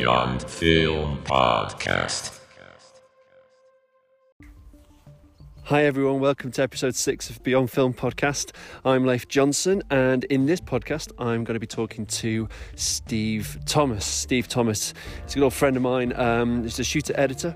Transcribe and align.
Beyond 0.00 0.42
Film 0.44 1.18
Podcast. 1.24 2.40
Hi, 5.64 5.84
everyone. 5.84 6.20
Welcome 6.20 6.52
to 6.52 6.62
episode 6.62 6.94
six 6.94 7.28
of 7.28 7.42
Beyond 7.42 7.70
Film 7.70 7.92
Podcast. 7.92 8.52
I'm 8.86 9.04
Leif 9.04 9.28
Johnson, 9.28 9.82
and 9.90 10.24
in 10.24 10.46
this 10.46 10.58
podcast, 10.58 11.12
I'm 11.18 11.44
going 11.44 11.52
to 11.52 11.60
be 11.60 11.66
talking 11.66 12.06
to 12.06 12.48
Steve 12.76 13.58
Thomas. 13.66 14.06
Steve 14.06 14.48
Thomas 14.48 14.94
is 15.26 15.32
a 15.32 15.34
good 15.34 15.44
old 15.44 15.52
friend 15.52 15.76
of 15.76 15.82
mine. 15.82 16.14
Um, 16.16 16.62
he's 16.62 16.78
a 16.78 16.84
shooter 16.84 17.12
editor, 17.14 17.54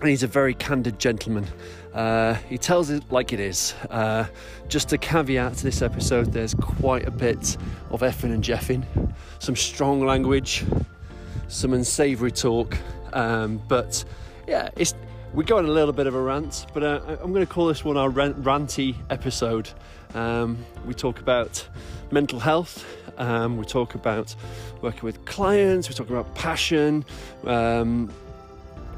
and 0.00 0.10
he's 0.10 0.24
a 0.24 0.26
very 0.26 0.54
candid 0.54 0.98
gentleman. 0.98 1.46
Uh, 1.94 2.34
he 2.48 2.58
tells 2.58 2.90
it 2.90 3.04
like 3.12 3.32
it 3.32 3.38
is. 3.38 3.74
Uh, 3.90 4.26
just 4.66 4.92
a 4.92 4.98
caveat 4.98 5.54
to 5.58 5.62
this 5.62 5.82
episode 5.82 6.32
there's 6.32 6.54
quite 6.54 7.06
a 7.06 7.12
bit 7.12 7.56
of 7.90 8.00
effing 8.00 8.32
and 8.32 8.42
jeffing, 8.42 8.84
some 9.38 9.54
strong 9.54 10.04
language, 10.04 10.64
some 11.50 11.74
unsavoury 11.74 12.30
talk, 12.32 12.78
um, 13.12 13.60
but 13.68 14.04
yeah, 14.46 14.70
it's 14.76 14.94
we 15.34 15.44
go 15.44 15.58
on 15.58 15.64
a 15.64 15.68
little 15.68 15.92
bit 15.92 16.06
of 16.06 16.14
a 16.14 16.20
rant, 16.20 16.66
but 16.74 16.82
uh, 16.82 17.00
I'm 17.22 17.32
going 17.32 17.46
to 17.46 17.52
call 17.52 17.66
this 17.66 17.84
one 17.84 17.96
our 17.96 18.08
rant- 18.08 18.42
ranty 18.42 18.96
episode. 19.10 19.70
Um, 20.14 20.64
we 20.86 20.94
talk 20.94 21.20
about 21.20 21.66
mental 22.10 22.40
health, 22.40 22.84
um, 23.18 23.56
we 23.56 23.64
talk 23.64 23.94
about 23.94 24.34
working 24.82 25.02
with 25.02 25.24
clients, 25.24 25.88
we 25.88 25.94
talk 25.94 26.10
about 26.10 26.34
passion, 26.34 27.04
um, 27.44 28.10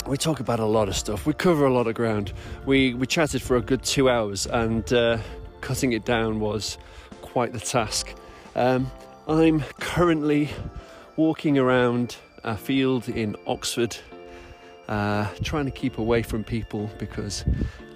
we 0.06 0.16
talk 0.16 0.40
about 0.40 0.58
a 0.58 0.64
lot 0.64 0.88
of 0.88 0.96
stuff. 0.96 1.26
We 1.26 1.32
cover 1.32 1.66
a 1.66 1.72
lot 1.72 1.86
of 1.86 1.94
ground. 1.94 2.32
We 2.66 2.94
we 2.94 3.06
chatted 3.06 3.42
for 3.42 3.56
a 3.56 3.60
good 3.60 3.82
two 3.82 4.08
hours, 4.08 4.46
and 4.46 4.90
uh, 4.92 5.18
cutting 5.60 5.92
it 5.92 6.04
down 6.04 6.40
was 6.40 6.78
quite 7.20 7.52
the 7.52 7.60
task. 7.60 8.14
Um, 8.56 8.90
I'm 9.28 9.60
currently 9.78 10.48
walking 11.16 11.58
around 11.58 12.16
a 12.44 12.56
field 12.56 13.08
in 13.08 13.36
Oxford 13.46 13.96
uh, 14.88 15.26
trying 15.42 15.64
to 15.64 15.70
keep 15.70 15.98
away 15.98 16.22
from 16.22 16.44
people 16.44 16.90
because 16.98 17.44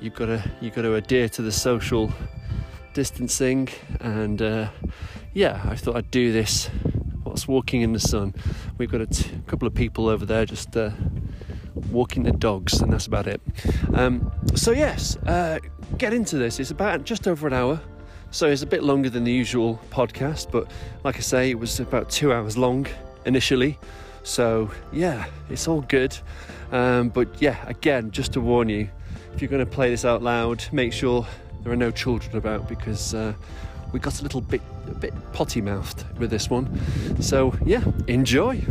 you've 0.00 0.14
got 0.14 0.26
to 0.26 0.42
you've 0.60 0.74
got 0.74 0.82
to 0.82 0.94
adhere 0.94 1.28
to 1.28 1.42
the 1.42 1.52
social 1.52 2.12
distancing. 2.94 3.68
And 4.00 4.40
uh, 4.40 4.68
yeah 5.34 5.60
I 5.64 5.76
thought 5.76 5.96
I'd 5.96 6.10
do 6.10 6.32
this 6.32 6.70
whilst 7.24 7.48
walking 7.48 7.82
in 7.82 7.92
the 7.92 8.00
sun. 8.00 8.34
We've 8.78 8.90
got 8.90 9.00
a 9.00 9.06
t- 9.06 9.30
couple 9.46 9.68
of 9.68 9.74
people 9.74 10.08
over 10.08 10.24
there 10.24 10.46
just 10.46 10.76
uh, 10.76 10.90
walking 11.90 12.22
the 12.22 12.32
dogs 12.32 12.80
and 12.80 12.92
that's 12.92 13.06
about 13.06 13.26
it. 13.26 13.40
Um, 13.94 14.32
so 14.54 14.70
yes 14.70 15.16
uh, 15.26 15.58
get 15.98 16.14
into 16.14 16.38
this. 16.38 16.60
It's 16.60 16.70
about 16.70 17.04
just 17.04 17.28
over 17.28 17.46
an 17.46 17.52
hour. 17.52 17.80
So 18.30 18.48
it's 18.48 18.62
a 18.62 18.66
bit 18.66 18.82
longer 18.82 19.08
than 19.10 19.24
the 19.24 19.32
usual 19.32 19.80
podcast 19.90 20.50
but 20.50 20.70
like 21.04 21.16
I 21.16 21.20
say 21.20 21.50
it 21.50 21.58
was 21.58 21.80
about 21.80 22.10
two 22.10 22.32
hours 22.32 22.56
long 22.56 22.86
initially 23.24 23.78
so 24.26 24.70
yeah 24.92 25.26
it's 25.48 25.68
all 25.68 25.82
good 25.82 26.16
um, 26.72 27.10
but 27.10 27.28
yeah, 27.40 27.56
again, 27.68 28.10
just 28.10 28.32
to 28.32 28.40
warn 28.40 28.68
you, 28.68 28.88
if 29.34 29.40
you're 29.40 29.50
going 29.50 29.64
to 29.64 29.70
play 29.70 29.90
this 29.90 30.04
out 30.04 30.22
loud, 30.22 30.64
make 30.72 30.92
sure 30.92 31.26
there 31.62 31.72
are 31.72 31.76
no 31.76 31.90
children 31.90 32.36
about 32.36 32.68
because 32.68 33.14
uh, 33.14 33.34
we 33.92 34.00
got 34.00 34.20
a 34.20 34.22
little 34.22 34.40
bit 34.40 34.60
a 34.88 34.94
bit 34.94 35.14
potty 35.32 35.60
mouthed 35.60 36.04
with 36.18 36.30
this 36.30 36.50
one. 36.50 36.68
So 37.22 37.54
yeah, 37.64 37.84
enjoy. 38.08 38.64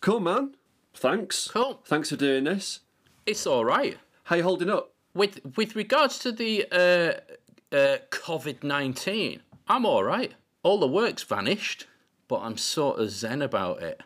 Cool, 0.00 0.20
man. 0.20 0.54
Thanks. 0.94 1.48
Cool. 1.48 1.80
Thanks 1.86 2.10
for 2.10 2.16
doing 2.16 2.44
this. 2.44 2.80
It's 3.26 3.46
all 3.46 3.64
right. 3.64 3.96
How 4.24 4.36
you 4.36 4.42
holding 4.42 4.70
up? 4.70 4.92
With 5.14 5.40
with 5.56 5.76
regards 5.76 6.18
to 6.20 6.32
the 6.32 6.66
uh, 6.72 7.34
uh, 7.74 7.98
COVID 8.10 8.62
nineteen, 8.62 9.40
I'm 9.68 9.84
all 9.84 10.04
right. 10.04 10.32
All 10.62 10.78
the 10.78 10.88
work's 10.88 11.22
vanished, 11.22 11.86
but 12.28 12.40
I'm 12.40 12.56
sort 12.56 12.98
of 12.98 13.10
zen 13.10 13.42
about 13.42 13.82
it. 13.82 14.00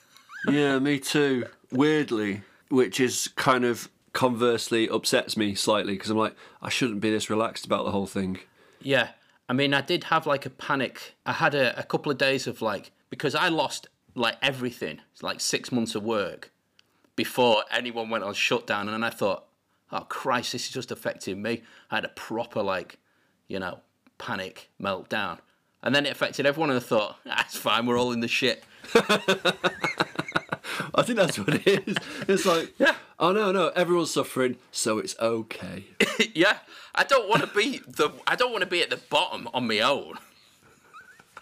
yeah, 0.48 0.78
me 0.78 0.98
too. 0.98 1.44
Weirdly, 1.70 2.42
which 2.68 2.98
is 2.98 3.28
kind 3.36 3.64
of 3.64 3.88
conversely 4.12 4.88
upsets 4.88 5.36
me 5.36 5.54
slightly 5.54 5.92
because 5.92 6.10
I'm 6.10 6.16
like, 6.16 6.34
I 6.60 6.68
shouldn't 6.68 7.00
be 7.00 7.10
this 7.10 7.30
relaxed 7.30 7.64
about 7.64 7.84
the 7.84 7.92
whole 7.92 8.06
thing. 8.06 8.40
Yeah, 8.80 9.10
I 9.48 9.52
mean, 9.52 9.74
I 9.74 9.80
did 9.80 10.04
have 10.04 10.26
like 10.26 10.46
a 10.46 10.50
panic. 10.50 11.14
I 11.26 11.32
had 11.32 11.54
a, 11.54 11.78
a 11.78 11.82
couple 11.82 12.10
of 12.10 12.18
days 12.18 12.46
of 12.46 12.62
like 12.62 12.92
because 13.10 13.34
I 13.34 13.48
lost 13.48 13.88
like 14.14 14.36
everything, 14.42 15.00
like 15.22 15.40
six 15.40 15.70
months 15.70 15.94
of 15.94 16.02
work 16.02 16.52
before 17.16 17.64
anyone 17.70 18.10
went 18.10 18.24
on 18.24 18.34
shutdown, 18.34 18.88
and 18.88 18.94
then 18.94 19.04
I 19.04 19.10
thought, 19.10 19.46
oh 19.92 20.06
Christ, 20.08 20.52
this 20.52 20.66
is 20.66 20.72
just 20.72 20.90
affecting 20.90 21.42
me. 21.42 21.62
I 21.90 21.96
had 21.96 22.04
a 22.04 22.10
proper 22.10 22.62
like, 22.62 22.98
you 23.50 23.58
know, 23.58 23.80
panic 24.16 24.70
meltdown. 24.80 25.38
And 25.82 25.94
then 25.94 26.06
it 26.06 26.12
affected 26.12 26.46
everyone, 26.46 26.70
and 26.70 26.78
I 26.78 26.82
thought, 26.82 27.16
that's 27.24 27.56
ah, 27.56 27.60
fine, 27.60 27.86
we're 27.86 27.98
all 27.98 28.12
in 28.12 28.20
the 28.20 28.28
shit. 28.28 28.62
I 30.94 31.02
think 31.02 31.18
that's 31.18 31.38
what 31.38 31.54
it 31.54 31.66
is. 31.66 31.96
It's 32.28 32.46
like, 32.46 32.72
yeah. 32.78 32.94
oh 33.18 33.32
no, 33.32 33.50
no, 33.50 33.68
everyone's 33.68 34.10
suffering, 34.10 34.56
so 34.70 34.98
it's 34.98 35.18
okay. 35.18 35.86
yeah, 36.34 36.58
I 36.94 37.04
don't 37.04 37.28
want 37.28 37.42
to 37.42 37.48
be 37.48 37.78
the. 37.86 38.10
I 38.26 38.36
don't 38.36 38.52
want 38.52 38.62
to 38.62 38.68
be 38.68 38.82
at 38.82 38.90
the 38.90 38.98
bottom 38.98 39.48
on 39.54 39.66
my 39.66 39.80
own. 39.80 40.18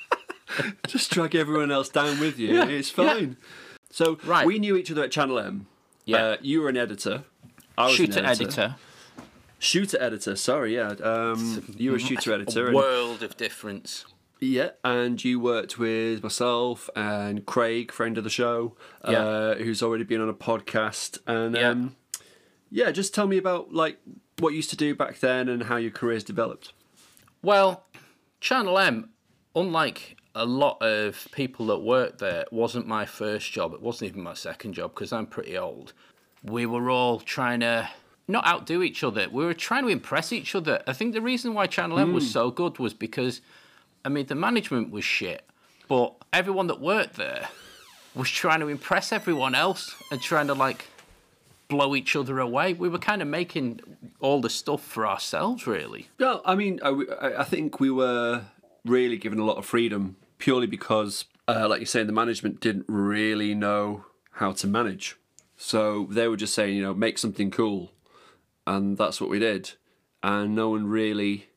Just 0.87 1.11
drag 1.11 1.35
everyone 1.35 1.73
else 1.73 1.89
down 1.89 2.21
with 2.21 2.39
you. 2.39 2.55
Yeah. 2.55 2.67
It's 2.67 2.91
fine. 2.91 3.29
Yeah. 3.29 3.49
So 3.91 4.19
right. 4.25 4.47
we 4.47 4.59
knew 4.59 4.77
each 4.77 4.91
other 4.91 5.05
at 5.05 5.11
Channel 5.11 5.39
M. 5.39 5.67
Yeah, 6.05 6.23
uh, 6.23 6.37
you 6.41 6.63
were 6.63 6.69
an 6.69 6.77
editor. 6.77 7.25
I 7.77 7.87
was 7.87 7.95
shooter 7.95 8.25
editor. 8.25 8.45
editor. 8.45 8.77
Shooter 9.59 10.01
editor. 10.01 10.37
Sorry, 10.37 10.77
yeah. 10.77 10.95
Um, 11.03 11.75
you 11.77 11.91
were 11.91 11.97
a 11.97 12.01
shooter 12.01 12.33
editor. 12.33 12.71
A 12.71 12.75
world 12.75 13.23
of 13.23 13.37
difference. 13.37 14.05
Yeah, 14.41 14.71
and 14.85 15.23
you 15.25 15.41
worked 15.41 15.79
with 15.79 16.23
myself 16.23 16.89
and 16.95 17.45
Craig, 17.45 17.91
friend 17.91 18.17
of 18.19 18.25
the 18.25 18.31
show, 18.31 18.77
yeah. 19.09 19.19
uh, 19.19 19.55
who's 19.57 19.83
already 19.83 20.05
been 20.05 20.21
on 20.21 20.29
a 20.29 20.35
podcast. 20.35 21.19
And 21.27 21.57
yeah. 21.57 21.71
Um, 21.71 21.97
yeah, 22.71 22.91
just 22.91 23.15
tell 23.15 23.27
me 23.27 23.37
about 23.37 23.73
like 23.73 23.99
what 24.39 24.51
you 24.51 24.57
used 24.57 24.71
to 24.71 24.77
do 24.77 24.95
back 24.95 25.19
then 25.19 25.49
and 25.49 25.65
how 25.65 25.77
your 25.77 25.91
career's 25.91 26.23
developed. 26.23 26.73
Well, 27.43 27.85
Channel 28.41 28.79
M, 28.79 29.11
unlike 29.57 30.17
a 30.35 30.45
lot 30.45 30.81
of 30.83 31.27
people 31.33 31.67
that 31.67 31.79
worked 31.79 32.19
there, 32.19 32.45
wasn't 32.53 32.87
my 32.87 33.07
first 33.07 33.51
job. 33.51 33.75
It 33.75 33.83
wasn't 33.83 34.11
even 34.11 34.23
my 34.23 34.35
second 34.35 34.75
job 34.75 34.95
because 34.95 35.13
I'm 35.13 35.27
pretty 35.27 35.59
old. 35.59 35.93
We 36.45 36.67
were 36.67 36.91
all 36.91 37.19
trying 37.19 37.61
to 37.61 37.89
not 38.29 38.47
outdo 38.47 38.83
each 38.83 39.03
other. 39.03 39.27
We 39.31 39.45
were 39.45 39.55
trying 39.55 39.85
to 39.85 39.89
impress 39.89 40.33
each 40.33 40.55
other. 40.55 40.83
I 40.87 40.93
think 40.93 41.15
the 41.15 41.23
reason 41.23 41.55
why 41.55 41.67
Channel 41.67 41.99
M 41.99 42.11
mm. 42.11 42.15
was 42.15 42.25
hmm. 42.25 42.31
so 42.31 42.51
good 42.51 42.79
was 42.79 42.95
because 42.95 43.41
I 44.05 44.11
mean, 44.11 44.27
the 44.27 44.35
management 44.35 44.91
was 44.91 45.05
shit, 45.05 45.45
but 45.89 46.15
everyone 46.33 46.69
that 46.69 46.81
worked 46.81 47.17
there 47.17 47.49
was 48.15 48.31
trying 48.31 48.61
to 48.61 48.69
impress 48.69 49.13
everyone 49.13 49.55
else 49.55 49.95
and 50.11 50.21
trying 50.21 50.47
to 50.47 50.55
like 50.55 50.87
blow 51.69 51.95
each 51.95 52.17
other 52.17 52.39
away. 52.39 52.73
We 52.73 52.89
were 52.89 52.99
kind 52.99 53.23
of 53.23 53.29
making 53.29 53.81
all 54.21 54.41
the 54.41 54.51
stuff 54.51 54.83
for 54.83 55.07
ourselves, 55.07 55.67
really. 55.67 56.09
Well, 56.19 56.43
I 56.45 56.55
mean, 56.55 56.81
I, 56.83 57.35
I 57.39 57.45
think 57.45 57.81
we 57.81 57.91
were 57.91 58.43
really 58.85 59.19
given 59.19 59.39
a 59.39 59.45
lot 59.45 59.59
of 59.59 59.67
freedom 59.67 60.17
purely 60.39 60.67
because, 60.67 61.27
uh, 61.47 61.69
like 61.69 61.81
you're 61.81 61.87
saying, 61.87 62.07
the 62.07 62.13
management 62.13 62.61
didn't 62.61 62.87
really 62.89 63.55
know 63.55 64.07
how 64.33 64.53
to 64.53 64.67
manage. 64.67 65.17
So 65.57 66.07
they 66.11 66.29
were 66.29 66.37
just 66.37 66.55
saying, 66.55 66.77
you 66.77 66.83
know, 66.83 66.95
make 66.95 67.19
something 67.19 67.51
cool. 67.51 67.93
And 68.69 68.99
that's 68.99 69.21
what 69.21 69.31
we 69.31 69.39
did. 69.39 69.73
And 70.23 70.55
no 70.55 70.71
one 70.71 70.87
really 70.87 71.49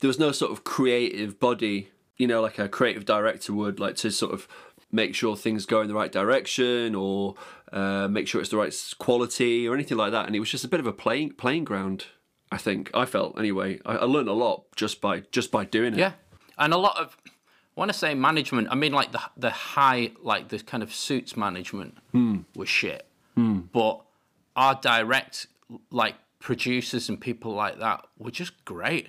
there 0.00 0.08
was 0.08 0.18
no 0.18 0.32
sort 0.32 0.52
of 0.52 0.64
creative 0.64 1.38
body, 1.38 1.90
you 2.16 2.26
know, 2.26 2.40
like 2.42 2.58
a 2.58 2.68
creative 2.68 3.04
director 3.04 3.52
would, 3.52 3.80
like 3.80 3.96
to 3.96 4.10
sort 4.10 4.32
of 4.32 4.48
make 4.92 5.14
sure 5.14 5.36
things 5.36 5.66
go 5.66 5.80
in 5.80 5.88
the 5.88 5.94
right 5.94 6.12
direction 6.12 6.94
or 6.94 7.34
uh, 7.72 8.06
make 8.08 8.28
sure 8.28 8.40
it's 8.40 8.50
the 8.50 8.56
right 8.56 8.74
quality 8.98 9.66
or 9.66 9.74
anything 9.74 9.98
like 9.98 10.12
that. 10.12 10.26
And 10.26 10.36
it 10.36 10.40
was 10.40 10.50
just 10.50 10.64
a 10.64 10.68
bit 10.68 10.80
of 10.80 10.86
a 10.86 10.92
playing 10.92 11.32
playing 11.32 11.64
ground. 11.64 12.06
I 12.52 12.58
think 12.58 12.90
I 12.94 13.04
felt 13.04 13.38
anyway. 13.38 13.80
I, 13.84 13.96
I 13.96 14.04
learned 14.04 14.28
a 14.28 14.32
lot 14.32 14.64
just 14.76 15.00
by 15.00 15.20
just 15.32 15.50
by 15.50 15.64
doing 15.64 15.94
it. 15.94 15.98
Yeah, 15.98 16.12
and 16.58 16.72
a 16.72 16.78
lot 16.78 16.96
of 16.98 17.16
when 17.74 17.88
I 17.88 17.92
say 17.92 18.14
management, 18.14 18.68
I 18.70 18.74
mean 18.74 18.92
like 18.92 19.12
the 19.12 19.20
the 19.36 19.50
high, 19.50 20.12
like 20.22 20.48
the 20.48 20.60
kind 20.60 20.82
of 20.82 20.94
suits 20.94 21.36
management 21.36 21.98
hmm. 22.12 22.40
was 22.54 22.68
shit. 22.68 23.06
Hmm. 23.34 23.60
But 23.72 24.02
our 24.54 24.76
direct, 24.76 25.48
like 25.90 26.14
producers 26.44 27.08
and 27.08 27.20
people 27.20 27.52
like 27.52 27.78
that, 27.80 28.06
were 28.18 28.30
just 28.30 28.64
great 28.64 29.08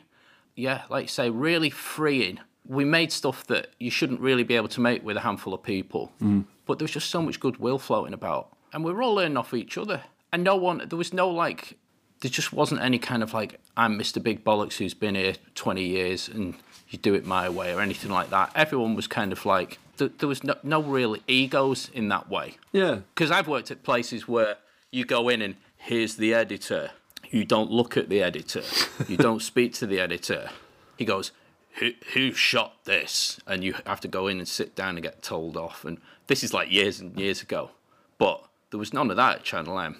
yeah, 0.55 0.83
like 0.89 1.03
you 1.03 1.07
say, 1.09 1.29
really 1.29 1.69
freeing. 1.69 2.39
We 2.67 2.85
made 2.85 3.11
stuff 3.11 3.45
that 3.47 3.67
you 3.79 3.91
shouldn't 3.91 4.21
really 4.21 4.43
be 4.43 4.55
able 4.55 4.69
to 4.69 4.81
make 4.81 5.03
with 5.03 5.17
a 5.17 5.19
handful 5.19 5.53
of 5.53 5.61
people, 5.61 6.11
mm. 6.21 6.45
but 6.65 6.79
there 6.79 6.85
was 6.85 6.91
just 6.91 7.09
so 7.09 7.21
much 7.21 7.39
goodwill 7.39 7.77
floating 7.77 8.13
about, 8.13 8.55
and 8.73 8.83
we 8.83 8.91
were 8.91 9.03
all 9.03 9.15
learning 9.15 9.37
off 9.37 9.53
each 9.53 9.77
other. 9.77 10.01
And 10.31 10.43
no 10.43 10.55
one, 10.55 10.81
there 10.87 10.97
was 10.97 11.13
no 11.13 11.29
like, 11.29 11.77
there 12.21 12.31
just 12.31 12.51
wasn't 12.51 12.81
any 12.81 12.97
kind 12.97 13.21
of 13.21 13.33
like, 13.33 13.59
I'm 13.77 13.99
Mr. 13.99 14.21
Big 14.21 14.43
Bollocks 14.43 14.77
who's 14.77 14.93
been 14.93 15.15
here 15.15 15.35
20 15.53 15.83
years 15.83 16.27
and 16.27 16.55
you 16.89 16.97
do 16.97 17.13
it 17.13 17.25
my 17.25 17.47
way 17.47 17.73
or 17.73 17.79
anything 17.79 18.11
like 18.11 18.31
that. 18.31 18.51
Everyone 18.55 18.95
was 18.95 19.07
kind 19.07 19.31
of 19.31 19.45
like, 19.45 19.77
there, 19.97 20.09
there 20.09 20.27
was 20.27 20.43
no, 20.43 20.55
no 20.61 20.81
real 20.81 21.15
egos 21.27 21.89
in 21.93 22.09
that 22.09 22.29
way. 22.29 22.57
Yeah. 22.73 22.99
Because 23.13 23.31
I've 23.31 23.47
worked 23.47 23.71
at 23.71 23.83
places 23.83 24.27
where 24.27 24.57
you 24.91 25.05
go 25.05 25.29
in 25.29 25.41
and 25.41 25.55
here's 25.77 26.17
the 26.17 26.33
editor 26.33 26.91
you 27.31 27.45
don't 27.45 27.71
look 27.71 27.97
at 27.97 28.09
the 28.09 28.21
editor. 28.21 28.63
You 29.07 29.17
don't 29.17 29.41
speak 29.51 29.73
to 29.75 29.87
the 29.87 29.99
editor. 29.99 30.49
He 30.97 31.05
goes, 31.05 31.31
who 31.79 31.91
who 32.13 32.31
shot 32.33 32.85
this, 32.85 33.39
and 33.45 33.63
you 33.63 33.75
have 33.85 33.99
to 34.01 34.07
go 34.07 34.27
in 34.27 34.37
and 34.37 34.47
sit 34.47 34.75
down 34.75 34.95
and 34.95 35.03
get 35.03 35.21
told 35.21 35.57
off. 35.57 35.83
And 35.85 35.97
this 36.27 36.43
is 36.43 36.53
like 36.53 36.71
years 36.71 36.99
and 36.99 37.17
years 37.19 37.41
ago, 37.41 37.71
but 38.17 38.43
there 38.71 38.79
was 38.79 38.93
none 38.93 39.09
of 39.11 39.17
that 39.17 39.35
at 39.37 39.43
Channel 39.43 39.79
M, 39.79 39.97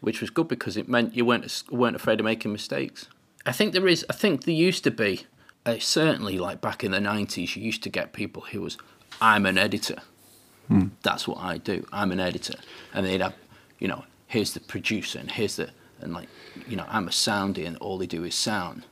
which 0.00 0.20
was 0.20 0.30
good 0.30 0.48
because 0.48 0.76
it 0.76 0.88
meant 0.88 1.14
you 1.14 1.24
weren't 1.24 1.62
weren't 1.70 1.96
afraid 1.96 2.18
of 2.20 2.24
making 2.24 2.52
mistakes. 2.52 3.08
I 3.46 3.52
think 3.52 3.72
there 3.72 3.86
is. 3.86 4.04
I 4.10 4.14
think 4.14 4.44
there 4.44 4.54
used 4.54 4.84
to 4.84 4.90
be, 4.90 5.26
uh, 5.64 5.76
certainly 5.78 6.38
like 6.38 6.60
back 6.60 6.82
in 6.82 6.90
the 6.90 7.00
nineties, 7.00 7.54
you 7.56 7.62
used 7.62 7.82
to 7.84 7.88
get 7.88 8.12
people 8.12 8.42
who 8.50 8.60
was, 8.62 8.76
I'm 9.20 9.46
an 9.46 9.58
editor. 9.58 9.98
That's 11.02 11.26
what 11.26 11.38
I 11.38 11.58
do. 11.58 11.84
I'm 11.92 12.12
an 12.12 12.20
editor, 12.20 12.54
and 12.94 13.04
they'd 13.04 13.20
have, 13.20 13.34
you 13.80 13.88
know, 13.88 14.04
here's 14.28 14.54
the 14.54 14.60
producer, 14.60 15.18
and 15.18 15.28
here's 15.30 15.56
the, 15.56 15.70
and 16.02 16.12
like, 16.12 16.28
you 16.68 16.76
know, 16.76 16.86
I'm 16.88 17.08
a 17.08 17.10
soundy, 17.10 17.66
and 17.66 17.76
all 17.78 17.98
they 17.98 18.06
do 18.06 18.24
is 18.24 18.34
sound, 18.34 18.86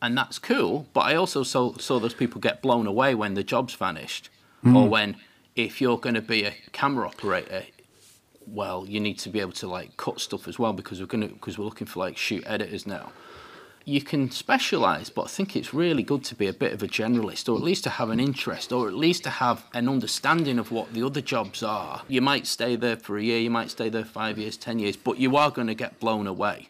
and 0.00 0.16
that's 0.16 0.38
cool. 0.38 0.86
But 0.92 1.00
I 1.00 1.14
also 1.14 1.42
saw 1.42 1.76
saw 1.76 1.98
those 1.98 2.14
people 2.14 2.40
get 2.40 2.62
blown 2.62 2.86
away 2.86 3.14
when 3.14 3.34
the 3.34 3.44
job's 3.44 3.74
vanished, 3.74 4.30
hmm. 4.62 4.76
or 4.76 4.88
when 4.88 5.16
if 5.54 5.80
you're 5.80 5.98
going 5.98 6.14
to 6.14 6.22
be 6.22 6.44
a 6.44 6.54
camera 6.72 7.08
operator, 7.08 7.64
well, 8.46 8.84
you 8.86 9.00
need 9.00 9.18
to 9.20 9.30
be 9.30 9.40
able 9.40 9.52
to 9.52 9.66
like 9.66 9.96
cut 9.96 10.20
stuff 10.20 10.46
as 10.46 10.58
well 10.58 10.72
because 10.72 11.00
we're 11.00 11.06
gonna 11.06 11.28
because 11.28 11.58
we're 11.58 11.64
looking 11.64 11.86
for 11.86 12.00
like 12.00 12.16
shoot 12.16 12.44
editors 12.46 12.86
now. 12.86 13.12
You 13.88 14.02
can 14.02 14.32
specialise, 14.32 15.10
but 15.10 15.26
I 15.26 15.28
think 15.28 15.54
it's 15.54 15.72
really 15.72 16.02
good 16.02 16.24
to 16.24 16.34
be 16.34 16.48
a 16.48 16.52
bit 16.52 16.72
of 16.72 16.82
a 16.82 16.88
generalist, 16.88 17.48
or 17.48 17.56
at 17.56 17.62
least 17.62 17.84
to 17.84 17.90
have 17.90 18.10
an 18.10 18.18
interest, 18.18 18.72
or 18.72 18.88
at 18.88 18.94
least 18.94 19.22
to 19.22 19.30
have 19.30 19.64
an 19.74 19.88
understanding 19.88 20.58
of 20.58 20.72
what 20.72 20.92
the 20.92 21.04
other 21.06 21.20
jobs 21.20 21.62
are. 21.62 22.02
You 22.08 22.20
might 22.20 22.48
stay 22.48 22.74
there 22.74 22.96
for 22.96 23.16
a 23.16 23.22
year, 23.22 23.38
you 23.38 23.48
might 23.50 23.70
stay 23.70 23.88
there 23.88 24.04
five 24.04 24.38
years, 24.38 24.56
ten 24.56 24.80
years, 24.80 24.96
but 24.96 25.18
you 25.18 25.36
are 25.36 25.52
going 25.52 25.68
to 25.68 25.74
get 25.74 26.00
blown 26.00 26.26
away. 26.26 26.68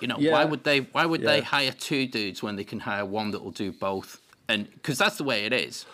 You 0.00 0.06
know, 0.06 0.16
why 0.18 0.44
would 0.44 0.62
they? 0.62 0.80
Why 0.80 1.04
would 1.04 1.22
they 1.22 1.40
hire 1.40 1.72
two 1.72 2.06
dudes 2.06 2.44
when 2.44 2.54
they 2.54 2.64
can 2.64 2.78
hire 2.80 3.04
one 3.04 3.32
that 3.32 3.42
will 3.42 3.50
do 3.50 3.72
both? 3.72 4.20
And 4.48 4.70
because 4.72 4.98
that's 4.98 5.16
the 5.16 5.24
way 5.24 5.44
it 5.44 5.52
is. 5.52 5.84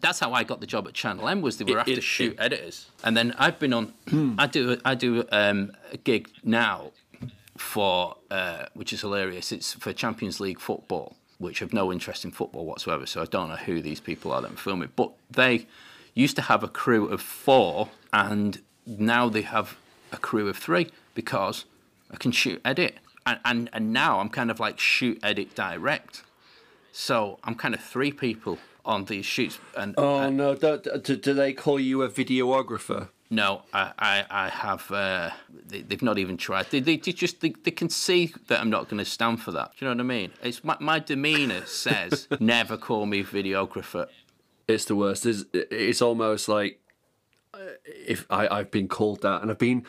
That's 0.00 0.20
how 0.20 0.32
I 0.32 0.44
got 0.44 0.60
the 0.60 0.66
job 0.66 0.86
at 0.86 0.94
Channel 0.94 1.28
M. 1.28 1.42
Was 1.42 1.58
they 1.58 1.64
were 1.64 1.78
It- 1.78 1.80
after 1.80 1.92
it- 1.94 2.02
shoot 2.04 2.36
editors, 2.38 2.86
and 3.02 3.16
then 3.16 3.34
I've 3.38 3.58
been 3.58 3.72
on. 3.72 3.92
I 4.38 4.46
do 4.46 4.80
I 4.84 4.94
do 4.94 5.24
um, 5.32 5.72
a 5.92 5.96
gig 5.96 6.28
now 6.44 6.92
for 7.56 8.16
uh, 8.30 8.66
which 8.74 8.92
is 8.92 9.00
hilarious. 9.00 9.52
It's 9.52 9.74
for 9.74 9.92
Champions 9.92 10.40
League 10.40 10.60
football, 10.60 11.16
which 11.38 11.58
have 11.60 11.72
no 11.72 11.92
interest 11.92 12.24
in 12.24 12.30
football 12.30 12.64
whatsoever. 12.64 13.06
So 13.06 13.22
I 13.22 13.26
don't 13.26 13.48
know 13.48 13.56
who 13.56 13.82
these 13.82 14.00
people 14.00 14.32
are 14.32 14.40
that 14.40 14.50
I'm 14.50 14.56
filming, 14.56 14.90
but 14.96 15.12
they 15.30 15.66
used 16.14 16.36
to 16.36 16.42
have 16.42 16.62
a 16.62 16.68
crew 16.68 17.06
of 17.08 17.20
four, 17.20 17.88
and 18.12 18.60
now 18.86 19.28
they 19.28 19.42
have 19.42 19.76
a 20.12 20.16
crew 20.16 20.48
of 20.48 20.56
three 20.56 20.90
because 21.14 21.64
I 22.10 22.16
can 22.16 22.32
shoot 22.32 22.60
edit, 22.64 22.96
and 23.26 23.40
and, 23.44 23.70
and 23.72 23.92
now 23.92 24.20
I'm 24.20 24.28
kind 24.28 24.50
of 24.50 24.60
like 24.60 24.78
shoot 24.78 25.18
edit 25.22 25.54
direct. 25.54 26.22
So 26.92 27.38
I'm 27.44 27.54
kind 27.54 27.74
of 27.74 27.80
three 27.80 28.12
people 28.12 28.58
on 28.84 29.04
these 29.06 29.24
shoots, 29.24 29.58
and 29.76 29.94
Oh 29.96 30.28
no! 30.28 30.54
Do, 30.54 30.78
do, 30.78 31.16
do 31.16 31.34
they 31.34 31.52
call 31.52 31.78
you 31.80 32.02
a 32.02 32.08
videographer? 32.08 33.08
No, 33.32 33.62
I, 33.72 33.92
I, 33.98 34.24
I 34.28 34.48
have. 34.50 34.90
Uh, 34.90 35.30
they, 35.48 35.80
they've 35.80 36.02
not 36.02 36.18
even 36.18 36.36
tried. 36.36 36.66
They, 36.66 36.80
they, 36.80 36.98
they 36.98 37.12
just 37.12 37.40
they, 37.40 37.54
they 37.64 37.70
can 37.70 37.88
see 37.88 38.34
that 38.48 38.60
I'm 38.60 38.68
not 38.68 38.90
going 38.90 38.98
to 38.98 39.06
stand 39.06 39.40
for 39.40 39.52
that. 39.52 39.70
Do 39.70 39.86
you 39.86 39.88
know 39.88 39.96
what 39.96 40.04
I 40.04 40.06
mean? 40.06 40.32
It's 40.42 40.62
my, 40.62 40.76
my 40.80 40.98
demeanour 40.98 41.64
says 41.66 42.28
never 42.40 42.76
call 42.76 43.06
me 43.06 43.24
videographer. 43.24 44.08
It's 44.68 44.84
the 44.84 44.94
worst. 44.94 45.24
It's, 45.24 45.44
it's 45.54 46.02
almost 46.02 46.46
like 46.46 46.78
uh, 47.54 47.58
if 47.86 48.26
I, 48.28 48.48
I've 48.48 48.70
been 48.70 48.86
called 48.86 49.22
that, 49.22 49.40
and 49.40 49.50
I've 49.50 49.58
been 49.58 49.86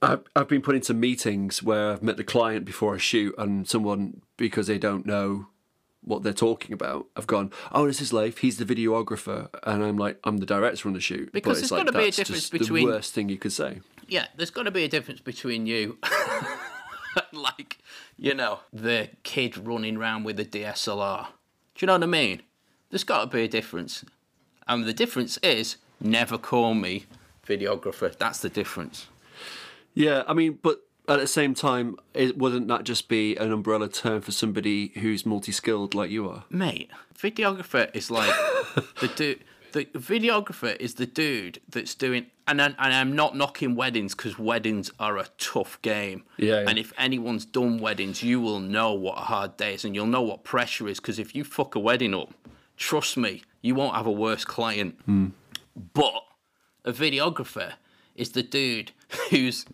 I've, 0.00 0.22
I've 0.36 0.48
been 0.48 0.62
put 0.62 0.76
into 0.76 0.94
meetings 0.94 1.60
where 1.64 1.90
I've 1.90 2.02
met 2.04 2.16
the 2.16 2.22
client 2.22 2.64
before 2.64 2.94
a 2.94 3.00
shoot, 3.00 3.34
and 3.38 3.68
someone 3.68 4.22
because 4.36 4.68
they 4.68 4.78
don't 4.78 5.04
know 5.04 5.48
what 6.08 6.22
they're 6.22 6.32
talking 6.32 6.72
about, 6.72 7.06
I've 7.14 7.26
gone, 7.26 7.52
oh, 7.70 7.86
this 7.86 8.00
is 8.00 8.12
Leif. 8.12 8.38
He's 8.38 8.56
the 8.56 8.64
videographer, 8.64 9.48
and 9.64 9.84
I'm 9.84 9.96
like, 9.96 10.18
I'm 10.24 10.38
the 10.38 10.46
director 10.46 10.88
on 10.88 10.94
the 10.94 11.00
shoot. 11.00 11.30
Because 11.32 11.58
but 11.58 11.60
it's 11.60 11.60
there's 11.60 11.72
like, 11.72 11.86
gotta 11.86 11.98
be 11.98 12.08
a 12.08 12.10
difference 12.10 12.50
between- 12.50 12.86
the 12.86 12.92
worst 12.92 13.14
thing 13.14 13.28
you 13.28 13.38
could 13.38 13.52
say. 13.52 13.80
Yeah, 14.08 14.26
there's 14.36 14.50
got 14.50 14.62
to 14.62 14.70
be 14.70 14.84
a 14.84 14.88
difference 14.88 15.20
between 15.20 15.66
you, 15.66 15.98
like 17.32 17.76
you 18.16 18.32
know, 18.34 18.60
the 18.72 19.10
kid 19.22 19.58
running 19.58 19.98
around 19.98 20.24
with 20.24 20.40
a 20.40 20.46
DSLR. 20.46 21.26
Do 21.26 21.30
you 21.80 21.86
know 21.86 21.92
what 21.92 22.02
I 22.02 22.06
mean? 22.06 22.42
There's 22.90 23.04
got 23.04 23.20
to 23.20 23.26
be 23.36 23.44
a 23.44 23.48
difference, 23.48 24.06
and 24.66 24.84
the 24.84 24.94
difference 24.94 25.36
is 25.42 25.76
never 26.00 26.38
call 26.38 26.72
me 26.72 27.04
videographer. 27.46 28.16
That's 28.16 28.40
the 28.40 28.48
difference. 28.48 29.08
Yeah, 29.92 30.22
I 30.26 30.32
mean, 30.32 30.58
but 30.62 30.80
at 31.08 31.20
the 31.20 31.26
same 31.26 31.54
time, 31.54 31.96
it 32.14 32.36
wouldn't 32.36 32.68
that 32.68 32.84
just 32.84 33.08
be 33.08 33.36
an 33.36 33.52
umbrella 33.52 33.88
term 33.88 34.20
for 34.20 34.32
somebody 34.32 34.88
who's 34.88 35.24
multi-skilled 35.24 35.94
like 35.94 36.10
you 36.10 36.28
are? 36.28 36.44
mate, 36.50 36.90
videographer 37.16 37.90
is 37.94 38.10
like 38.10 38.28
the 39.00 39.10
dude. 39.14 39.44
The 39.72 39.84
videographer 39.84 40.74
is 40.80 40.94
the 40.94 41.04
dude 41.04 41.60
that's 41.68 41.94
doing, 41.94 42.26
and 42.46 42.60
I, 42.60 42.66
and 42.66 42.76
I'm 42.78 43.14
not 43.14 43.36
knocking 43.36 43.74
weddings 43.74 44.14
because 44.14 44.38
weddings 44.38 44.90
are 44.98 45.18
a 45.18 45.26
tough 45.36 45.80
game. 45.82 46.24
Yeah, 46.38 46.62
yeah. 46.62 46.68
And 46.70 46.78
if 46.78 46.94
anyone's 46.96 47.44
done 47.44 47.78
weddings, 47.78 48.22
you 48.22 48.40
will 48.40 48.60
know 48.60 48.94
what 48.94 49.18
a 49.18 49.22
hard 49.22 49.58
day 49.58 49.74
is, 49.74 49.84
and 49.84 49.94
you'll 49.94 50.06
know 50.06 50.22
what 50.22 50.42
pressure 50.42 50.88
is. 50.88 51.00
Because 51.00 51.18
if 51.18 51.34
you 51.34 51.44
fuck 51.44 51.74
a 51.74 51.78
wedding 51.78 52.14
up, 52.14 52.32
trust 52.78 53.18
me, 53.18 53.42
you 53.60 53.74
won't 53.74 53.94
have 53.94 54.06
a 54.06 54.10
worse 54.12 54.46
client. 54.46 54.98
Hmm. 55.04 55.28
But 55.92 56.24
a 56.86 56.92
videographer 56.92 57.74
is 58.16 58.32
the 58.32 58.42
dude 58.42 58.92
who's 59.30 59.66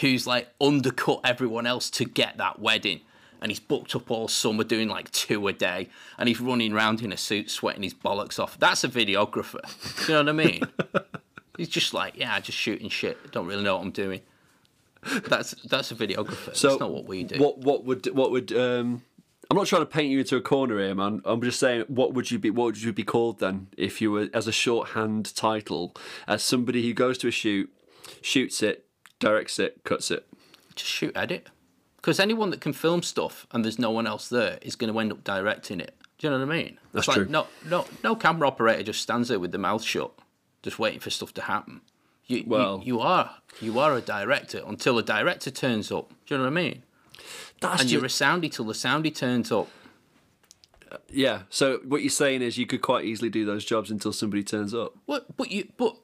who's 0.00 0.26
like 0.26 0.48
undercut 0.60 1.20
everyone 1.24 1.66
else 1.66 1.90
to 1.90 2.04
get 2.04 2.38
that 2.38 2.58
wedding. 2.58 3.00
And 3.40 3.52
he's 3.52 3.60
booked 3.60 3.94
up 3.94 4.10
all 4.10 4.26
summer 4.26 4.64
doing 4.64 4.88
like 4.88 5.10
two 5.12 5.46
a 5.46 5.52
day. 5.52 5.88
And 6.18 6.28
he's 6.28 6.40
running 6.40 6.72
around 6.72 7.02
in 7.02 7.12
a 7.12 7.16
suit, 7.16 7.50
sweating 7.50 7.84
his 7.84 7.94
bollocks 7.94 8.40
off. 8.40 8.58
That's 8.58 8.82
a 8.82 8.88
videographer. 8.88 9.60
You 10.08 10.14
know 10.14 10.20
what 10.20 10.28
I 10.28 10.32
mean? 10.32 10.62
he's 11.56 11.68
just 11.68 11.94
like, 11.94 12.16
yeah, 12.16 12.40
just 12.40 12.58
shooting 12.58 12.88
shit. 12.88 13.30
Don't 13.30 13.46
really 13.46 13.62
know 13.62 13.76
what 13.76 13.84
I'm 13.84 13.92
doing. 13.92 14.22
That's 15.28 15.52
that's 15.64 15.92
a 15.92 15.94
videographer. 15.94 16.54
So 16.56 16.70
that's 16.70 16.80
not 16.80 16.90
what 16.90 17.04
we 17.04 17.22
do. 17.22 17.38
What 17.38 17.58
what 17.58 17.84
would 17.84 18.06
what 18.14 18.32
would 18.32 18.52
um 18.52 19.02
I'm 19.50 19.56
not 19.56 19.66
trying 19.66 19.82
to 19.82 19.86
paint 19.86 20.10
you 20.10 20.18
into 20.18 20.36
a 20.36 20.42
corner 20.42 20.78
here, 20.78 20.94
man. 20.94 21.22
I'm 21.24 21.40
just 21.40 21.58
saying, 21.58 21.84
what 21.88 22.12
would 22.12 22.30
you 22.30 22.38
be? 22.38 22.50
What 22.50 22.64
would 22.64 22.82
you 22.82 22.92
be 22.92 23.04
called 23.04 23.38
then, 23.38 23.68
if 23.76 24.00
you 24.00 24.10
were 24.10 24.28
as 24.34 24.46
a 24.46 24.52
shorthand 24.52 25.34
title, 25.34 25.94
as 26.26 26.42
somebody 26.42 26.82
who 26.82 26.92
goes 26.92 27.16
to 27.18 27.28
a 27.28 27.30
shoot, 27.30 27.72
shoots 28.20 28.62
it, 28.62 28.84
directs 29.18 29.58
it, 29.58 29.80
cuts 29.84 30.10
it? 30.10 30.26
Just 30.74 30.90
shoot 30.90 31.12
edit. 31.16 31.48
Because 31.96 32.20
anyone 32.20 32.50
that 32.50 32.60
can 32.60 32.72
film 32.72 33.02
stuff 33.02 33.46
and 33.50 33.64
there's 33.64 33.78
no 33.78 33.90
one 33.90 34.06
else 34.06 34.28
there 34.28 34.58
is 34.62 34.76
going 34.76 34.92
to 34.92 34.98
end 35.00 35.12
up 35.12 35.24
directing 35.24 35.80
it. 35.80 35.94
Do 36.18 36.26
you 36.26 36.30
know 36.32 36.38
what 36.44 36.52
I 36.52 36.56
mean? 36.62 36.78
That's 36.92 37.06
it's 37.08 37.14
true. 37.14 37.24
Like, 37.24 37.30
no, 37.30 37.46
no, 37.66 37.86
no 38.02 38.16
camera 38.16 38.48
operator 38.48 38.82
just 38.84 39.02
stands 39.02 39.28
there 39.28 39.38
with 39.40 39.52
the 39.52 39.58
mouth 39.58 39.82
shut, 39.82 40.12
just 40.62 40.78
waiting 40.78 41.00
for 41.00 41.10
stuff 41.10 41.32
to 41.34 41.42
happen. 41.42 41.80
You, 42.26 42.44
Well- 42.46 42.78
you, 42.84 42.94
you 42.96 43.00
are 43.00 43.36
you 43.60 43.78
are 43.78 43.94
a 43.96 44.00
director 44.00 44.62
until 44.66 44.98
a 44.98 45.02
director 45.02 45.50
turns 45.50 45.90
up. 45.90 46.10
Do 46.26 46.34
you 46.34 46.38
know 46.38 46.44
what 46.44 46.52
I 46.52 46.62
mean? 46.62 46.82
That's 47.60 47.80
And 47.82 47.88
just, 47.88 47.92
you're 47.92 48.04
a 48.04 48.08
soundy 48.08 48.50
till 48.52 48.64
the 48.66 48.72
soundy 48.74 49.14
turns 49.14 49.50
up. 49.50 49.68
yeah. 51.10 51.42
So 51.50 51.80
what 51.84 52.02
you're 52.02 52.10
saying 52.10 52.42
is 52.42 52.56
you 52.58 52.66
could 52.66 52.82
quite 52.82 53.04
easily 53.04 53.30
do 53.30 53.44
those 53.44 53.64
jobs 53.64 53.90
until 53.90 54.12
somebody 54.12 54.42
turns 54.44 54.74
up. 54.74 54.94
What? 55.06 55.36
But 55.36 55.50
you, 55.50 55.68
but 55.76 55.96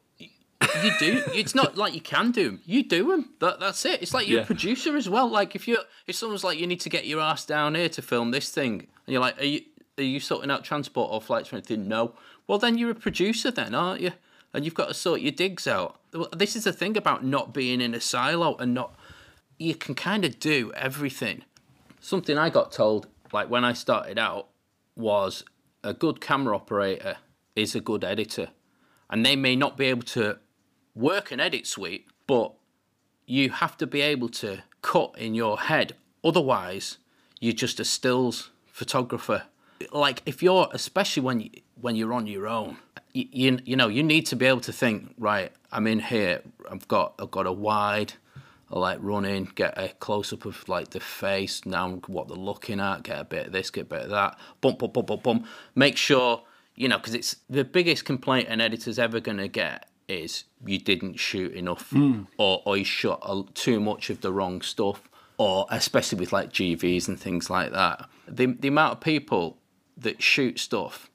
you 0.83 0.92
do. 0.99 1.23
It's 1.35 1.54
not 1.54 1.76
like 1.76 1.94
you 1.94 2.00
can 2.00 2.30
do 2.30 2.44
them. 2.50 2.61
You 2.64 2.83
do 2.83 3.09
them. 3.11 3.30
That, 3.40 3.61
that's 3.61 3.85
it. 3.85 4.02
It's 4.02 4.14
like 4.14 4.28
you're 4.28 4.38
Yeah. 4.38 4.44
a 4.44 4.47
producer 4.47 4.97
as 4.97 5.09
well. 5.09 5.28
Like 5.28 5.54
if 5.54 5.66
you 5.68 5.78
if 6.06 6.14
someone's 6.16 6.44
like 6.44 6.59
you 6.59 6.66
need 6.66 6.80
to 6.80 6.88
get 6.88 7.06
your 7.06 7.21
ass 7.21 7.44
down 7.44 7.75
here 7.75 7.88
to 7.90 8.02
film 8.02 8.30
this 8.30 8.50
thing, 8.50 8.73
and 9.06 9.12
you're 9.12 9.21
like, 9.21 9.40
are 9.40 9.44
you 9.44 9.62
are 9.99 10.02
you 10.02 10.21
sorting 10.21 10.50
out 10.50 10.64
transport 10.64 11.11
or 11.12 11.21
flights 11.21 11.52
or 11.52 11.56
anything? 11.56 11.88
No. 11.88 12.14
Well, 12.47 12.59
then 12.59 12.76
you're 12.78 12.90
a 12.90 12.94
producer, 12.94 13.50
then, 13.50 13.75
aren't 13.75 14.00
you? 14.00 14.12
And 14.52 14.64
you've 14.64 14.75
got 14.75 14.88
to 14.88 14.94
sort 14.94 15.21
your 15.21 15.33
digs 15.33 15.66
out. 15.66 15.99
Well, 16.12 16.28
This 16.37 16.54
is 16.56 16.64
the 16.64 16.73
thing 16.73 16.97
about 16.97 17.25
not 17.25 17.54
being 17.54 17.80
in 17.80 17.94
a 17.94 18.00
silo 18.00 18.56
and 18.56 18.75
not. 18.75 18.94
You 19.59 19.75
can 19.75 19.94
kind 19.94 20.25
of 20.25 20.38
do 20.40 20.73
everything. 20.76 21.42
Something 22.00 22.37
I 22.37 22.50
got 22.50 22.71
told, 22.73 23.06
like 23.33 23.49
when 23.49 23.64
I 23.64 23.73
started 23.73 24.18
out, 24.18 24.49
was 24.97 25.42
a 25.83 25.94
good 25.94 26.21
camera 26.21 26.54
operator 26.56 27.16
is 27.56 27.75
a 27.75 27.80
good 27.80 28.04
editor. 28.04 28.49
And 29.11 29.25
they 29.25 29.37
may 29.37 29.54
not 29.56 29.76
be 29.76 29.87
able 29.87 30.02
to 30.02 30.38
work 30.95 31.31
an 31.31 31.41
edit 31.41 31.67
suite, 31.67 32.07
but 32.27 32.53
you 33.27 33.51
have 33.51 33.77
to 33.79 33.87
be 33.87 34.01
able 34.01 34.29
to 34.29 34.63
cut 34.83 35.17
in 35.19 35.35
your 35.35 35.59
head. 35.59 35.95
Otherwise, 36.23 36.99
you're 37.41 37.53
just 37.53 37.81
a 37.81 37.85
stills 37.85 38.51
photographer. 38.67 39.45
Like 39.93 40.23
if 40.27 40.43
you're, 40.43 40.69
especially 40.73 41.23
when 41.23 41.41
you, 41.41 41.51
when 41.81 41.97
you're 41.97 42.13
on 42.13 42.27
your 42.27 42.47
own, 42.47 42.79
you, 43.13 43.27
you 43.31 43.59
you 43.65 43.77
know 43.77 43.89
you 43.89 44.03
need 44.03 44.27
to 44.27 44.37
be 44.37 44.47
able 44.47 44.61
to 44.61 44.73
think. 44.73 45.15
Right, 45.19 45.53
I'm 45.73 45.87
in 45.87 46.01
here. 46.01 46.43
I've 46.71 46.87
got 46.89 47.15
I've 47.19 47.31
got 47.31 47.47
a 47.47 47.53
wide. 47.53 48.15
I 48.73 48.79
like 48.79 48.99
run 49.01 49.25
in, 49.25 49.45
get 49.45 49.79
a 49.79 49.89
close 49.89 50.33
up 50.33 50.47
of 50.47 50.69
like 50.69 50.91
the 50.91 51.01
face, 51.01 51.65
now 51.67 52.01
what 52.07 52.29
they're 52.29 52.37
looking 52.37 52.81
at, 52.81 53.05
get 53.05 53.21
a 53.21 53.25
bit 53.25 53.47
of 53.47 53.53
this, 53.53 53.71
get 53.71 53.83
a 53.83 53.85
bit 53.85 54.03
of 54.03 54.11
that, 54.11 54.39
bump, 54.63 54.79
bump, 54.79 54.95
bump, 54.95 55.07
bump, 55.07 55.23
bump. 55.23 55.47
Make 55.75 55.97
sure, 55.97 56.43
you 56.75 56.89
know, 56.89 56.97
because 56.97 57.15
it's 57.15 57.37
the 57.49 57.63
biggest 57.63 58.05
complaint 58.05 58.49
an 58.49 58.61
editor's 58.61 58.99
ever 58.99 59.21
going 59.21 59.37
to 59.37 59.49
get 59.49 59.89
is 60.09 60.45
you 60.65 60.79
didn't 60.79 61.17
shoot 61.17 61.53
enough 61.53 61.91
hmm. 61.91 62.23
or, 62.39 62.63
or 62.65 62.77
you 62.77 62.85
shot 62.85 63.23
a, 63.23 63.43
too 63.55 63.81
much 63.81 64.11
of 64.11 64.21
the 64.21 64.33
wrong 64.33 64.63
stuff, 64.63 65.09
or 65.39 65.67
especially 65.71 66.19
with 66.19 66.33
like 66.33 66.53
GVs 66.53 67.09
and 67.09 67.19
things 67.19 67.51
like 67.51 67.73
that. 67.73 68.09
The, 68.29 68.47
the 68.47 68.69
amount 68.69 68.95
of 68.95 69.01
people 69.01 69.59
that 69.97 70.23
shoot 70.23 70.59
stuff 70.59 71.11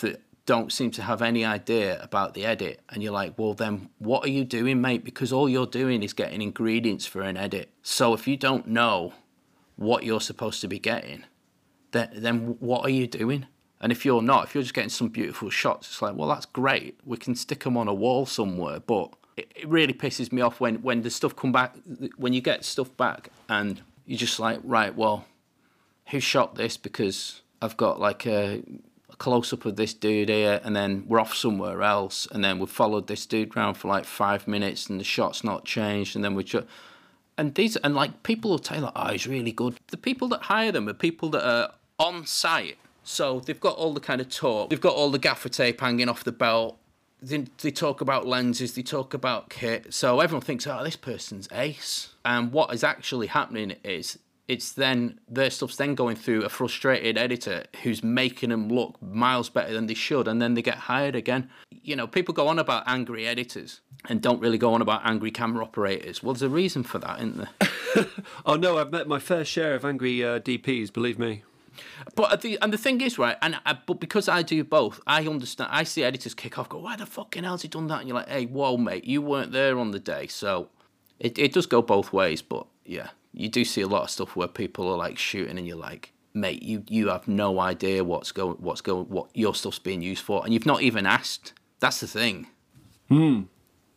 that 0.00 0.22
don't 0.46 0.72
seem 0.72 0.90
to 0.90 1.02
have 1.02 1.22
any 1.22 1.44
idea 1.44 1.98
about 2.02 2.34
the 2.34 2.44
edit 2.44 2.80
and 2.90 3.02
you're 3.02 3.12
like 3.12 3.32
well 3.38 3.54
then 3.54 3.88
what 3.98 4.24
are 4.24 4.30
you 4.30 4.44
doing 4.44 4.80
mate? 4.80 5.04
Because 5.04 5.32
all 5.32 5.48
you're 5.48 5.66
doing 5.66 6.02
is 6.02 6.12
getting 6.12 6.42
ingredients 6.42 7.06
for 7.06 7.22
an 7.22 7.36
edit. 7.36 7.70
So 7.82 8.12
if 8.14 8.28
you 8.28 8.36
don't 8.36 8.66
know 8.68 9.14
what 9.76 10.04
you're 10.04 10.20
supposed 10.20 10.60
to 10.60 10.68
be 10.68 10.78
getting 10.78 11.24
then 11.92 12.10
then 12.14 12.56
what 12.60 12.84
are 12.84 12.90
you 12.90 13.06
doing 13.06 13.46
and 13.84 13.92
if 13.92 14.04
you're 14.04 14.22
not 14.22 14.44
if 14.44 14.54
you're 14.54 14.62
just 14.62 14.74
getting 14.74 14.90
some 14.90 15.08
beautiful 15.08 15.50
shots 15.50 15.86
it's 15.86 16.02
like 16.02 16.16
well 16.16 16.28
that's 16.28 16.46
great 16.46 16.98
we 17.04 17.16
can 17.16 17.36
stick 17.36 17.62
them 17.62 17.76
on 17.76 17.86
a 17.86 17.94
wall 17.94 18.26
somewhere 18.26 18.80
but 18.80 19.12
it, 19.36 19.52
it 19.54 19.68
really 19.68 19.92
pisses 19.92 20.32
me 20.32 20.42
off 20.42 20.58
when 20.58 20.82
when 20.82 21.02
the 21.02 21.10
stuff 21.10 21.36
come 21.36 21.52
back 21.52 21.76
when 22.16 22.32
you 22.32 22.40
get 22.40 22.64
stuff 22.64 22.96
back 22.96 23.28
and 23.48 23.82
you're 24.06 24.18
just 24.18 24.40
like 24.40 24.58
right 24.64 24.96
well 24.96 25.26
who 26.08 26.20
shot 26.20 26.56
this 26.56 26.76
because 26.76 27.42
I've 27.62 27.76
got 27.76 27.98
like 27.98 28.26
a, 28.26 28.62
a 29.08 29.16
close 29.16 29.52
up 29.52 29.64
of 29.64 29.76
this 29.76 29.94
dude 29.94 30.28
here, 30.28 30.60
and 30.62 30.76
then 30.76 31.04
we're 31.06 31.20
off 31.20 31.34
somewhere 31.34 31.82
else, 31.82 32.28
and 32.30 32.44
then 32.44 32.58
we've 32.58 32.70
followed 32.70 33.06
this 33.06 33.26
dude 33.26 33.56
around 33.56 33.74
for 33.74 33.88
like 33.88 34.04
five 34.04 34.46
minutes, 34.46 34.88
and 34.88 35.00
the 35.00 35.04
shot's 35.04 35.42
not 35.42 35.64
changed, 35.64 36.14
and 36.14 36.24
then 36.24 36.34
we're 36.34 36.42
just. 36.42 36.66
And 37.36 37.54
these 37.56 37.74
and 37.76 37.96
like 37.96 38.22
people 38.22 38.50
will 38.50 38.58
tell 38.60 38.82
like, 38.82 38.92
oh, 38.94 39.10
he's 39.10 39.26
really 39.26 39.50
good. 39.50 39.76
The 39.88 39.96
people 39.96 40.28
that 40.28 40.42
hire 40.42 40.70
them 40.70 40.88
are 40.88 40.94
people 40.94 41.30
that 41.30 41.44
are 41.44 41.72
on 41.98 42.26
site, 42.26 42.76
so 43.04 43.40
they've 43.40 43.60
got 43.60 43.76
all 43.76 43.92
the 43.92 44.00
kind 44.00 44.20
of 44.20 44.28
talk, 44.28 44.70
they've 44.70 44.80
got 44.80 44.94
all 44.94 45.10
the 45.10 45.18
gaffer 45.18 45.48
tape 45.48 45.80
hanging 45.80 46.08
off 46.08 46.24
the 46.24 46.32
belt. 46.32 46.78
They, 47.22 47.46
they 47.62 47.70
talk 47.70 48.00
about 48.00 48.26
lenses, 48.26 48.74
they 48.74 48.82
talk 48.82 49.14
about 49.14 49.48
kit, 49.48 49.94
so 49.94 50.20
everyone 50.20 50.42
thinks, 50.42 50.66
oh, 50.66 50.82
this 50.84 50.96
person's 50.96 51.48
ace. 51.52 52.10
And 52.24 52.52
what 52.52 52.74
is 52.74 52.84
actually 52.84 53.28
happening 53.28 53.76
is 53.82 54.18
it's 54.46 54.72
then 54.72 55.20
their 55.28 55.50
stuff's 55.50 55.76
then 55.76 55.94
going 55.94 56.16
through 56.16 56.42
a 56.42 56.48
frustrated 56.48 57.16
editor 57.16 57.64
who's 57.82 58.02
making 58.02 58.50
them 58.50 58.68
look 58.68 59.00
miles 59.00 59.48
better 59.48 59.72
than 59.72 59.86
they 59.86 59.94
should, 59.94 60.28
and 60.28 60.40
then 60.40 60.54
they 60.54 60.62
get 60.62 60.76
hired 60.76 61.16
again. 61.16 61.48
You 61.70 61.96
know, 61.96 62.06
people 62.06 62.34
go 62.34 62.48
on 62.48 62.58
about 62.58 62.84
angry 62.86 63.26
editors 63.26 63.80
and 64.06 64.20
don't 64.20 64.40
really 64.40 64.58
go 64.58 64.74
on 64.74 64.82
about 64.82 65.00
angry 65.04 65.30
camera 65.30 65.64
operators. 65.64 66.22
Well, 66.22 66.34
there's 66.34 66.42
a 66.42 66.48
reason 66.50 66.82
for 66.82 66.98
that, 66.98 67.18
isn't 67.20 67.36
there? 67.38 68.06
oh 68.46 68.56
no, 68.56 68.78
I've 68.78 68.92
met 68.92 69.08
my 69.08 69.18
fair 69.18 69.44
share 69.44 69.74
of 69.74 69.84
angry 69.84 70.22
uh, 70.22 70.40
DPs. 70.40 70.92
Believe 70.92 71.18
me. 71.18 71.42
But 72.14 72.40
the 72.42 72.58
and 72.60 72.72
the 72.72 72.78
thing 72.78 73.00
is, 73.00 73.18
right, 73.18 73.36
and 73.42 73.58
I, 73.66 73.78
but 73.86 74.00
because 74.00 74.28
I 74.28 74.42
do 74.42 74.62
both, 74.64 75.00
I 75.06 75.26
understand. 75.26 75.70
I 75.72 75.84
see 75.84 76.04
editors 76.04 76.34
kick 76.34 76.58
off, 76.58 76.68
go, 76.68 76.78
"Why 76.78 76.96
the 76.96 77.06
fucking 77.06 77.44
hell's 77.44 77.62
he 77.62 77.68
done 77.68 77.86
that?" 77.88 78.00
And 78.00 78.08
you're 78.08 78.16
like, 78.16 78.28
"Hey, 78.28 78.46
whoa, 78.46 78.76
mate, 78.76 79.04
you 79.04 79.22
weren't 79.22 79.52
there 79.52 79.78
on 79.78 79.90
the 79.90 79.98
day." 80.00 80.26
So 80.26 80.68
it 81.18 81.38
it 81.38 81.52
does 81.52 81.66
go 81.66 81.82
both 81.82 82.12
ways, 82.12 82.42
but 82.42 82.66
yeah, 82.84 83.08
you 83.32 83.48
do 83.48 83.64
see 83.64 83.80
a 83.80 83.88
lot 83.88 84.02
of 84.02 84.10
stuff 84.10 84.36
where 84.36 84.48
people 84.48 84.88
are 84.88 84.96
like 84.96 85.18
shooting, 85.18 85.58
and 85.58 85.66
you're 85.66 85.76
like, 85.76 86.12
"Mate, 86.32 86.62
you 86.62 86.84
you 86.88 87.08
have 87.08 87.26
no 87.28 87.58
idea 87.60 88.04
what's 88.04 88.32
going, 88.32 88.56
what's 88.58 88.80
going, 88.80 89.06
what 89.06 89.28
your 89.34 89.54
stuff's 89.54 89.78
being 89.78 90.02
used 90.02 90.22
for, 90.22 90.44
and 90.44 90.52
you've 90.52 90.66
not 90.66 90.82
even 90.82 91.06
asked." 91.06 91.52
That's 91.80 92.00
the 92.00 92.06
thing. 92.06 92.46
Hmm. 93.08 93.42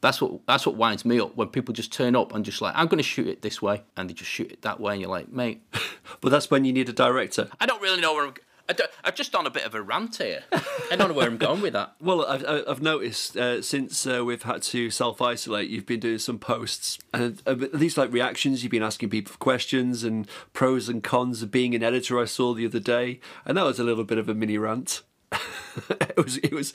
That's 0.01 0.21
what 0.21 0.45
that's 0.45 0.65
what 0.65 0.75
winds 0.75 1.05
me 1.05 1.19
up 1.19 1.35
when 1.35 1.47
people 1.49 1.73
just 1.73 1.91
turn 1.91 2.15
up 2.15 2.33
and 2.33 2.45
just 2.45 2.61
like 2.61 2.73
I'm 2.75 2.87
going 2.87 2.97
to 2.97 3.03
shoot 3.03 3.27
it 3.27 3.41
this 3.41 3.61
way 3.61 3.83
and 3.95 4.09
they 4.09 4.13
just 4.13 4.29
shoot 4.29 4.51
it 4.51 4.61
that 4.61 4.79
way 4.79 4.93
and 4.93 5.01
you're 5.01 5.09
like 5.09 5.31
mate 5.31 5.61
But 6.21 6.29
that's 6.29 6.49
when 6.49 6.65
you 6.65 6.73
need 6.73 6.89
a 6.89 6.93
director. 6.93 7.49
I 7.59 7.65
don't 7.65 7.81
really 7.81 8.01
know 8.01 8.13
where 8.13 8.27
I'm. 8.27 8.33
I 8.69 8.75
I've 9.03 9.15
just 9.15 9.31
done 9.31 9.47
a 9.47 9.49
bit 9.49 9.63
of 9.63 9.75
a 9.75 9.81
rant 9.81 10.17
here 10.17 10.43
I 10.91 10.97
don't 10.97 11.07
know 11.07 11.13
where 11.13 11.27
I'm 11.27 11.37
going 11.37 11.61
with 11.61 11.71
that 11.71 11.95
Well, 12.01 12.25
I've, 12.25 12.43
I've 12.67 12.81
noticed 12.81 13.37
uh, 13.37 13.61
since 13.61 14.05
uh, 14.05 14.25
we've 14.25 14.43
had 14.43 14.61
to 14.63 14.89
self 14.91 15.21
isolate, 15.21 15.69
you've 15.69 15.85
been 15.85 16.01
doing 16.01 16.19
some 16.19 16.37
posts 16.37 16.99
and 17.13 17.41
uh, 17.47 17.55
these 17.73 17.97
like 17.97 18.11
reactions. 18.11 18.63
You've 18.63 18.71
been 18.71 18.83
asking 18.83 19.09
people 19.09 19.35
questions 19.39 20.03
and 20.03 20.27
pros 20.53 20.89
and 20.89 21.01
cons 21.01 21.41
of 21.41 21.49
being 21.49 21.75
an 21.75 21.83
editor. 21.83 22.19
I 22.19 22.25
saw 22.25 22.53
the 22.53 22.65
other 22.65 22.79
day, 22.79 23.19
and 23.45 23.57
that 23.57 23.63
was 23.63 23.79
a 23.79 23.83
little 23.83 24.03
bit 24.03 24.17
of 24.17 24.27
a 24.27 24.33
mini 24.33 24.57
rant. 24.57 25.01
it 25.89 26.17
was, 26.17 26.37
it 26.37 26.53
was. 26.53 26.73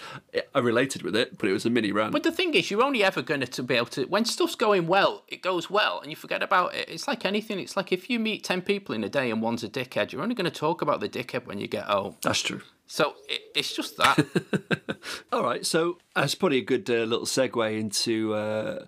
I 0.54 0.58
related 0.58 1.02
with 1.02 1.16
it, 1.16 1.38
but 1.38 1.48
it 1.48 1.52
was 1.52 1.64
a 1.64 1.70
mini 1.70 1.92
rant. 1.92 2.12
But 2.12 2.22
the 2.22 2.32
thing 2.32 2.54
is, 2.54 2.70
you're 2.70 2.82
only 2.82 3.02
ever 3.02 3.22
going 3.22 3.40
to 3.40 3.62
be 3.62 3.74
able 3.74 3.86
to 3.86 4.04
when 4.04 4.24
stuff's 4.24 4.54
going 4.54 4.86
well, 4.86 5.24
it 5.28 5.42
goes 5.42 5.70
well, 5.70 6.00
and 6.00 6.10
you 6.10 6.16
forget 6.16 6.42
about 6.42 6.74
it. 6.74 6.88
It's 6.88 7.08
like 7.08 7.24
anything. 7.24 7.58
It's 7.58 7.76
like 7.76 7.92
if 7.92 8.10
you 8.10 8.18
meet 8.18 8.44
ten 8.44 8.62
people 8.62 8.94
in 8.94 9.02
a 9.04 9.08
day 9.08 9.30
and 9.30 9.40
one's 9.40 9.64
a 9.64 9.68
dickhead, 9.68 10.12
you're 10.12 10.22
only 10.22 10.34
going 10.34 10.50
to 10.50 10.56
talk 10.56 10.82
about 10.82 11.00
the 11.00 11.08
dickhead 11.08 11.46
when 11.46 11.58
you 11.58 11.66
get 11.66 11.84
home. 11.84 12.16
That's 12.22 12.42
true. 12.42 12.60
So 12.86 13.14
it, 13.28 13.40
it's 13.54 13.74
just 13.74 13.96
that. 13.96 14.98
All 15.32 15.42
right, 15.42 15.64
so 15.64 15.98
that's 16.14 16.34
probably 16.34 16.58
a 16.58 16.64
good 16.64 16.88
uh, 16.90 17.04
little 17.04 17.26
segue 17.26 17.80
into 17.80 18.34
uh, 18.34 18.84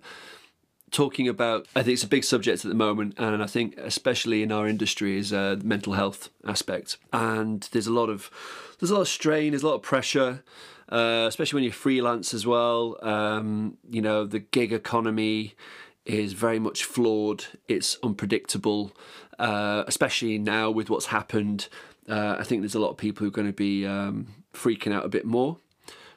talking 0.91 1.27
about. 1.27 1.67
I 1.75 1.81
think 1.81 1.95
it's 1.95 2.03
a 2.03 2.07
big 2.07 2.23
subject 2.23 2.63
at 2.63 2.69
the 2.69 2.75
moment, 2.75 3.15
and 3.17 3.41
I 3.41 3.47
think 3.47 3.75
especially 3.77 4.43
in 4.43 4.51
our 4.51 4.67
industry 4.67 5.17
is 5.17 5.33
uh, 5.33 5.55
the 5.55 5.65
mental 5.65 5.93
health 5.93 6.29
aspect. 6.45 6.97
And 7.11 7.67
there's 7.71 7.87
a 7.87 7.93
lot 7.93 8.09
of 8.09 8.29
there's 8.79 8.91
a 8.91 8.95
lot 8.95 9.01
of 9.01 9.07
strain, 9.07 9.51
there's 9.51 9.63
a 9.63 9.67
lot 9.67 9.75
of 9.75 9.81
pressure. 9.81 10.43
Uh, 10.87 11.25
especially 11.27 11.57
when 11.57 11.63
you're 11.63 11.73
freelance 11.73 12.31
as 12.31 12.45
well, 12.45 12.95
um, 13.01 13.75
you 13.89 14.03
know 14.03 14.23
the 14.23 14.37
gig 14.37 14.71
economy 14.71 15.55
is 16.05 16.33
very 16.33 16.59
much 16.59 16.83
flawed. 16.83 17.45
It's 17.67 17.97
unpredictable, 18.03 18.95
uh, 19.39 19.83
especially 19.87 20.37
now 20.37 20.69
with 20.69 20.89
what's 20.89 21.07
happened. 21.07 21.67
Uh, 22.07 22.35
I 22.37 22.43
think 22.43 22.61
there's 22.61 22.75
a 22.75 22.79
lot 22.79 22.91
of 22.91 22.97
people 22.97 23.23
who 23.23 23.29
are 23.29 23.31
going 23.31 23.47
to 23.47 23.53
be 23.53 23.85
um, 23.85 24.27
freaking 24.53 24.93
out 24.93 25.05
a 25.05 25.09
bit 25.09 25.25
more, 25.25 25.57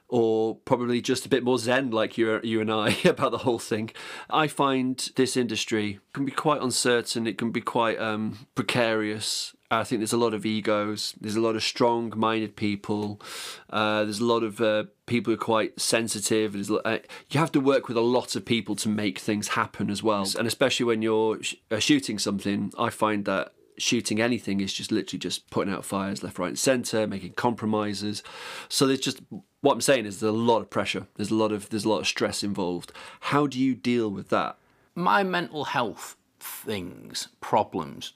or 0.09 0.57
probably 0.57 1.00
just 1.00 1.25
a 1.25 1.29
bit 1.29 1.43
more 1.43 1.59
zen, 1.59 1.91
like 1.91 2.19
you, 2.19 2.38
you 2.43 2.61
and 2.61 2.71
I, 2.71 2.97
about 3.05 3.33
the 3.33 3.38
whole 3.38 3.59
thing. 3.59 3.91
I 4.29 4.47
find 4.47 5.11
this 5.17 5.37
industry 5.37 6.00
can 6.12 6.25
be 6.25 6.33
quite 6.33 6.61
uncertain. 6.61 7.27
It 7.27 7.38
can 7.38 7.50
be 7.50 7.62
quite 7.62 7.99
um, 7.99 8.47
precarious. 8.55 9.55
I 9.71 9.85
think 9.85 10.01
there's 10.01 10.15
a 10.15 10.19
lot 10.19 10.33
of 10.33 10.47
egos. 10.47 11.15
There's 11.21 11.37
a 11.37 11.41
lot 11.41 11.55
of 11.55 11.63
strong-minded 11.63 12.57
people. 12.57 13.21
Uh, 13.69 14.05
there's 14.05 14.21
a 14.21 14.25
lot 14.25 14.43
of 14.43 14.61
uh, 14.61 14.85
people 15.07 15.31
who 15.31 15.35
are 15.35 15.45
quite 15.45 15.79
sensitive. 15.79 16.57
Uh, 16.71 16.99
you 17.31 17.39
have 17.39 17.53
to 17.53 17.61
work 17.61 17.87
with 17.87 17.97
a 17.97 18.03
lot 18.03 18.35
of 18.35 18.47
people 18.47 18.77
to 18.77 18.89
make 18.89 19.19
things 19.19 19.49
happen 19.49 19.91
as 19.91 20.03
well. 20.03 20.27
And 20.39 20.49
especially 20.49 20.87
when 20.87 21.03
you're 21.03 21.43
sh- 21.43 21.57
uh, 21.71 21.79
shooting 21.81 22.19
something, 22.19 22.73
I 22.79 22.89
find 22.89 23.27
that 23.27 23.53
shooting 23.77 24.21
anything 24.21 24.61
is 24.61 24.73
just 24.73 24.91
literally 24.91 25.19
just 25.19 25.49
putting 25.51 25.73
out 25.73 25.85
fires 25.85 26.23
left, 26.23 26.39
right, 26.39 26.49
and 26.49 26.59
centre, 26.59 27.07
making 27.07 27.33
compromises. 27.33 28.23
So 28.69 28.87
there's 28.87 29.01
just 29.01 29.21
what 29.61 29.75
I'm 29.75 29.81
saying 29.81 30.07
is 30.07 30.21
there's 30.21 30.33
a 30.33 30.37
lot 30.37 30.61
of 30.61 30.71
pressure. 30.71 31.07
There's 31.17 31.31
a 31.31 31.35
lot 31.35 31.53
of 31.53 31.69
there's 31.69 31.85
a 31.85 31.89
lot 31.89 32.01
of 32.01 32.07
stress 32.07 32.43
involved. 32.43 32.93
How 33.21 33.47
do 33.47 33.59
you 33.59 33.75
deal 33.75 34.11
with 34.11 34.31
that? 34.31 34.57
My 34.95 35.23
mental 35.23 35.65
health 35.65 36.17
things, 36.41 37.29
problems, 37.41 38.15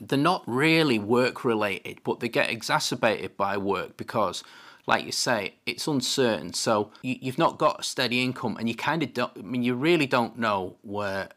they're 0.00 0.18
not 0.18 0.42
really 0.46 0.98
work 0.98 1.44
related, 1.44 2.00
but 2.04 2.20
they 2.20 2.28
get 2.28 2.50
exacerbated 2.50 3.36
by 3.36 3.56
work 3.56 3.96
because, 3.96 4.42
like 4.86 5.04
you 5.04 5.12
say, 5.12 5.54
it's 5.66 5.86
uncertain. 5.86 6.52
So 6.52 6.90
you, 7.02 7.16
you've 7.20 7.38
not 7.38 7.58
got 7.58 7.80
a 7.80 7.82
steady 7.82 8.22
income, 8.22 8.56
and 8.58 8.68
you 8.68 8.74
kind 8.74 9.02
of 9.02 9.12
don't. 9.12 9.32
I 9.38 9.42
mean, 9.42 9.62
you 9.62 9.74
really 9.74 10.06
don't 10.06 10.38
know 10.38 10.76
where. 10.82 11.28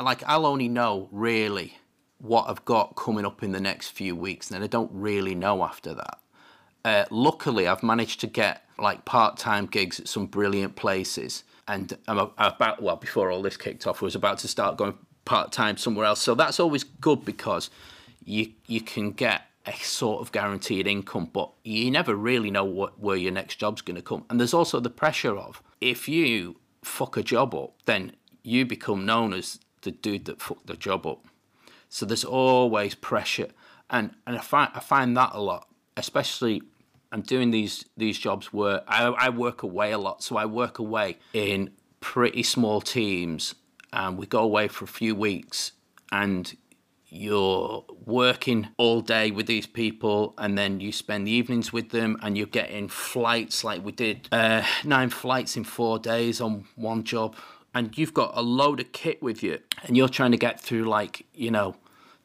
Like 0.00 0.22
I'll 0.26 0.46
only 0.46 0.68
know 0.68 1.08
really 1.12 1.76
what 2.18 2.48
I've 2.48 2.64
got 2.64 2.96
coming 2.96 3.24
up 3.24 3.42
in 3.42 3.52
the 3.52 3.60
next 3.60 3.88
few 3.88 4.16
weeks, 4.16 4.50
and 4.50 4.64
I 4.64 4.66
don't 4.66 4.90
really 4.92 5.34
know 5.34 5.62
after 5.62 5.94
that. 5.94 6.18
Uh, 6.84 7.04
luckily, 7.10 7.66
I've 7.66 7.82
managed 7.82 8.20
to 8.20 8.26
get 8.26 8.64
like 8.78 9.04
part-time 9.04 9.66
gigs 9.66 10.00
at 10.00 10.08
some 10.08 10.26
brilliant 10.26 10.74
places, 10.74 11.44
and 11.68 11.96
I'm 12.08 12.30
about 12.36 12.82
well 12.82 12.96
before 12.96 13.30
all 13.30 13.42
this 13.42 13.56
kicked 13.56 13.86
off, 13.86 14.02
I 14.02 14.06
was 14.06 14.14
about 14.14 14.38
to 14.38 14.48
start 14.48 14.76
going 14.76 14.98
part-time 15.24 15.76
somewhere 15.76 16.06
else. 16.06 16.20
So 16.20 16.34
that's 16.34 16.60
always 16.60 16.84
good 16.84 17.24
because 17.24 17.70
you 18.24 18.52
you 18.66 18.80
can 18.80 19.12
get 19.12 19.42
a 19.66 19.72
sort 19.72 20.20
of 20.20 20.32
guaranteed 20.32 20.86
income, 20.86 21.30
but 21.32 21.50
you 21.62 21.90
never 21.90 22.14
really 22.14 22.50
know 22.50 22.64
what 22.64 22.98
where 23.00 23.16
your 23.16 23.32
next 23.32 23.56
job's 23.56 23.82
going 23.82 23.96
to 23.96 24.02
come. 24.02 24.24
And 24.28 24.38
there's 24.38 24.54
also 24.54 24.80
the 24.80 24.90
pressure 24.90 25.36
of 25.36 25.62
if 25.80 26.08
you 26.08 26.56
fuck 26.82 27.16
a 27.16 27.22
job 27.22 27.54
up, 27.54 27.74
then 27.86 28.12
you 28.42 28.66
become 28.66 29.06
known 29.06 29.32
as 29.32 29.58
the 29.82 29.90
dude 29.90 30.26
that 30.26 30.40
fucked 30.40 30.66
the 30.66 30.76
job 30.76 31.06
up. 31.06 31.24
So 31.88 32.04
there's 32.04 32.24
always 32.24 32.94
pressure, 32.94 33.48
and 33.88 34.14
and 34.26 34.36
I 34.36 34.40
find 34.40 34.70
I 34.74 34.80
find 34.80 35.16
that 35.16 35.30
a 35.32 35.40
lot, 35.40 35.68
especially. 35.96 36.62
I'm 37.12 37.22
doing 37.22 37.52
these 37.52 37.84
these 37.96 38.18
jobs 38.18 38.52
where 38.52 38.82
I, 38.88 39.04
I 39.06 39.28
work 39.28 39.62
away 39.62 39.92
a 39.92 39.98
lot, 39.98 40.20
so 40.24 40.36
I 40.36 40.46
work 40.46 40.80
away 40.80 41.18
in 41.32 41.70
pretty 42.00 42.42
small 42.42 42.80
teams, 42.80 43.54
and 43.94 44.18
we 44.18 44.26
go 44.26 44.40
away 44.40 44.68
for 44.68 44.84
a 44.84 44.88
few 44.88 45.14
weeks, 45.14 45.72
and 46.12 46.54
you're 47.16 47.84
working 48.04 48.66
all 48.76 49.00
day 49.00 49.30
with 49.30 49.46
these 49.46 49.68
people 49.68 50.34
and 50.36 50.58
then 50.58 50.80
you 50.80 50.90
spend 50.90 51.24
the 51.24 51.30
evenings 51.30 51.72
with 51.72 51.90
them 51.90 52.18
and 52.22 52.36
you're 52.36 52.44
getting 52.44 52.88
flights 52.88 53.62
like 53.62 53.84
we 53.84 53.92
did 53.92 54.28
uh, 54.32 54.64
nine 54.82 55.08
flights 55.08 55.56
in 55.56 55.62
four 55.62 56.00
days 56.00 56.40
on 56.40 56.64
one 56.74 57.04
job. 57.04 57.36
And 57.72 57.96
you've 57.96 58.14
got 58.14 58.32
a 58.34 58.42
load 58.42 58.80
of 58.80 58.90
kit 58.90 59.22
with 59.22 59.44
you 59.44 59.60
and 59.84 59.96
you're 59.96 60.08
trying 60.08 60.32
to 60.32 60.36
get 60.36 60.60
through 60.60 60.84
like 60.84 61.24
you 61.32 61.52
know 61.52 61.76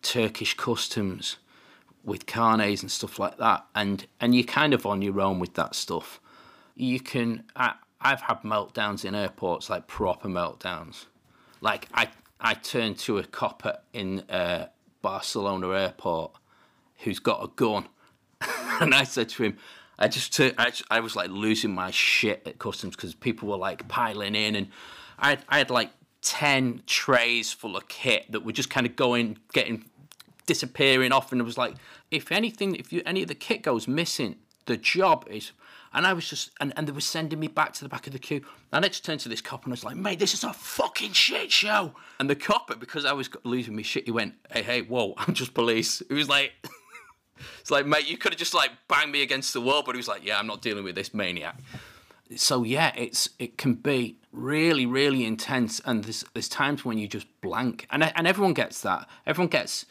turkish 0.01 0.55
customs 0.55 1.37
with 2.03 2.25
carnets 2.25 2.81
and 2.81 2.91
stuff 2.91 3.19
like 3.19 3.37
that. 3.37 3.67
And 3.75 4.07
and 4.19 4.33
you're 4.33 4.43
kind 4.43 4.73
of 4.73 4.87
on 4.87 5.03
your 5.03 5.21
own 5.21 5.37
with 5.37 5.53
that 5.53 5.75
stuff. 5.75 6.19
You 6.75 6.99
can 6.99 7.43
I, 7.55 7.73
i've 8.01 8.21
had 8.21 8.41
meltdowns 8.41 9.05
in 9.05 9.13
airports 9.13 9.69
like 9.69 9.85
proper 9.85 10.29
meltdowns 10.29 11.05
like 11.61 11.87
i 11.93 12.07
i 12.39 12.53
turned 12.53 12.97
to 12.97 13.17
a 13.17 13.23
copper 13.23 13.77
in 13.93 14.19
uh, 14.29 14.67
Barcelona 15.01 15.69
airport 15.69 16.31
who's 16.99 17.19
got 17.19 17.43
a 17.43 17.47
gun. 17.47 17.87
and 18.81 18.93
I 18.93 19.03
said 19.03 19.29
to 19.29 19.43
him, 19.43 19.57
I 19.97 20.07
just 20.07 20.33
took, 20.33 20.53
I, 20.57 20.71
I 20.89 20.99
was 21.01 21.15
like 21.15 21.29
losing 21.29 21.73
my 21.73 21.91
shit 21.91 22.43
at 22.45 22.59
customs 22.59 22.95
because 22.95 23.13
people 23.13 23.49
were 23.49 23.57
like 23.57 23.87
piling 23.87 24.35
in, 24.35 24.55
and 24.55 24.67
I 25.17 25.37
I 25.49 25.57
had 25.57 25.69
like 25.69 25.91
ten 26.21 26.81
trays 26.85 27.51
full 27.51 27.75
of 27.75 27.87
kit 27.89 28.31
that 28.31 28.45
were 28.45 28.53
just 28.53 28.69
kind 28.69 28.85
of 28.85 28.95
going, 28.95 29.37
getting 29.51 29.85
disappearing 30.45 31.11
off, 31.11 31.31
and 31.33 31.41
it 31.41 31.43
was 31.43 31.57
like, 31.57 31.75
if 32.11 32.31
anything, 32.31 32.75
if 32.75 32.93
you, 32.93 33.01
any 33.05 33.21
of 33.21 33.27
the 33.27 33.35
kit 33.35 33.61
goes 33.61 33.87
missing, 33.87 34.37
the 34.65 34.77
job 34.77 35.27
is. 35.29 35.51
And 35.93 36.05
I 36.05 36.13
was 36.13 36.29
just, 36.29 36.51
and, 36.59 36.73
and 36.75 36.87
they 36.87 36.91
were 36.91 37.01
sending 37.01 37.39
me 37.39 37.47
back 37.47 37.73
to 37.73 37.83
the 37.83 37.89
back 37.89 38.07
of 38.07 38.13
the 38.13 38.19
queue. 38.19 38.41
And 38.71 38.85
I 38.85 38.87
just 38.87 39.03
turned 39.03 39.19
to 39.21 39.29
this 39.29 39.41
cop 39.41 39.65
and 39.65 39.71
I 39.71 39.73
was 39.73 39.83
like, 39.83 39.95
mate, 39.95 40.19
this 40.19 40.33
is 40.33 40.43
a 40.43 40.53
fucking 40.53 41.13
shit 41.13 41.51
show. 41.51 41.93
And 42.19 42.29
the 42.29 42.35
cop, 42.35 42.79
because 42.79 43.05
I 43.05 43.13
was 43.13 43.29
losing 43.43 43.75
my 43.75 43.81
shit, 43.81 44.05
he 44.05 44.11
went, 44.11 44.35
hey, 44.51 44.61
hey, 44.61 44.81
whoa, 44.81 45.13
I'm 45.17 45.33
just 45.33 45.53
police. 45.53 46.01
He 46.07 46.13
was 46.13 46.29
like, 46.29 46.53
it's 47.59 47.71
like, 47.71 47.85
mate, 47.85 48.07
you 48.07 48.17
could 48.17 48.33
have 48.33 48.39
just 48.39 48.53
like 48.53 48.71
banged 48.87 49.11
me 49.11 49.23
against 49.23 49.53
the 49.53 49.61
wall, 49.61 49.83
but 49.83 49.95
he 49.95 49.97
was 49.97 50.07
like, 50.07 50.25
yeah, 50.25 50.37
I'm 50.37 50.47
not 50.47 50.61
dealing 50.61 50.83
with 50.83 50.95
this 50.95 51.13
maniac. 51.13 51.57
So 52.35 52.63
yeah, 52.63 52.93
it's 52.95 53.29
it 53.39 53.57
can 53.57 53.73
be 53.73 54.17
really, 54.31 54.85
really 54.85 55.25
intense, 55.25 55.81
and 55.83 56.03
there's 56.03 56.23
there's 56.35 56.47
times 56.47 56.85
when 56.85 56.99
you 56.99 57.07
just 57.07 57.25
blank, 57.41 57.87
and 57.89 58.03
and 58.03 58.27
everyone 58.27 58.53
gets 58.53 58.81
that. 58.81 59.09
Everyone 59.25 59.49
gets 59.49 59.87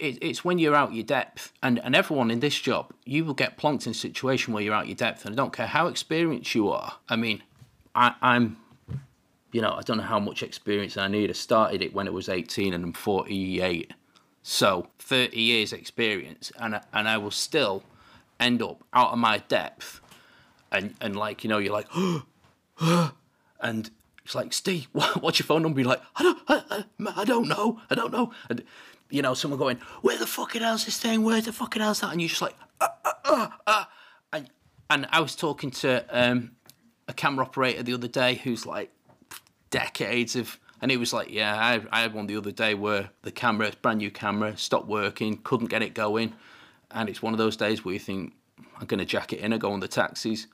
it, 0.00 0.18
it's 0.20 0.44
when 0.44 0.58
you're 0.58 0.74
out 0.74 0.92
your 0.92 1.04
depth, 1.04 1.52
and 1.62 1.78
and 1.80 1.94
everyone 1.94 2.30
in 2.30 2.40
this 2.40 2.58
job, 2.58 2.92
you 3.04 3.24
will 3.24 3.34
get 3.34 3.58
plonked 3.58 3.86
in 3.86 3.92
a 3.92 3.94
situation 3.94 4.52
where 4.52 4.62
you're 4.62 4.74
out 4.74 4.86
your 4.86 4.96
depth, 4.96 5.24
and 5.24 5.34
I 5.34 5.36
don't 5.36 5.52
care 5.52 5.66
how 5.66 5.86
experienced 5.86 6.54
you 6.54 6.70
are. 6.70 6.94
I 7.08 7.16
mean, 7.16 7.42
I, 7.94 8.14
I'm 8.22 8.56
you 9.52 9.60
know, 9.60 9.72
I 9.72 9.82
don't 9.82 9.98
know 9.98 10.02
how 10.04 10.18
much 10.18 10.42
experience 10.42 10.96
I 10.96 11.08
need. 11.08 11.28
I 11.30 11.34
started 11.34 11.82
it 11.82 11.94
when 11.94 12.08
I 12.08 12.10
was 12.10 12.28
18 12.28 12.72
and 12.72 12.82
I'm 12.82 12.92
48. 12.94 13.92
So 14.42 14.88
30 14.98 15.38
years 15.38 15.72
experience 15.72 16.50
and 16.58 16.76
I, 16.76 16.82
and 16.92 17.06
I 17.06 17.18
will 17.18 17.30
still 17.30 17.84
end 18.40 18.62
up 18.62 18.82
out 18.92 19.12
of 19.12 19.18
my 19.18 19.38
depth 19.38 20.00
and 20.72 20.94
and 21.00 21.14
like 21.14 21.44
you 21.44 21.50
know 21.50 21.58
you're 21.58 21.72
like 21.72 21.86
and 23.60 23.90
it's 24.24 24.34
like 24.34 24.52
Steve 24.52 24.88
what's 25.20 25.38
your 25.38 25.46
phone 25.46 25.62
number 25.62 25.80
you're 25.80 25.90
like 25.90 26.02
I 26.16 26.22
don't 26.24 26.38
I, 26.48 26.62
I, 26.70 26.84
I 27.20 27.24
don't 27.24 27.46
know 27.46 27.80
I 27.88 27.94
don't 27.94 28.10
know 28.10 28.32
and 28.48 28.64
you 29.12 29.22
know 29.22 29.34
someone 29.34 29.58
going 29.58 29.78
where 30.00 30.18
the 30.18 30.26
fucking 30.26 30.62
hell's 30.62 30.84
this 30.86 30.98
thing? 30.98 31.22
Where 31.22 31.40
the 31.40 31.52
fucking 31.52 31.82
hell's 31.82 32.00
that? 32.00 32.12
And 32.12 32.20
you're 32.20 32.28
just 32.28 32.42
like 32.42 32.56
uh, 32.80 32.88
uh, 33.24 33.48
uh, 33.66 33.84
and 34.32 34.50
and 34.90 35.06
I 35.10 35.20
was 35.20 35.36
talking 35.36 35.70
to 35.70 36.04
um, 36.10 36.52
a 37.06 37.12
camera 37.12 37.44
operator 37.44 37.82
the 37.82 37.94
other 37.94 38.08
day 38.08 38.36
who's 38.36 38.66
like 38.66 38.90
decades 39.70 40.34
of 40.34 40.58
and 40.80 40.90
he 40.90 40.96
was 40.96 41.12
like, 41.12 41.30
"Yeah, 41.30 41.54
I, 41.56 41.80
I 41.92 42.00
had 42.00 42.12
one 42.12 42.26
the 42.26 42.36
other 42.36 42.50
day 42.50 42.74
where 42.74 43.10
the 43.22 43.30
camera, 43.30 43.70
brand 43.82 43.98
new 43.98 44.10
camera, 44.10 44.56
stopped 44.56 44.88
working, 44.88 45.38
couldn't 45.44 45.68
get 45.68 45.82
it 45.82 45.94
going, 45.94 46.32
and 46.90 47.08
it's 47.08 47.22
one 47.22 47.32
of 47.32 47.38
those 47.38 47.56
days 47.56 47.84
where 47.84 47.94
you 47.94 48.00
think, 48.00 48.32
I'm 48.80 48.86
going 48.86 48.98
to 48.98 49.04
jack 49.06 49.32
it 49.32 49.38
in 49.38 49.52
and 49.52 49.60
go 49.60 49.72
on 49.72 49.80
the 49.80 49.88
taxis." 49.88 50.48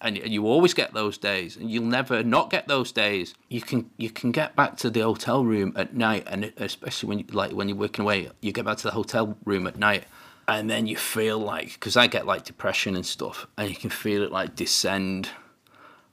And 0.00 0.16
you 0.18 0.46
always 0.46 0.74
get 0.74 0.92
those 0.92 1.16
days, 1.16 1.56
and 1.56 1.70
you'll 1.70 1.84
never 1.84 2.22
not 2.22 2.50
get 2.50 2.68
those 2.68 2.92
days. 2.92 3.34
You 3.48 3.62
can 3.62 3.90
you 3.96 4.10
can 4.10 4.32
get 4.32 4.54
back 4.54 4.76
to 4.78 4.90
the 4.90 5.00
hotel 5.00 5.44
room 5.44 5.72
at 5.76 5.94
night, 5.94 6.24
and 6.26 6.52
especially 6.56 7.08
when 7.08 7.18
you, 7.20 7.24
like 7.32 7.52
when 7.52 7.68
you're 7.68 7.78
working 7.78 8.02
away, 8.02 8.30
you 8.40 8.52
get 8.52 8.64
back 8.64 8.76
to 8.78 8.84
the 8.84 8.92
hotel 8.92 9.36
room 9.44 9.66
at 9.66 9.78
night, 9.78 10.04
and 10.46 10.68
then 10.68 10.86
you 10.86 10.96
feel 10.96 11.38
like 11.38 11.72
because 11.72 11.96
I 11.96 12.06
get 12.06 12.26
like 12.26 12.44
depression 12.44 12.96
and 12.96 13.06
stuff, 13.06 13.46
and 13.56 13.70
you 13.70 13.76
can 13.76 13.90
feel 13.90 14.22
it 14.22 14.30
like 14.30 14.54
descend, 14.54 15.30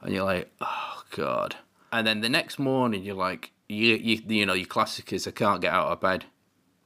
and 0.01 0.13
you're 0.13 0.25
like, 0.25 0.49
oh 0.61 1.03
god 1.11 1.57
and 1.91 2.07
then 2.07 2.21
the 2.21 2.29
next 2.29 2.57
morning 2.57 3.03
you're 3.03 3.15
like, 3.15 3.51
you 3.67 3.95
you 3.95 4.21
you 4.27 4.45
know 4.45 4.53
your 4.53 4.67
classic 4.67 5.11
is 5.13 5.27
I 5.27 5.31
can't 5.31 5.61
get 5.61 5.73
out 5.73 5.87
of 5.87 6.01
bed, 6.01 6.25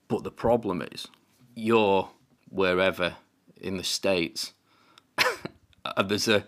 but 0.07 0.23
the 0.23 0.31
problem 0.31 0.81
is 0.81 1.07
you're 1.53 2.09
wherever 2.49 3.15
in 3.59 3.77
the 3.77 3.83
states, 3.83 4.53
and 5.97 6.09
there's 6.09 6.27
a 6.27 6.45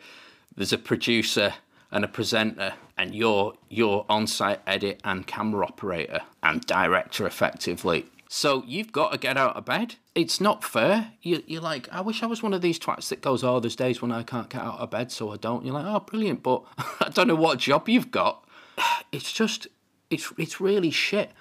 there's 0.55 0.73
a 0.73 0.77
producer 0.77 1.53
and 1.91 2.03
a 2.03 2.07
presenter, 2.07 2.73
and 2.97 3.15
you're 3.15 3.53
you're 3.69 4.05
on-site 4.09 4.61
edit 4.67 4.99
and 5.03 5.27
camera 5.27 5.65
operator 5.65 6.21
and 6.43 6.65
director 6.65 7.25
effectively. 7.25 8.05
So 8.29 8.63
you've 8.67 8.91
got 8.91 9.13
to 9.13 9.17
get 9.17 9.37
out 9.37 9.55
of 9.55 9.63
bed. 9.63 9.95
It's 10.13 10.41
not 10.41 10.61
fair. 10.61 11.13
You, 11.21 11.43
you're 11.47 11.61
like, 11.61 11.87
I 11.93 12.01
wish 12.01 12.21
I 12.23 12.25
was 12.25 12.43
one 12.43 12.53
of 12.53 12.61
these 12.61 12.77
twats 12.77 13.07
that 13.07 13.21
goes, 13.21 13.41
oh, 13.41 13.61
there's 13.61 13.77
days 13.77 14.01
when 14.01 14.11
I 14.11 14.23
can't 14.23 14.49
get 14.49 14.61
out 14.61 14.79
of 14.79 14.89
bed, 14.89 15.13
so 15.13 15.31
I 15.31 15.37
don't. 15.37 15.63
You're 15.63 15.75
like, 15.75 15.85
oh, 15.85 16.01
brilliant, 16.01 16.43
but 16.43 16.63
I 16.99 17.09
don't 17.09 17.29
know 17.29 17.35
what 17.35 17.59
job 17.59 17.87
you've 17.87 18.11
got 18.11 18.43
it's 19.11 19.31
just 19.31 19.67
it's 20.09 20.31
it's 20.37 20.59
really 20.59 20.91
shit. 20.91 21.31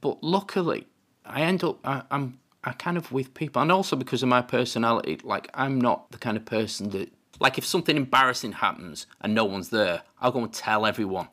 But 0.00 0.22
luckily, 0.22 0.86
I 1.24 1.42
end 1.42 1.62
up 1.64 1.78
I, 1.86 2.02
I'm 2.10 2.38
I 2.64 2.72
kind 2.72 2.96
of 2.96 3.12
with 3.12 3.34
people, 3.34 3.62
and 3.62 3.72
also 3.72 3.96
because 3.96 4.22
of 4.22 4.28
my 4.28 4.42
personality, 4.42 5.18
like 5.22 5.48
I'm 5.54 5.80
not 5.80 6.10
the 6.10 6.18
kind 6.18 6.36
of 6.36 6.44
person 6.44 6.90
that 6.90 7.12
like 7.40 7.58
if 7.58 7.64
something 7.64 7.96
embarrassing 7.96 8.52
happens 8.52 9.06
and 9.20 9.34
no 9.34 9.44
one's 9.44 9.70
there, 9.70 10.02
I'll 10.20 10.30
go 10.30 10.44
and 10.44 10.52
tell 10.52 10.86
everyone 10.86 11.28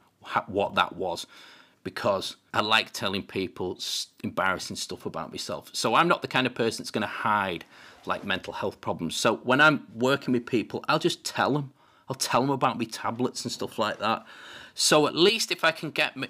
what 0.48 0.76
that 0.76 0.96
was 0.96 1.28
because 1.84 2.36
I 2.54 2.62
like 2.62 2.92
telling 2.92 3.24
people 3.24 3.78
embarrassing 4.24 4.76
stuff 4.76 5.06
about 5.06 5.32
myself. 5.32 5.70
So 5.74 5.96
I'm 5.96 6.08
not 6.08 6.22
the 6.22 6.28
kind 6.28 6.48
of 6.48 6.56
person 6.56 6.84
that's 6.84 6.92
going 6.92 7.04
to 7.04 7.08
hide 7.08 7.66
like 8.06 8.26
mental 8.26 8.54
health 8.54 8.82
problems. 8.82 9.16
So 9.16 9.38
when 9.38 9.62
I'm 9.62 9.88
working 9.94 10.34
with 10.34 10.46
people, 10.46 10.84
I'll 10.88 11.00
just 11.00 11.24
tell 11.24 11.54
them. 11.54 11.72
I'll 12.10 12.16
tell 12.16 12.42
them 12.42 12.50
about 12.50 12.78
my 12.80 12.86
tablets 12.86 13.44
and 13.44 13.52
stuff 13.52 13.78
like 13.78 14.00
that. 14.00 14.26
So 14.74 15.08
at 15.08 15.16
least 15.16 15.52
if 15.52 15.64
I 15.64 15.72
can 15.72 15.92
get 15.92 16.16
me, 16.16 16.28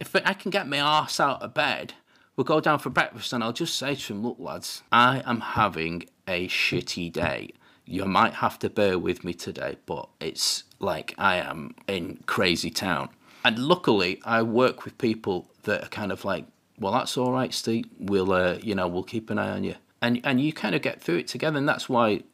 if 0.00 0.14
I 0.16 0.32
can 0.32 0.50
get 0.50 0.68
my 0.68 0.78
ass 0.78 1.20
out 1.20 1.42
of 1.42 1.52
bed, 1.54 1.94
we'll 2.36 2.44
go 2.44 2.60
down 2.60 2.78
for 2.78 2.90
breakfast 2.90 3.32
and 3.32 3.42
I'll 3.42 3.52
just 3.52 3.76
say 3.76 3.94
to 3.94 4.12
him, 4.14 4.22
look 4.22 4.36
lads, 4.38 4.82
I 4.92 5.22
am 5.26 5.40
having 5.40 6.04
a 6.26 6.48
shitty 6.48 7.12
day. 7.12 7.50
You 7.88 8.04
might 8.04 8.34
have 8.34 8.58
to 8.58 8.68
bear 8.68 8.98
with 8.98 9.24
me 9.24 9.32
today, 9.32 9.76
but 9.86 10.10
it's 10.20 10.64
like 10.78 11.14
I 11.16 11.36
am 11.36 11.74
in 11.86 12.22
crazy 12.26 12.70
town. 12.70 13.08
And 13.46 13.58
luckily, 13.58 14.20
I 14.26 14.42
work 14.42 14.84
with 14.84 14.98
people 14.98 15.48
that 15.62 15.84
are 15.84 15.88
kind 15.88 16.12
of 16.12 16.22
like, 16.22 16.44
well, 16.78 16.92
that's 16.92 17.16
all 17.16 17.32
right, 17.32 17.52
Steve. 17.52 17.86
We'll, 17.98 18.30
uh, 18.30 18.58
you 18.62 18.74
know, 18.74 18.86
we'll 18.86 19.04
keep 19.04 19.30
an 19.30 19.38
eye 19.38 19.48
on 19.50 19.64
you. 19.64 19.76
And 20.02 20.20
and 20.22 20.38
you 20.38 20.52
kind 20.52 20.74
of 20.74 20.82
get 20.82 21.00
through 21.00 21.16
it 21.16 21.28
together, 21.28 21.56
and 21.56 21.66
that's 21.66 21.88
why 21.88 22.24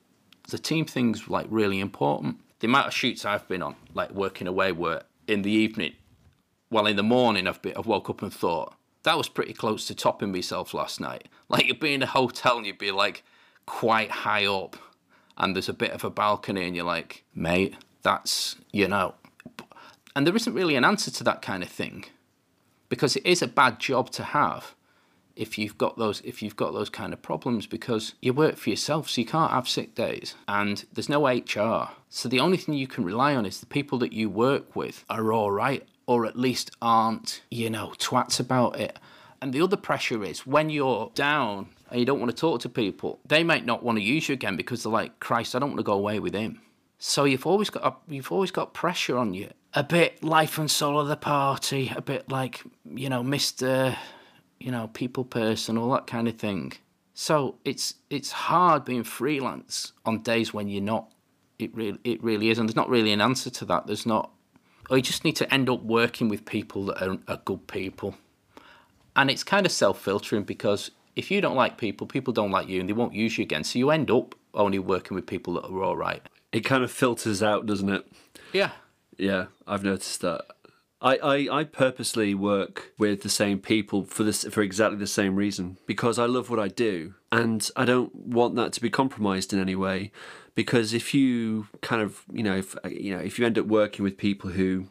the 0.48 0.58
team 0.58 0.86
thing's 0.86 1.28
like 1.28 1.46
really 1.48 1.78
important. 1.78 2.40
The 2.58 2.66
amount 2.66 2.88
of 2.88 2.94
shoots 2.94 3.24
I've 3.24 3.46
been 3.46 3.62
on, 3.62 3.76
like 3.94 4.10
working 4.10 4.48
away, 4.48 4.72
were 4.72 5.02
in 5.28 5.42
the 5.42 5.52
evening. 5.52 5.92
Well, 6.68 6.86
in 6.86 6.96
the 6.96 7.04
morning, 7.04 7.46
I've, 7.46 7.62
been, 7.62 7.74
I've 7.76 7.86
woke 7.86 8.10
up 8.10 8.22
and 8.22 8.32
thought, 8.32 8.74
that 9.04 9.16
was 9.16 9.28
pretty 9.28 9.52
close 9.52 9.86
to 9.86 9.94
topping 9.94 10.32
myself 10.32 10.74
last 10.74 11.00
night. 11.00 11.28
Like 11.48 11.66
you'd 11.66 11.78
be 11.78 11.94
in 11.94 12.02
a 12.02 12.06
hotel 12.06 12.56
and 12.56 12.66
you'd 12.66 12.78
be 12.78 12.90
like 12.90 13.22
quite 13.66 14.10
high 14.10 14.46
up 14.46 14.76
and 15.36 15.54
there's 15.54 15.68
a 15.68 15.74
bit 15.74 15.92
of 15.92 16.04
a 16.04 16.10
balcony 16.10 16.66
and 16.66 16.76
you're 16.76 16.84
like, 16.84 17.24
mate, 17.34 17.74
that's, 18.02 18.56
you 18.72 18.88
know. 18.88 19.14
And 20.14 20.26
there 20.26 20.36
isn't 20.36 20.54
really 20.54 20.76
an 20.76 20.84
answer 20.84 21.10
to 21.10 21.24
that 21.24 21.42
kind 21.42 21.62
of 21.62 21.68
thing 21.68 22.04
because 22.88 23.16
it 23.16 23.26
is 23.26 23.42
a 23.42 23.48
bad 23.48 23.80
job 23.80 24.10
to 24.10 24.22
have 24.22 24.74
if 25.36 25.58
you've 25.58 25.76
got 25.76 25.98
those 25.98 26.20
if 26.20 26.42
you've 26.42 26.56
got 26.56 26.72
those 26.72 26.88
kind 26.88 27.12
of 27.12 27.20
problems 27.20 27.66
because 27.66 28.14
you 28.20 28.32
work 28.32 28.56
for 28.56 28.70
yourself 28.70 29.10
so 29.10 29.20
you 29.20 29.26
can't 29.26 29.50
have 29.50 29.68
sick 29.68 29.94
days 29.94 30.34
and 30.46 30.84
there's 30.92 31.08
no 31.08 31.26
HR 31.26 31.90
so 32.08 32.28
the 32.28 32.40
only 32.40 32.56
thing 32.56 32.74
you 32.74 32.86
can 32.86 33.04
rely 33.04 33.34
on 33.34 33.44
is 33.44 33.60
the 33.60 33.66
people 33.66 33.98
that 33.98 34.12
you 34.12 34.30
work 34.30 34.76
with 34.76 35.04
are 35.10 35.32
all 35.32 35.50
right 35.50 35.86
or 36.06 36.26
at 36.26 36.38
least 36.38 36.70
aren't 36.80 37.42
you 37.50 37.68
know 37.68 37.92
twats 37.98 38.38
about 38.38 38.78
it 38.78 38.98
and 39.42 39.52
the 39.52 39.60
other 39.60 39.76
pressure 39.76 40.22
is 40.22 40.46
when 40.46 40.70
you're 40.70 41.10
down 41.14 41.68
and 41.94 42.00
you 42.00 42.04
don't 42.06 42.20
want 42.20 42.30
to 42.30 42.36
talk 42.36 42.60
to 42.60 42.68
people 42.68 43.20
they 43.24 43.42
might 43.42 43.64
not 43.64 43.82
want 43.82 43.96
to 43.96 44.04
use 44.04 44.28
you 44.28 44.32
again 44.34 44.56
because 44.56 44.82
they're 44.82 44.92
like 44.92 45.18
Christ 45.20 45.54
I 45.54 45.60
don't 45.60 45.70
want 45.70 45.78
to 45.78 45.84
go 45.84 45.92
away 45.94 46.18
with 46.18 46.34
him 46.34 46.60
so 46.98 47.24
you've 47.24 47.46
always 47.46 47.70
got 47.70 48.02
you've 48.08 48.32
always 48.32 48.50
got 48.50 48.74
pressure 48.74 49.16
on 49.16 49.32
you 49.32 49.50
a 49.72 49.82
bit 49.82 50.22
life 50.22 50.58
and 50.58 50.70
soul 50.70 51.00
of 51.00 51.08
the 51.08 51.16
party 51.16 51.92
a 51.96 52.02
bit 52.02 52.28
like 52.28 52.62
you 52.84 53.08
know 53.08 53.22
Mr 53.22 53.96
you 54.64 54.70
know, 54.70 54.88
people 54.88 55.24
person, 55.24 55.76
all 55.76 55.90
that 55.92 56.06
kind 56.06 56.26
of 56.26 56.36
thing. 56.36 56.72
So 57.12 57.56
it's 57.66 57.94
it's 58.08 58.32
hard 58.32 58.86
being 58.86 59.04
freelance 59.04 59.92
on 60.06 60.22
days 60.22 60.54
when 60.54 60.68
you're 60.68 60.82
not. 60.82 61.12
It 61.58 61.74
really 61.74 61.98
it 62.02 62.22
really 62.24 62.48
is, 62.48 62.58
and 62.58 62.66
there's 62.66 62.74
not 62.74 62.88
really 62.88 63.12
an 63.12 63.20
answer 63.20 63.50
to 63.50 63.64
that. 63.66 63.86
There's 63.86 64.06
not. 64.06 64.30
Or 64.88 64.96
you 64.96 65.02
just 65.02 65.22
need 65.22 65.36
to 65.36 65.54
end 65.54 65.68
up 65.68 65.82
working 65.82 66.28
with 66.28 66.44
people 66.44 66.86
that 66.86 67.02
are, 67.02 67.18
are 67.28 67.40
good 67.44 67.66
people, 67.66 68.16
and 69.14 69.30
it's 69.30 69.44
kind 69.44 69.66
of 69.66 69.72
self 69.72 70.00
filtering 70.00 70.44
because 70.44 70.90
if 71.16 71.30
you 71.30 71.40
don't 71.40 71.56
like 71.56 71.78
people, 71.78 72.06
people 72.06 72.32
don't 72.32 72.50
like 72.50 72.68
you, 72.68 72.80
and 72.80 72.88
they 72.88 72.92
won't 72.92 73.14
use 73.14 73.38
you 73.38 73.42
again. 73.42 73.64
So 73.64 73.78
you 73.78 73.90
end 73.90 74.10
up 74.10 74.34
only 74.54 74.78
working 74.78 75.14
with 75.14 75.26
people 75.26 75.54
that 75.54 75.64
are 75.64 75.82
all 75.82 75.96
right. 75.96 76.22
It 76.52 76.60
kind 76.60 76.84
of 76.84 76.90
filters 76.90 77.42
out, 77.42 77.66
doesn't 77.66 77.88
it? 77.88 78.06
Yeah. 78.52 78.70
Yeah, 79.16 79.46
I've 79.66 79.84
noticed 79.84 80.20
that. 80.22 80.44
I, 81.00 81.16
I, 81.16 81.58
I 81.60 81.64
purposely 81.64 82.34
work 82.34 82.92
with 82.98 83.22
the 83.22 83.28
same 83.28 83.58
people 83.58 84.04
for 84.04 84.22
this 84.22 84.44
for 84.44 84.62
exactly 84.62 84.98
the 84.98 85.06
same 85.06 85.36
reason 85.36 85.76
because 85.86 86.18
I 86.18 86.24
love 86.24 86.48
what 86.48 86.58
I 86.58 86.68
do 86.68 87.14
and 87.30 87.68
I 87.76 87.84
don't 87.84 88.14
want 88.14 88.54
that 88.56 88.72
to 88.72 88.80
be 88.80 88.88
compromised 88.88 89.52
in 89.52 89.60
any 89.60 89.74
way 89.74 90.12
because 90.54 90.94
if 90.94 91.12
you 91.12 91.68
kind 91.82 92.00
of 92.00 92.22
you 92.32 92.42
know 92.42 92.56
if 92.56 92.74
you 92.90 93.14
know 93.14 93.22
if 93.22 93.38
you 93.38 93.44
end 93.44 93.58
up 93.58 93.66
working 93.66 94.02
with 94.02 94.16
people 94.16 94.50
who 94.50 94.86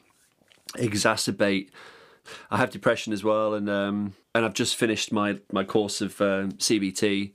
exacerbate 0.76 1.70
I 2.50 2.58
have 2.58 2.70
depression 2.70 3.14
as 3.14 3.24
well 3.24 3.54
and 3.54 3.70
um, 3.70 4.14
and 4.34 4.46
I've 4.46 4.54
just 4.54 4.76
finished 4.76 5.12
my 5.12 5.40
my 5.52 5.64
course 5.64 6.02
of 6.02 6.20
um, 6.22 6.54
CBT 6.54 7.34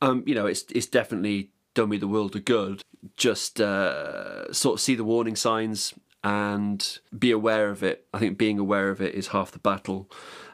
um, 0.00 0.22
you 0.26 0.34
know 0.34 0.46
it's 0.46 0.64
it's 0.70 0.86
definitely 0.86 1.50
done 1.74 1.88
me 1.88 1.96
the 1.96 2.08
world 2.08 2.36
of 2.36 2.44
good. 2.44 2.82
Just 3.16 3.60
uh, 3.60 4.52
sort 4.52 4.74
of 4.74 4.80
see 4.80 4.94
the 4.94 5.04
warning 5.04 5.36
signs 5.36 5.94
and 6.22 6.98
be 7.16 7.30
aware 7.30 7.70
of 7.70 7.82
it. 7.82 8.06
I 8.12 8.18
think 8.18 8.38
being 8.38 8.58
aware 8.58 8.90
of 8.90 9.00
it 9.00 9.14
is 9.14 9.28
half 9.28 9.50
the 9.50 9.58
battle. 9.58 10.10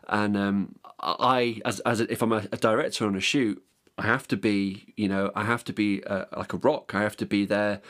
And 0.09 0.37
um, 0.37 0.77
I, 1.01 1.61
as 1.65 1.81
as 1.81 2.01
if 2.01 2.23
I'm 2.23 2.33
a, 2.33 2.47
a 2.53 2.57
director 2.57 3.07
on 3.07 3.17
a 3.17 3.21
shoot, 3.21 3.63
I 3.99 4.03
have 4.03 4.29
to 4.29 4.37
be, 4.37 4.95
you 4.97 5.09
know, 5.09 5.31
I 5.35 5.45
have 5.45 5.65
to 5.65 5.73
be 5.73 6.03
uh, 6.05 6.25
like 6.37 6.53
a 6.53 6.57
rock. 6.59 6.95
I 6.95 7.03
have 7.03 7.17
to 7.19 7.27
be 7.27 7.45
there. 7.45 7.81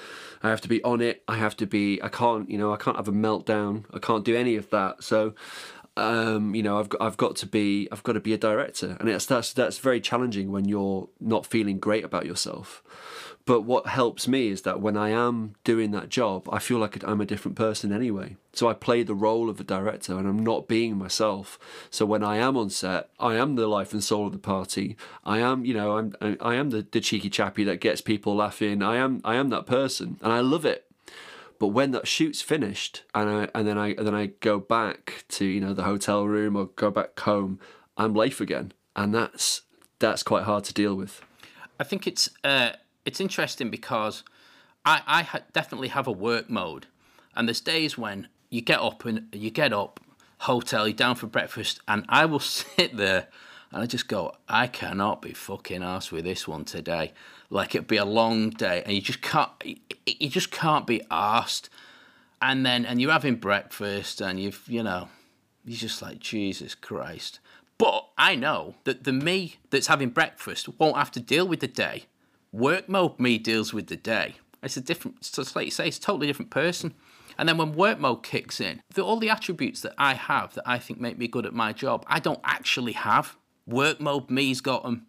I 0.42 0.48
have 0.48 0.60
to 0.62 0.68
be 0.68 0.82
on 0.82 1.00
it. 1.00 1.22
I 1.28 1.36
have 1.36 1.56
to 1.58 1.66
be. 1.66 2.02
I 2.02 2.08
can't, 2.08 2.50
you 2.50 2.58
know, 2.58 2.72
I 2.72 2.76
can't 2.76 2.96
have 2.96 3.08
a 3.08 3.12
meltdown. 3.12 3.84
I 3.92 3.98
can't 3.98 4.24
do 4.24 4.34
any 4.34 4.56
of 4.56 4.70
that. 4.70 5.04
So, 5.04 5.34
um, 5.98 6.54
you 6.54 6.62
know, 6.62 6.78
I've 6.78 6.88
got, 6.88 7.02
I've 7.02 7.16
got 7.16 7.36
to 7.36 7.46
be, 7.46 7.88
I've 7.92 8.02
got 8.02 8.12
to 8.12 8.20
be 8.20 8.32
a 8.32 8.38
director, 8.38 8.96
and 9.00 9.08
it's 9.08 9.26
that's 9.26 9.52
that's 9.52 9.78
very 9.78 10.00
challenging 10.00 10.50
when 10.50 10.66
you're 10.66 11.08
not 11.20 11.46
feeling 11.46 11.78
great 11.78 12.04
about 12.04 12.26
yourself. 12.26 12.82
But 13.48 13.62
what 13.62 13.86
helps 13.86 14.28
me 14.28 14.48
is 14.48 14.60
that 14.62 14.82
when 14.82 14.94
I 14.94 15.08
am 15.08 15.54
doing 15.64 15.90
that 15.92 16.10
job, 16.10 16.46
I 16.52 16.58
feel 16.58 16.76
like 16.76 17.02
I'm 17.02 17.22
a 17.22 17.24
different 17.24 17.56
person 17.56 17.94
anyway. 17.94 18.36
So 18.52 18.68
I 18.68 18.74
play 18.74 19.02
the 19.02 19.14
role 19.14 19.48
of 19.48 19.58
a 19.58 19.64
director 19.64 20.18
and 20.18 20.28
I'm 20.28 20.44
not 20.44 20.68
being 20.68 20.98
myself. 20.98 21.58
So 21.88 22.04
when 22.04 22.22
I 22.22 22.36
am 22.36 22.58
on 22.58 22.68
set, 22.68 23.08
I 23.18 23.36
am 23.36 23.54
the 23.54 23.66
life 23.66 23.94
and 23.94 24.04
soul 24.04 24.26
of 24.26 24.32
the 24.32 24.38
party. 24.38 24.98
I 25.24 25.38
am, 25.38 25.64
you 25.64 25.72
know, 25.72 25.96
I'm 25.96 26.14
I 26.42 26.56
am 26.56 26.68
the, 26.68 26.86
the 26.92 27.00
cheeky 27.00 27.30
chappy 27.30 27.64
that 27.64 27.80
gets 27.80 28.02
people 28.02 28.36
laughing. 28.36 28.82
I 28.82 28.96
am 28.96 29.22
I 29.24 29.36
am 29.36 29.48
that 29.48 29.64
person 29.64 30.18
and 30.20 30.30
I 30.30 30.40
love 30.40 30.66
it. 30.66 30.84
But 31.58 31.68
when 31.68 31.90
that 31.90 32.06
shoot's 32.06 32.40
finished 32.40 33.02
and 33.14 33.28
I 33.28 33.48
and 33.54 33.66
then 33.66 33.78
I 33.78 33.88
and 33.88 34.06
then 34.06 34.14
I 34.14 34.26
go 34.26 34.58
back 34.58 35.24
to, 35.30 35.44
you 35.44 35.60
know, 35.60 35.74
the 35.74 35.84
hotel 35.84 36.24
room 36.26 36.56
or 36.56 36.66
go 36.66 36.90
back 36.90 37.18
home, 37.20 37.58
I'm 37.96 38.14
Leif 38.14 38.40
again. 38.40 38.72
And 38.94 39.14
that's 39.14 39.62
that's 39.98 40.22
quite 40.22 40.44
hard 40.44 40.64
to 40.64 40.74
deal 40.74 40.94
with. 40.94 41.22
I 41.80 41.84
think 41.84 42.06
it's 42.06 42.30
uh, 42.44 42.70
it's 43.04 43.20
interesting 43.20 43.70
because 43.70 44.24
I, 44.84 45.02
I 45.06 45.22
ha- 45.22 45.42
definitely 45.52 45.88
have 45.88 46.06
a 46.06 46.12
work 46.12 46.48
mode, 46.48 46.86
and 47.34 47.48
there's 47.48 47.60
days 47.60 47.98
when 47.98 48.28
you 48.50 48.60
get 48.60 48.80
up 48.80 49.04
and 49.04 49.28
you 49.32 49.50
get 49.50 49.72
up, 49.72 50.00
hotel, 50.38 50.88
you're 50.88 50.96
down 50.96 51.16
for 51.16 51.26
breakfast, 51.26 51.80
and 51.86 52.04
I 52.08 52.24
will 52.26 52.40
sit 52.40 52.96
there 52.96 53.28
and 53.70 53.82
I 53.82 53.86
just 53.86 54.08
go, 54.08 54.34
I 54.48 54.66
cannot 54.66 55.20
be 55.20 55.32
fucking 55.32 55.82
asked 55.82 56.10
with 56.10 56.24
this 56.24 56.48
one 56.48 56.64
today. 56.64 57.12
Like 57.50 57.74
it'd 57.74 57.88
be 57.88 57.96
a 57.96 58.04
long 58.04 58.50
day, 58.50 58.82
and 58.84 58.94
you 58.94 59.00
just 59.00 59.22
can't, 59.22 59.50
you 59.64 60.28
just 60.28 60.50
can't 60.50 60.86
be 60.86 61.02
asked. 61.10 61.70
And 62.40 62.64
then, 62.64 62.84
and 62.84 63.00
you're 63.00 63.10
having 63.10 63.36
breakfast, 63.36 64.20
and 64.20 64.38
you've, 64.38 64.62
you 64.68 64.82
know, 64.82 65.08
you're 65.64 65.78
just 65.78 66.02
like 66.02 66.20
Jesus 66.20 66.74
Christ. 66.74 67.40
But 67.78 68.08
I 68.18 68.34
know 68.34 68.74
that 68.84 69.04
the 69.04 69.12
me 69.12 69.56
that's 69.70 69.86
having 69.86 70.10
breakfast 70.10 70.68
won't 70.78 70.96
have 70.96 71.10
to 71.12 71.20
deal 71.20 71.46
with 71.46 71.60
the 71.60 71.68
day 71.68 72.04
Work 72.52 72.88
mode 72.88 73.20
me 73.20 73.38
deals 73.38 73.74
with 73.74 73.88
the 73.88 73.96
day. 73.96 74.36
It's 74.62 74.76
a 74.76 74.80
different, 74.80 75.24
so 75.24 75.42
it's 75.42 75.54
like 75.54 75.66
you 75.66 75.70
say, 75.70 75.88
it's 75.88 75.98
a 75.98 76.00
totally 76.00 76.26
different 76.26 76.50
person. 76.50 76.94
And 77.36 77.48
then 77.48 77.58
when 77.58 77.74
work 77.74 78.00
mode 78.00 78.22
kicks 78.24 78.60
in, 78.60 78.82
the, 78.94 79.02
all 79.02 79.18
the 79.18 79.30
attributes 79.30 79.82
that 79.82 79.94
I 79.98 80.14
have 80.14 80.54
that 80.54 80.64
I 80.66 80.78
think 80.78 80.98
make 80.98 81.18
me 81.18 81.28
good 81.28 81.46
at 81.46 81.52
my 81.52 81.72
job, 81.72 82.04
I 82.08 82.18
don't 82.18 82.40
actually 82.42 82.92
have. 82.92 83.36
Work 83.66 84.00
mode 84.00 84.30
me's 84.30 84.60
got 84.60 84.82
them. 84.82 85.06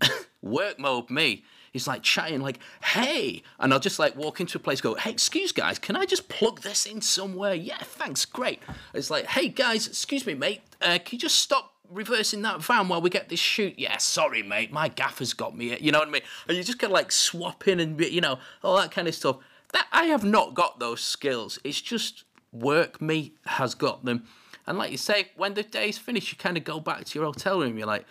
work 0.42 0.78
mode 0.80 1.10
me 1.10 1.44
is 1.74 1.86
like 1.86 2.02
chatting, 2.02 2.40
like, 2.40 2.60
hey. 2.82 3.42
And 3.58 3.72
I'll 3.72 3.80
just 3.80 3.98
like 3.98 4.16
walk 4.16 4.40
into 4.40 4.56
a 4.56 4.60
place, 4.60 4.80
go, 4.80 4.94
hey, 4.94 5.10
excuse 5.10 5.52
guys, 5.52 5.78
can 5.78 5.96
I 5.96 6.06
just 6.06 6.28
plug 6.30 6.62
this 6.62 6.86
in 6.86 7.02
somewhere? 7.02 7.54
Yeah, 7.54 7.78
thanks, 7.78 8.24
great. 8.24 8.62
It's 8.94 9.10
like, 9.10 9.26
hey 9.26 9.48
guys, 9.48 9.86
excuse 9.86 10.26
me, 10.26 10.34
mate, 10.34 10.62
uh, 10.80 10.98
can 11.04 11.16
you 11.16 11.18
just 11.18 11.40
stop 11.40 11.72
reversing 11.90 12.42
that 12.42 12.62
van 12.62 12.88
while 12.88 13.00
we 13.00 13.10
get 13.10 13.28
this 13.28 13.40
shoot. 13.40 13.74
Yeah, 13.78 13.98
sorry, 13.98 14.42
mate, 14.42 14.72
my 14.72 14.88
gaffer's 14.88 15.34
got 15.34 15.56
me. 15.56 15.76
You 15.80 15.92
know 15.92 16.00
what 16.00 16.08
I 16.08 16.10
mean? 16.10 16.22
And 16.48 16.56
you 16.56 16.64
just 16.64 16.78
kind 16.78 16.90
of 16.90 16.94
like 16.94 17.12
swap 17.12 17.68
in 17.68 17.80
and 17.80 18.00
you 18.00 18.20
know 18.20 18.38
all 18.62 18.76
that 18.76 18.90
kind 18.90 19.08
of 19.08 19.14
stuff. 19.14 19.36
That 19.72 19.86
I 19.92 20.04
have 20.04 20.24
not 20.24 20.54
got 20.54 20.78
those 20.78 21.00
skills. 21.00 21.58
It's 21.64 21.80
just 21.80 22.24
work 22.52 23.00
me 23.00 23.34
has 23.46 23.74
got 23.74 24.04
them. 24.04 24.24
And 24.66 24.78
like 24.78 24.90
you 24.90 24.96
say, 24.96 25.30
when 25.36 25.54
the 25.54 25.62
day's 25.62 25.98
finished, 25.98 26.32
you 26.32 26.38
kind 26.38 26.56
of 26.56 26.64
go 26.64 26.80
back 26.80 27.04
to 27.04 27.18
your 27.18 27.26
hotel 27.26 27.60
room. 27.60 27.76
You're 27.76 27.86
like, 27.86 28.06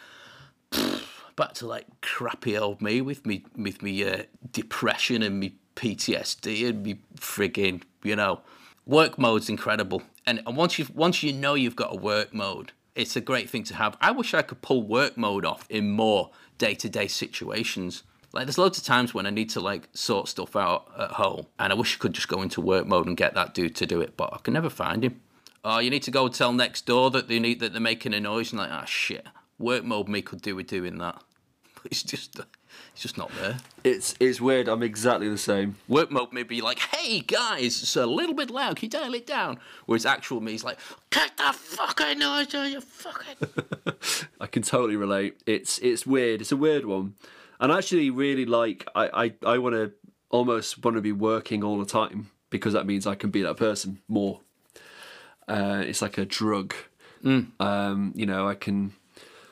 back 1.35 1.53
to 1.55 1.67
like 1.67 1.85
crappy 2.01 2.57
old 2.57 2.81
me 2.81 3.01
with 3.01 3.25
me 3.25 3.45
with 3.55 3.81
me 3.81 4.03
uh, 4.03 4.23
depression 4.51 5.21
and 5.23 5.39
me 5.39 5.55
PTSD 5.75 6.69
and 6.69 6.83
me 6.83 6.99
frigging, 7.15 7.81
you 8.03 8.15
know, 8.15 8.41
work 8.85 9.17
mode's 9.17 9.49
incredible. 9.49 10.03
And, 10.25 10.41
once 10.45 10.79
you 10.79 10.87
once 10.93 11.23
you 11.23 11.33
know 11.33 11.53
you've 11.53 11.75
got 11.75 11.93
a 11.93 11.97
work 11.97 12.33
mode, 12.33 12.71
it's 12.95 13.15
a 13.15 13.21
great 13.21 13.49
thing 13.49 13.63
to 13.65 13.75
have. 13.75 13.97
I 13.99 14.11
wish 14.11 14.33
I 14.33 14.41
could 14.41 14.61
pull 14.61 14.83
work 14.83 15.17
mode 15.17 15.45
off 15.45 15.65
in 15.69 15.91
more 15.91 16.31
day 16.57 16.75
to 16.75 16.89
day 16.89 17.07
situations. 17.07 18.03
Like 18.31 18.45
there's 18.45 18.57
loads 18.57 18.77
of 18.77 18.83
times 18.83 19.13
when 19.13 19.25
I 19.25 19.29
need 19.29 19.49
to 19.51 19.59
like 19.59 19.89
sort 19.93 20.27
stuff 20.27 20.55
out 20.55 20.91
at 20.97 21.11
home, 21.11 21.47
and 21.59 21.73
I 21.73 21.75
wish 21.75 21.95
I 21.95 21.99
could 21.99 22.13
just 22.13 22.27
go 22.27 22.41
into 22.41 22.61
work 22.61 22.87
mode 22.87 23.07
and 23.07 23.17
get 23.17 23.33
that 23.35 23.53
dude 23.53 23.75
to 23.75 23.85
do 23.85 24.01
it, 24.01 24.15
but 24.17 24.33
I 24.33 24.37
can 24.37 24.53
never 24.53 24.69
find 24.69 25.03
him. 25.03 25.21
Oh, 25.65 25.79
you 25.79 25.89
need 25.89 26.03
to 26.03 26.11
go 26.11 26.27
tell 26.27 26.51
next 26.51 26.85
door 26.85 27.09
that 27.11 27.27
they 27.27 27.39
need 27.39 27.59
that 27.61 27.71
they're 27.71 27.81
making 27.81 28.13
a 28.13 28.19
noise, 28.19 28.51
and 28.51 28.59
like, 28.59 28.69
ah, 28.71 28.81
oh, 28.83 28.85
shit, 28.85 29.27
work 29.59 29.83
mode 29.83 30.07
me 30.07 30.21
could 30.21 30.41
do 30.41 30.55
with 30.55 30.67
doing 30.67 30.97
that. 30.99 31.21
But 31.83 31.91
it's 31.91 32.03
just 32.03 32.39
it's 32.93 33.01
just 33.01 33.17
not 33.17 33.29
there. 33.41 33.57
It's 33.83 34.15
it's 34.19 34.39
weird. 34.39 34.69
I'm 34.69 34.81
exactly 34.83 35.27
the 35.27 35.37
same. 35.37 35.75
Work 35.89 36.11
mode 36.11 36.31
may 36.31 36.43
be 36.43 36.61
like, 36.61 36.79
"Hey 36.79 37.19
guys, 37.19 37.81
it's 37.81 37.95
a 37.97 38.05
little 38.05 38.33
bit 38.33 38.49
loud. 38.49 38.77
Can 38.77 38.85
you 38.85 38.89
dial 38.89 39.13
it 39.13 39.27
down?" 39.27 39.59
Whereas 39.85 40.05
actual 40.05 40.39
me 40.39 40.53
is 40.53 40.63
like, 40.63 40.79
"Cut 41.09 41.31
the 41.35 41.51
fucking 41.51 42.19
noise, 42.19 42.53
you 42.53 42.79
fucking." 42.79 43.49
I 44.39 44.47
can 44.47 44.63
totally 44.63 44.95
relate. 44.95 45.41
It's 45.45 45.77
it's 45.79 46.05
weird. 46.07 46.39
It's 46.39 46.53
a 46.53 46.55
weird 46.55 46.85
one, 46.85 47.15
and 47.59 47.71
I 47.71 47.79
actually 47.79 48.09
really 48.09 48.45
like. 48.45 48.87
I 48.95 49.33
I, 49.43 49.55
I 49.55 49.57
want 49.57 49.75
to 49.75 49.91
almost 50.29 50.83
want 50.83 50.95
to 50.95 51.01
be 51.01 51.11
working 51.11 51.63
all 51.63 51.77
the 51.79 51.85
time 51.85 52.31
because 52.49 52.73
that 52.73 52.85
means 52.85 53.05
I 53.05 53.15
can 53.15 53.29
be 53.29 53.41
that 53.41 53.57
person 53.57 53.99
more. 54.07 54.39
Uh, 55.47 55.83
it's 55.85 56.01
like 56.01 56.17
a 56.17 56.25
drug. 56.25 56.73
Mm. 57.23 57.59
Um, 57.59 58.13
you 58.15 58.25
know, 58.25 58.47
I 58.47 58.55
can. 58.55 58.93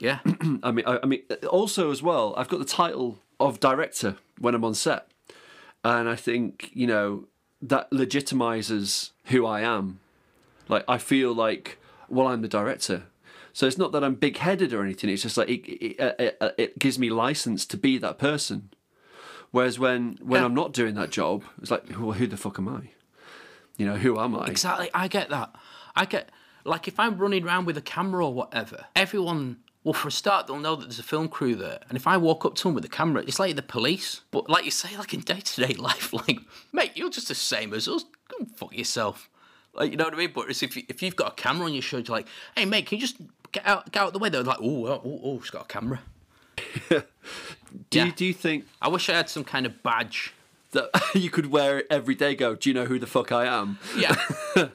Yeah. 0.02 0.20
I 0.64 0.72
mean, 0.72 0.86
I, 0.88 1.00
I 1.04 1.06
mean, 1.06 1.22
also 1.48 1.92
as 1.92 2.02
well, 2.02 2.34
I've 2.36 2.50
got 2.50 2.58
the 2.60 2.66
title 2.66 3.20
of 3.40 3.60
director 3.60 4.18
when 4.40 4.56
I'm 4.56 4.66
on 4.66 4.74
set. 4.74 5.08
And 5.84 6.10
I 6.10 6.16
think, 6.16 6.72
you 6.74 6.88
know, 6.88 7.28
that 7.62 7.92
legitimizes 7.92 9.12
who 9.26 9.46
I 9.46 9.62
am. 9.62 10.00
Like, 10.68 10.84
I 10.88 10.98
feel 10.98 11.34
like, 11.34 11.78
well, 12.10 12.28
I'm 12.28 12.42
the 12.42 12.48
director. 12.48 13.04
So 13.54 13.68
it's 13.68 13.78
not 13.78 13.92
that 13.92 14.04
I'm 14.04 14.16
big 14.16 14.38
headed 14.38 14.74
or 14.74 14.82
anything. 14.82 15.10
It's 15.10 15.22
just 15.22 15.38
like 15.38 15.50
it, 15.50 15.68
it, 15.68 16.00
it, 16.00 16.38
uh, 16.42 16.46
uh, 16.46 16.52
it, 16.58 16.80
gives 16.80 16.98
me 16.98 17.10
license 17.10 17.66
to 17.68 17.78
be 17.78 17.98
that 18.00 18.18
person. 18.18 18.70
Whereas 19.52 19.78
when, 19.78 20.18
when 20.22 20.42
yeah. 20.42 20.46
I'm 20.46 20.56
not 20.56 20.74
doing 20.74 20.96
that 20.96 21.12
job, 21.12 21.44
it's 21.62 21.70
like, 21.70 21.84
well, 22.00 22.14
who 22.14 22.26
the 22.26 22.38
fuck 22.38 22.58
am 22.58 22.70
I? 22.70 22.90
You 23.78 23.86
know, 23.86 23.98
who 23.98 24.20
am 24.20 24.36
I? 24.36 24.48
Exactly. 24.48 24.90
I 24.94 25.08
get 25.08 25.30
that. 25.30 25.54
I 25.96 26.06
get, 26.06 26.30
like, 26.64 26.88
if 26.88 27.00
I'm 27.00 27.18
running 27.18 27.44
around 27.44 27.66
with 27.66 27.78
a 27.78 27.82
camera 27.82 28.26
or 28.26 28.34
whatever, 28.34 28.86
everyone 28.96 29.58
well, 29.84 29.94
for 29.94 30.10
a 30.10 30.12
start, 30.12 30.48
they'll 30.48 30.60
know 30.60 30.76
that 30.76 30.86
there's 30.86 31.00
a 31.00 31.04
film 31.04 31.28
crew 31.28 31.56
there. 31.56 31.80
And 31.90 31.98
if 31.98 32.06
I 32.06 32.18
walk 32.18 32.46
up 32.46 32.56
to 32.56 32.64
them 32.64 32.76
with 32.76 32.86
a 32.86 32.88
the 32.88 32.96
camera, 32.96 33.24
it's 33.26 33.40
like 33.40 33.56
the 33.56 33.64
police. 33.64 34.22
But 34.30 34.50
like 34.50 34.64
you 34.64 34.72
say, 34.72 34.96
like 34.96 35.14
in 35.14 35.22
day 35.22 35.40
to 35.40 35.68
day 35.68 35.74
life, 35.74 36.14
like, 36.14 36.40
mate, 36.72 36.92
you're 36.96 37.10
just 37.10 37.30
the 37.30 37.36
same 37.36 37.74
as 37.74 37.88
us. 37.88 38.06
Go 38.28 38.46
fuck 38.56 38.78
yourself. 38.78 39.30
Like, 39.74 39.92
you 39.92 39.98
know 39.98 40.06
what 40.06 40.14
I 40.14 40.18
mean? 40.18 40.32
But 40.34 40.50
it's 40.50 40.62
if, 40.62 40.76
you, 40.78 40.84
if 40.88 41.02
you've 41.02 41.16
got 41.16 41.32
a 41.32 41.36
camera 41.36 41.66
on 41.66 41.74
your 41.74 41.82
shoulder, 41.82 42.06
you're 42.08 42.18
like, 42.18 42.28
hey, 42.56 42.66
mate, 42.66 42.86
can 42.86 42.98
you 42.98 43.02
just 43.02 43.18
get 43.52 43.66
out, 43.66 43.92
get 43.92 44.02
out 44.02 44.08
of 44.08 44.14
the 44.14 44.20
way? 44.20 44.30
They're 44.30 44.44
like, 44.44 44.60
oh, 44.62 44.86
oh, 44.86 45.02
oh, 45.04 45.22
oh, 45.24 45.40
she's 45.42 45.50
got 45.50 45.64
a 45.64 45.68
camera. 45.68 46.02
do, 46.90 47.02
yeah. 47.92 48.06
you, 48.06 48.12
do 48.12 48.26
you 48.26 48.34
think. 48.34 48.66
I 48.82 48.90
wish 48.90 49.10
I 49.10 49.14
had 49.14 49.30
some 49.30 49.44
kind 49.44 49.66
of 49.66 49.82
badge. 49.82 50.34
That 50.72 50.90
you 51.16 51.30
could 51.30 51.48
wear 51.48 51.80
it 51.80 51.88
every 51.90 52.16
day, 52.16 52.34
go, 52.34 52.56
do 52.56 52.70
you 52.70 52.74
know 52.74 52.86
who 52.86 52.98
the 52.98 53.08
fuck 53.08 53.32
I 53.34 53.46
am? 53.46 53.78
Yeah. 53.98 54.16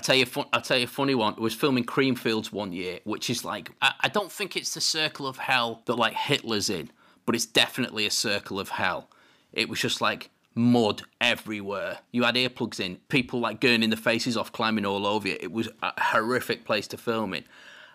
I 0.00 0.02
tell 0.02 0.16
you, 0.16 0.26
I 0.54 0.60
tell 0.60 0.78
you 0.78 0.84
a 0.84 0.86
funny 0.86 1.14
one. 1.14 1.34
It 1.34 1.40
was 1.40 1.52
filming 1.52 1.84
Creamfields 1.84 2.50
one 2.50 2.72
year, 2.72 3.00
which 3.04 3.28
is 3.28 3.44
like 3.44 3.70
I, 3.82 3.92
I 4.00 4.08
don't 4.08 4.32
think 4.32 4.56
it's 4.56 4.72
the 4.72 4.80
circle 4.80 5.26
of 5.26 5.36
hell 5.36 5.82
that 5.84 5.96
like 5.96 6.14
Hitler's 6.14 6.70
in, 6.70 6.90
but 7.26 7.34
it's 7.34 7.44
definitely 7.44 8.06
a 8.06 8.10
circle 8.10 8.58
of 8.58 8.70
hell. 8.70 9.10
It 9.52 9.68
was 9.68 9.78
just 9.78 10.00
like 10.00 10.30
mud 10.54 11.02
everywhere. 11.20 11.98
You 12.12 12.22
had 12.22 12.36
earplugs 12.36 12.80
in, 12.80 12.96
people 13.08 13.40
like 13.40 13.60
gurning 13.60 13.90
the 13.90 13.96
faces 13.98 14.38
off, 14.38 14.52
climbing 14.52 14.86
all 14.86 15.06
over 15.06 15.28
you. 15.28 15.36
It 15.38 15.52
was 15.52 15.68
a 15.82 15.92
horrific 16.00 16.64
place 16.64 16.86
to 16.88 16.96
film 16.96 17.34
in. 17.34 17.44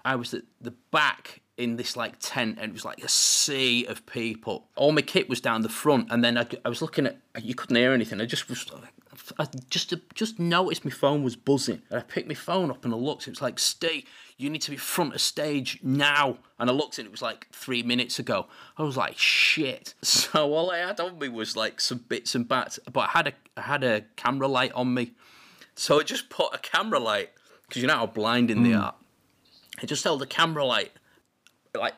I 0.03 0.15
was 0.15 0.35
at 0.35 0.43
the 0.61 0.75
back 0.91 1.41
in 1.57 1.77
this 1.77 1.95
like 1.95 2.15
tent 2.19 2.57
and 2.59 2.69
it 2.69 2.73
was 2.73 2.85
like 2.85 3.03
a 3.03 3.09
sea 3.09 3.85
of 3.85 4.05
people. 4.05 4.67
All 4.75 4.91
my 4.91 5.01
kit 5.01 5.29
was 5.29 5.39
down 5.39 5.61
the 5.61 5.69
front, 5.69 6.11
and 6.11 6.23
then 6.23 6.37
I, 6.37 6.45
I 6.63 6.69
was 6.69 6.81
looking 6.81 7.07
at 7.07 7.17
you 7.41 7.55
couldn't 7.55 7.75
hear 7.75 7.93
anything. 7.93 8.21
I 8.21 8.25
just 8.25 8.49
was 8.49 8.65
I 9.39 9.47
just 9.69 9.93
just 10.13 10.39
noticed 10.39 10.83
my 10.83 10.91
phone 10.91 11.23
was 11.23 11.35
buzzing, 11.35 11.81
and 11.89 11.99
I 11.99 12.03
picked 12.03 12.27
my 12.27 12.33
phone 12.33 12.69
up 12.69 12.83
and 12.83 12.93
I 12.93 12.97
looked. 12.97 13.27
It 13.27 13.31
was 13.31 13.41
like, 13.41 13.59
"Stay, 13.59 14.03
you 14.37 14.49
need 14.49 14.61
to 14.63 14.71
be 14.71 14.77
front 14.77 15.13
of 15.13 15.21
stage 15.21 15.79
now." 15.81 16.37
And 16.59 16.69
I 16.69 16.73
looked 16.73 16.97
and 16.97 17.05
it 17.05 17.11
was 17.11 17.21
like 17.21 17.47
three 17.51 17.83
minutes 17.83 18.19
ago. 18.19 18.47
I 18.77 18.83
was 18.83 18.97
like, 18.97 19.17
"Shit!" 19.17 19.93
So 20.03 20.53
all 20.53 20.71
I 20.71 20.79
had 20.79 20.99
on 20.99 21.17
me 21.17 21.29
was 21.29 21.55
like 21.55 21.79
some 21.79 21.99
bits 22.09 22.35
and 22.35 22.47
bats, 22.47 22.79
but 22.91 23.01
I 23.01 23.07
had 23.07 23.27
a 23.27 23.33
I 23.57 23.61
had 23.61 23.83
a 23.83 24.01
camera 24.17 24.47
light 24.47 24.73
on 24.73 24.93
me, 24.93 25.13
so 25.75 25.99
I 25.99 26.03
just 26.03 26.29
put 26.29 26.53
a 26.53 26.57
camera 26.57 26.99
light 26.99 27.31
because 27.67 27.81
you 27.81 27.87
know 27.87 27.95
how 27.95 28.07
blinding 28.07 28.57
mm. 28.57 28.63
they 28.65 28.73
are. 28.73 28.95
I 29.81 29.85
just 29.85 30.03
held 30.03 30.21
a 30.21 30.25
camera 30.25 30.65
light, 30.65 30.91
like 31.79 31.95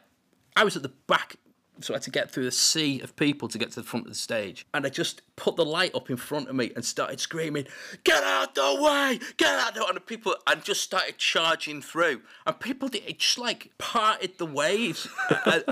I 0.55 0.63
was 0.63 0.75
at 0.75 0.83
the 0.83 0.93
back 1.07 1.37
So 1.79 1.93
I 1.93 1.97
had 1.97 2.03
to 2.03 2.11
get 2.11 2.31
through 2.31 2.47
a 2.47 2.51
sea 2.51 2.99
of 3.01 3.15
people 3.15 3.47
to 3.49 3.57
get 3.57 3.69
to 3.71 3.81
the 3.81 3.85
front 3.85 4.07
of 4.07 4.11
the 4.11 4.17
stage. 4.17 4.65
And 4.73 4.85
I 4.85 4.89
just 4.89 5.21
put 5.35 5.55
the 5.55 5.65
light 5.65 5.93
up 5.93 6.09
in 6.09 6.17
front 6.17 6.49
of 6.49 6.55
me 6.55 6.71
and 6.75 6.83
started 6.83 7.19
screaming, 7.19 7.67
Get 8.03 8.23
out 8.23 8.55
the 8.55 8.79
way! 8.81 9.19
Get 9.37 9.59
out 9.59 9.75
the 9.75 9.81
way! 9.81 9.87
And 9.89 9.97
the 9.97 10.01
people 10.01 10.35
and 10.47 10.63
just 10.63 10.81
started 10.81 11.17
charging 11.17 11.81
through. 11.81 12.21
And 12.47 12.59
people 12.59 12.87
did 12.87 13.03
it 13.05 13.19
just 13.19 13.37
like 13.37 13.71
parted 13.77 14.37
the 14.39 14.45
waves. 14.45 15.07
and, 15.45 15.63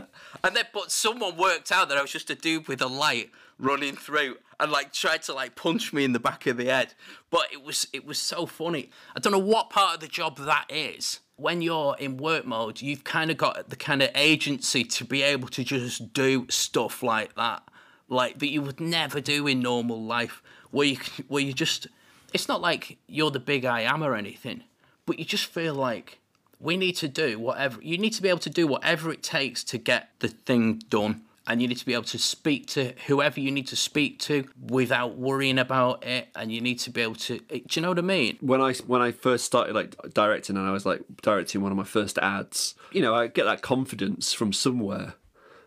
and 0.43 0.55
then 0.55 0.65
but 0.73 0.91
someone 0.91 1.37
worked 1.37 1.71
out 1.71 1.89
that 1.89 1.97
I 1.97 2.01
was 2.01 2.11
just 2.11 2.29
a 2.29 2.35
dude 2.35 2.67
with 2.67 2.81
a 2.81 2.87
light 2.87 3.31
running 3.57 3.95
through 3.95 4.37
and 4.59 4.71
like 4.71 4.93
tried 4.93 5.21
to 5.23 5.33
like 5.33 5.55
punch 5.55 5.93
me 5.93 6.03
in 6.03 6.13
the 6.13 6.19
back 6.19 6.45
of 6.45 6.57
the 6.57 6.65
head. 6.65 6.93
But 7.29 7.47
it 7.51 7.63
was 7.63 7.87
it 7.93 8.05
was 8.05 8.19
so 8.19 8.45
funny. 8.45 8.91
I 9.15 9.19
don't 9.19 9.33
know 9.33 9.39
what 9.39 9.69
part 9.69 9.95
of 9.95 10.01
the 10.01 10.07
job 10.07 10.37
that 10.37 10.65
is. 10.69 11.19
When 11.37 11.61
you're 11.61 11.95
in 11.99 12.17
work 12.17 12.45
mode, 12.45 12.81
you've 12.81 13.03
kind 13.03 13.29
of 13.29 13.37
got 13.37 13.69
the 13.69 13.75
kind 13.75 14.01
of 14.01 14.09
agency 14.15 14.83
to 14.85 15.05
be 15.05 15.21
able 15.21 15.49
to 15.49 15.63
just 15.63 16.13
do 16.13 16.47
stuff 16.49 17.03
like 17.03 17.35
that, 17.35 17.63
like 18.07 18.39
that 18.39 18.49
you 18.49 18.61
would 18.61 18.79
never 18.79 19.19
do 19.19 19.45
in 19.47 19.59
normal 19.59 20.01
life. 20.03 20.41
Where 20.71 20.87
you 20.87 20.97
where 21.27 21.43
you 21.43 21.53
just, 21.53 21.87
it's 22.33 22.47
not 22.47 22.61
like 22.61 22.97
you're 23.07 23.31
the 23.31 23.39
big 23.39 23.65
I 23.65 23.81
am 23.81 24.03
or 24.03 24.15
anything, 24.15 24.63
but 25.05 25.19
you 25.19 25.25
just 25.25 25.45
feel 25.45 25.75
like 25.75 26.19
we 26.59 26.77
need 26.77 26.93
to 26.97 27.07
do 27.07 27.37
whatever. 27.37 27.81
You 27.81 27.97
need 27.97 28.13
to 28.13 28.21
be 28.21 28.29
able 28.29 28.39
to 28.39 28.49
do 28.49 28.65
whatever 28.65 29.11
it 29.11 29.21
takes 29.21 29.63
to 29.65 29.77
get 29.77 30.09
the 30.19 30.29
thing 30.29 30.81
done 30.89 31.21
and 31.47 31.61
you 31.61 31.67
need 31.67 31.77
to 31.77 31.85
be 31.85 31.93
able 31.93 32.03
to 32.03 32.17
speak 32.19 32.67
to 32.67 32.93
whoever 33.07 33.39
you 33.39 33.51
need 33.51 33.67
to 33.67 33.75
speak 33.75 34.19
to 34.19 34.47
without 34.69 35.17
worrying 35.17 35.59
about 35.59 36.05
it 36.05 36.27
and 36.35 36.51
you 36.51 36.61
need 36.61 36.79
to 36.79 36.89
be 36.89 37.01
able 37.01 37.15
to 37.15 37.39
do 37.39 37.61
you 37.71 37.81
know 37.81 37.89
what 37.89 37.99
i 37.99 38.01
mean 38.01 38.37
when 38.41 38.61
I 38.61 38.73
when 38.87 39.01
I 39.01 39.11
first 39.11 39.45
started 39.45 39.75
like 39.75 39.95
directing 40.13 40.57
and 40.57 40.67
I 40.67 40.71
was 40.71 40.85
like 40.85 41.01
directing 41.21 41.61
one 41.61 41.71
of 41.71 41.77
my 41.77 41.83
first 41.83 42.17
ads, 42.19 42.75
you 42.91 43.01
know, 43.01 43.13
I 43.13 43.27
get 43.27 43.45
that 43.45 43.61
confidence 43.61 44.33
from 44.33 44.53
somewhere. 44.53 45.15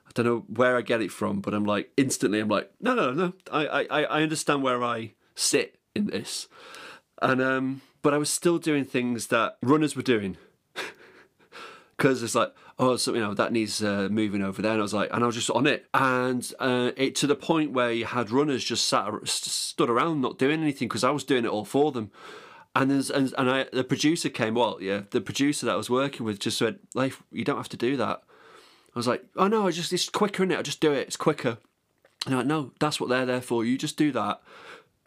I 0.06 0.10
don't 0.14 0.26
know 0.26 0.44
where 0.48 0.76
I 0.76 0.82
get 0.82 1.00
it 1.00 1.12
from, 1.12 1.40
but 1.40 1.54
I'm 1.54 1.64
like 1.64 1.90
instantly 1.96 2.40
I'm 2.40 2.48
like, 2.48 2.70
no, 2.80 2.94
no, 2.94 3.12
no. 3.12 3.32
I 3.52 3.66
I, 3.66 4.02
I 4.02 4.22
understand 4.22 4.62
where 4.62 4.82
I 4.82 5.12
sit 5.34 5.78
in 5.94 6.06
this. 6.06 6.48
And 7.20 7.40
um 7.40 7.82
but 8.02 8.14
I 8.14 8.18
was 8.18 8.30
still 8.30 8.58
doing 8.58 8.84
things 8.84 9.28
that 9.28 9.58
runners 9.62 9.96
were 9.96 10.02
doing. 10.02 10.36
Because 11.98 12.22
it's 12.22 12.36
like, 12.36 12.54
oh, 12.78 12.96
so 12.96 13.12
you 13.12 13.20
know 13.20 13.34
that 13.34 13.52
needs 13.52 13.82
uh, 13.82 14.08
moving 14.10 14.40
over 14.40 14.62
there, 14.62 14.72
and 14.72 14.80
I 14.80 14.82
was 14.82 14.94
like, 14.94 15.10
and 15.12 15.24
I 15.24 15.26
was 15.26 15.34
just 15.34 15.50
on 15.50 15.66
it, 15.66 15.86
and 15.92 16.50
uh, 16.60 16.92
it 16.96 17.16
to 17.16 17.26
the 17.26 17.34
point 17.34 17.72
where 17.72 17.92
you 17.92 18.04
had 18.04 18.30
runners 18.30 18.64
just 18.64 18.86
sat 18.86 19.10
stood 19.24 19.90
around 19.90 20.20
not 20.20 20.38
doing 20.38 20.62
anything 20.62 20.86
because 20.88 21.02
I 21.04 21.10
was 21.10 21.24
doing 21.24 21.44
it 21.44 21.50
all 21.50 21.64
for 21.64 21.90
them. 21.90 22.12
And 22.76 22.92
and 22.92 23.34
and 23.36 23.50
I, 23.50 23.66
the 23.72 23.82
producer 23.82 24.28
came. 24.28 24.54
Well, 24.54 24.78
yeah, 24.80 25.02
the 25.10 25.20
producer 25.20 25.66
that 25.66 25.72
I 25.72 25.76
was 25.76 25.90
working 25.90 26.24
with 26.24 26.38
just 26.38 26.58
said, 26.58 26.78
"Leif, 26.94 27.22
you 27.32 27.44
don't 27.44 27.56
have 27.56 27.68
to 27.70 27.76
do 27.76 27.96
that." 27.96 28.22
I 28.94 28.98
was 28.98 29.08
like, 29.08 29.24
"Oh 29.36 29.48
no, 29.48 29.66
I 29.66 29.72
just 29.72 29.92
it's 29.92 30.08
quicker 30.08 30.44
in 30.44 30.52
it. 30.52 30.58
I 30.58 30.62
just 30.62 30.80
do 30.80 30.92
it. 30.92 31.08
It's 31.08 31.16
quicker." 31.16 31.58
And 32.26 32.34
I'm 32.34 32.38
like, 32.38 32.46
"No, 32.46 32.72
that's 32.78 33.00
what 33.00 33.08
they're 33.08 33.26
there 33.26 33.40
for. 33.40 33.64
You 33.64 33.76
just 33.76 33.96
do 33.96 34.12
that." 34.12 34.40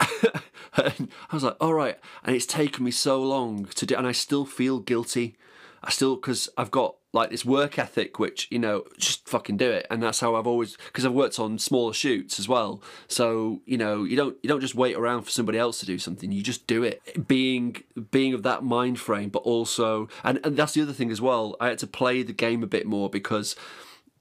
and 0.76 1.08
I 1.30 1.34
was 1.34 1.44
like, 1.44 1.56
"All 1.60 1.72
right." 1.72 1.98
And 2.24 2.36
it's 2.36 2.44
taken 2.44 2.84
me 2.84 2.90
so 2.90 3.22
long 3.22 3.64
to 3.64 3.86
do, 3.86 3.94
and 3.94 4.06
I 4.06 4.12
still 4.12 4.44
feel 4.44 4.80
guilty. 4.80 5.36
I 5.84 5.90
still 5.90 6.16
because 6.16 6.48
I've 6.56 6.70
got 6.70 6.96
like 7.12 7.30
this 7.30 7.44
work 7.44 7.78
ethic, 7.78 8.18
which 8.18 8.48
you 8.50 8.58
know, 8.58 8.84
just 8.98 9.28
fucking 9.28 9.56
do 9.56 9.70
it, 9.70 9.86
and 9.90 10.02
that's 10.02 10.20
how 10.20 10.34
I've 10.34 10.46
always 10.46 10.76
because 10.86 11.04
I've 11.04 11.12
worked 11.12 11.38
on 11.38 11.58
smaller 11.58 11.92
shoots 11.92 12.38
as 12.38 12.48
well. 12.48 12.82
So 13.08 13.60
you 13.66 13.76
know, 13.76 14.04
you 14.04 14.16
don't 14.16 14.36
you 14.42 14.48
don't 14.48 14.60
just 14.60 14.74
wait 14.74 14.96
around 14.96 15.22
for 15.22 15.30
somebody 15.30 15.58
else 15.58 15.80
to 15.80 15.86
do 15.86 15.98
something. 15.98 16.32
You 16.32 16.42
just 16.42 16.66
do 16.66 16.82
it. 16.82 17.26
Being 17.28 17.82
being 18.10 18.32
of 18.34 18.42
that 18.44 18.64
mind 18.64 18.98
frame, 18.98 19.28
but 19.28 19.40
also, 19.40 20.08
and 20.24 20.40
and 20.44 20.56
that's 20.56 20.72
the 20.72 20.82
other 20.82 20.92
thing 20.92 21.10
as 21.10 21.20
well. 21.20 21.56
I 21.60 21.68
had 21.68 21.78
to 21.78 21.86
play 21.86 22.22
the 22.22 22.32
game 22.32 22.62
a 22.62 22.68
bit 22.68 22.86
more 22.86 23.10
because 23.10 23.56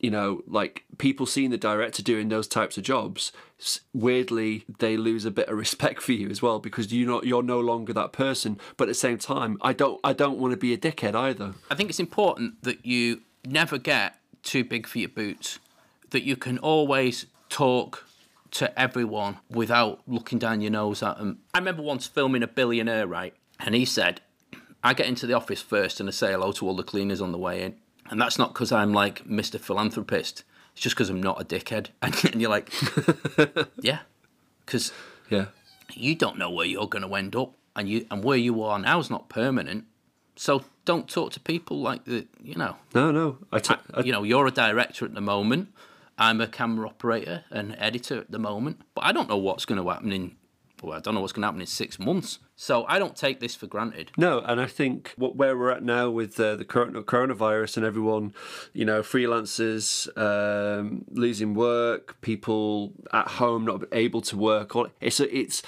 you 0.01 0.09
know, 0.09 0.41
like 0.47 0.83
people 0.97 1.25
seeing 1.25 1.51
the 1.51 1.57
director 1.57 2.01
doing 2.01 2.29
those 2.29 2.47
types 2.47 2.75
of 2.75 2.83
jobs, 2.83 3.31
weirdly 3.93 4.65
they 4.79 4.97
lose 4.97 5.25
a 5.25 5.31
bit 5.31 5.47
of 5.47 5.57
respect 5.65 6.01
for 6.01 6.11
you 6.11 6.29
as 6.29 6.41
well 6.41 6.59
because 6.59 6.91
you 6.91 7.05
not 7.05 7.25
you're 7.25 7.43
no 7.43 7.59
longer 7.59 7.93
that 7.93 8.11
person. 8.11 8.59
But 8.77 8.85
at 8.85 8.91
the 8.91 8.95
same 8.95 9.19
time, 9.19 9.57
I 9.61 9.73
don't 9.73 9.99
I 10.03 10.13
don't 10.13 10.39
want 10.39 10.51
to 10.51 10.57
be 10.57 10.73
a 10.73 10.77
dickhead 10.77 11.15
either. 11.15 11.53
I 11.69 11.75
think 11.75 11.89
it's 11.89 11.99
important 11.99 12.63
that 12.63 12.85
you 12.85 13.21
never 13.45 13.77
get 13.77 14.17
too 14.43 14.63
big 14.63 14.87
for 14.87 14.97
your 14.97 15.09
boots. 15.09 15.59
That 16.09 16.23
you 16.23 16.35
can 16.35 16.57
always 16.57 17.27
talk 17.47 18.05
to 18.51 18.77
everyone 18.79 19.37
without 19.49 20.01
looking 20.07 20.39
down 20.39 20.61
your 20.61 20.71
nose 20.71 21.01
at 21.01 21.17
them. 21.17 21.39
I 21.53 21.59
remember 21.59 21.83
once 21.83 22.07
filming 22.07 22.43
a 22.43 22.47
billionaire, 22.47 23.07
right? 23.07 23.33
And 23.61 23.75
he 23.75 23.85
said, 23.85 24.19
I 24.83 24.93
get 24.93 25.05
into 25.05 25.25
the 25.25 25.33
office 25.33 25.61
first 25.61 25.99
and 25.99 26.09
I 26.09 26.11
say 26.11 26.31
hello 26.31 26.51
to 26.53 26.67
all 26.67 26.75
the 26.75 26.83
cleaners 26.83 27.21
on 27.21 27.31
the 27.31 27.37
way 27.37 27.61
in. 27.61 27.75
And 28.11 28.21
that's 28.21 28.37
not 28.37 28.53
because 28.53 28.71
I'm 28.71 28.93
like 28.93 29.25
Mr. 29.25 29.59
Philanthropist. 29.59 30.43
It's 30.73 30.81
just 30.81 30.95
because 30.95 31.09
I'm 31.09 31.23
not 31.23 31.41
a 31.41 31.45
dickhead. 31.45 31.87
And, 32.01 32.13
and 32.25 32.41
you're 32.41 32.49
like, 32.51 32.71
yeah, 33.81 33.99
because 34.65 34.91
Yeah. 35.29 35.45
you 35.93 36.13
don't 36.15 36.37
know 36.37 36.49
where 36.51 36.65
you're 36.67 36.87
going 36.87 37.07
to 37.07 37.15
end 37.15 37.35
up, 37.35 37.53
and 37.75 37.87
you 37.89 38.05
and 38.11 38.23
where 38.23 38.37
you 38.37 38.61
are 38.63 38.77
now 38.79 38.99
is 38.99 39.09
not 39.09 39.29
permanent. 39.29 39.85
So 40.35 40.63
don't 40.85 41.09
talk 41.09 41.31
to 41.33 41.39
people 41.39 41.79
like 41.81 42.05
the, 42.05 42.27
you 42.43 42.55
know, 42.55 42.75
No, 42.93 43.11
no. 43.11 43.37
I, 43.51 43.59
t- 43.59 43.75
I 43.93 44.01
you 44.01 44.11
know, 44.11 44.23
you're 44.23 44.47
a 44.47 44.51
director 44.51 45.05
at 45.05 45.13
the 45.13 45.21
moment. 45.21 45.69
I'm 46.17 46.41
a 46.41 46.47
camera 46.47 46.87
operator 46.87 47.43
and 47.49 47.75
editor 47.79 48.17
at 48.19 48.31
the 48.31 48.39
moment, 48.39 48.81
but 48.95 49.03
I 49.05 49.11
don't 49.11 49.29
know 49.29 49.37
what's 49.37 49.65
going 49.65 49.81
to 49.81 49.89
happen 49.89 50.11
in. 50.11 50.35
Well, 50.81 50.97
I 50.97 50.99
don't 50.99 51.13
know 51.13 51.21
what's 51.21 51.31
going 51.33 51.41
to 51.41 51.47
happen 51.47 51.61
in 51.61 51.67
six 51.67 51.99
months. 51.99 52.39
So 52.55 52.85
I 52.87 52.97
don't 52.97 53.15
take 53.15 53.39
this 53.39 53.55
for 53.55 53.67
granted. 53.67 54.11
No, 54.17 54.39
and 54.39 54.59
I 54.59 54.65
think 54.65 55.13
what 55.15 55.35
where 55.35 55.57
we're 55.57 55.71
at 55.71 55.83
now 55.83 56.09
with 56.09 56.39
uh, 56.39 56.55
the 56.55 56.65
current 56.65 56.93
coronavirus 57.05 57.77
and 57.77 57.85
everyone, 57.85 58.33
you 58.73 58.85
know, 58.85 59.01
freelancers 59.01 60.09
um, 60.17 61.05
losing 61.11 61.53
work, 61.53 62.19
people 62.21 62.93
at 63.13 63.27
home 63.27 63.65
not 63.65 63.83
able 63.91 64.21
to 64.21 64.37
work. 64.37 64.73
It's 64.99 65.19
it's 65.19 65.61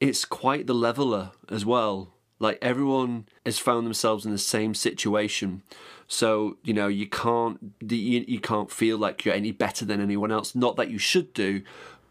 it's 0.00 0.24
quite 0.24 0.66
the 0.66 0.74
leveler 0.74 1.32
as 1.48 1.66
well. 1.66 2.14
Like 2.38 2.58
everyone 2.60 3.26
has 3.46 3.58
found 3.58 3.86
themselves 3.86 4.24
in 4.24 4.32
the 4.32 4.38
same 4.38 4.74
situation. 4.74 5.62
So 6.06 6.58
you 6.62 6.74
know 6.74 6.88
you 6.88 7.08
can't 7.08 7.74
you, 7.80 8.24
you 8.28 8.40
can't 8.40 8.70
feel 8.70 8.98
like 8.98 9.24
you're 9.24 9.34
any 9.34 9.52
better 9.52 9.84
than 9.84 10.00
anyone 10.00 10.30
else. 10.30 10.54
Not 10.54 10.76
that 10.76 10.90
you 10.90 10.98
should 10.98 11.32
do, 11.34 11.62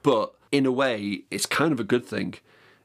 but 0.04 0.34
in 0.52 0.66
a 0.66 0.72
way, 0.72 1.24
it's 1.32 1.46
kind 1.46 1.72
of 1.72 1.80
a 1.80 1.84
good 1.86 2.06
thing. 2.06 2.36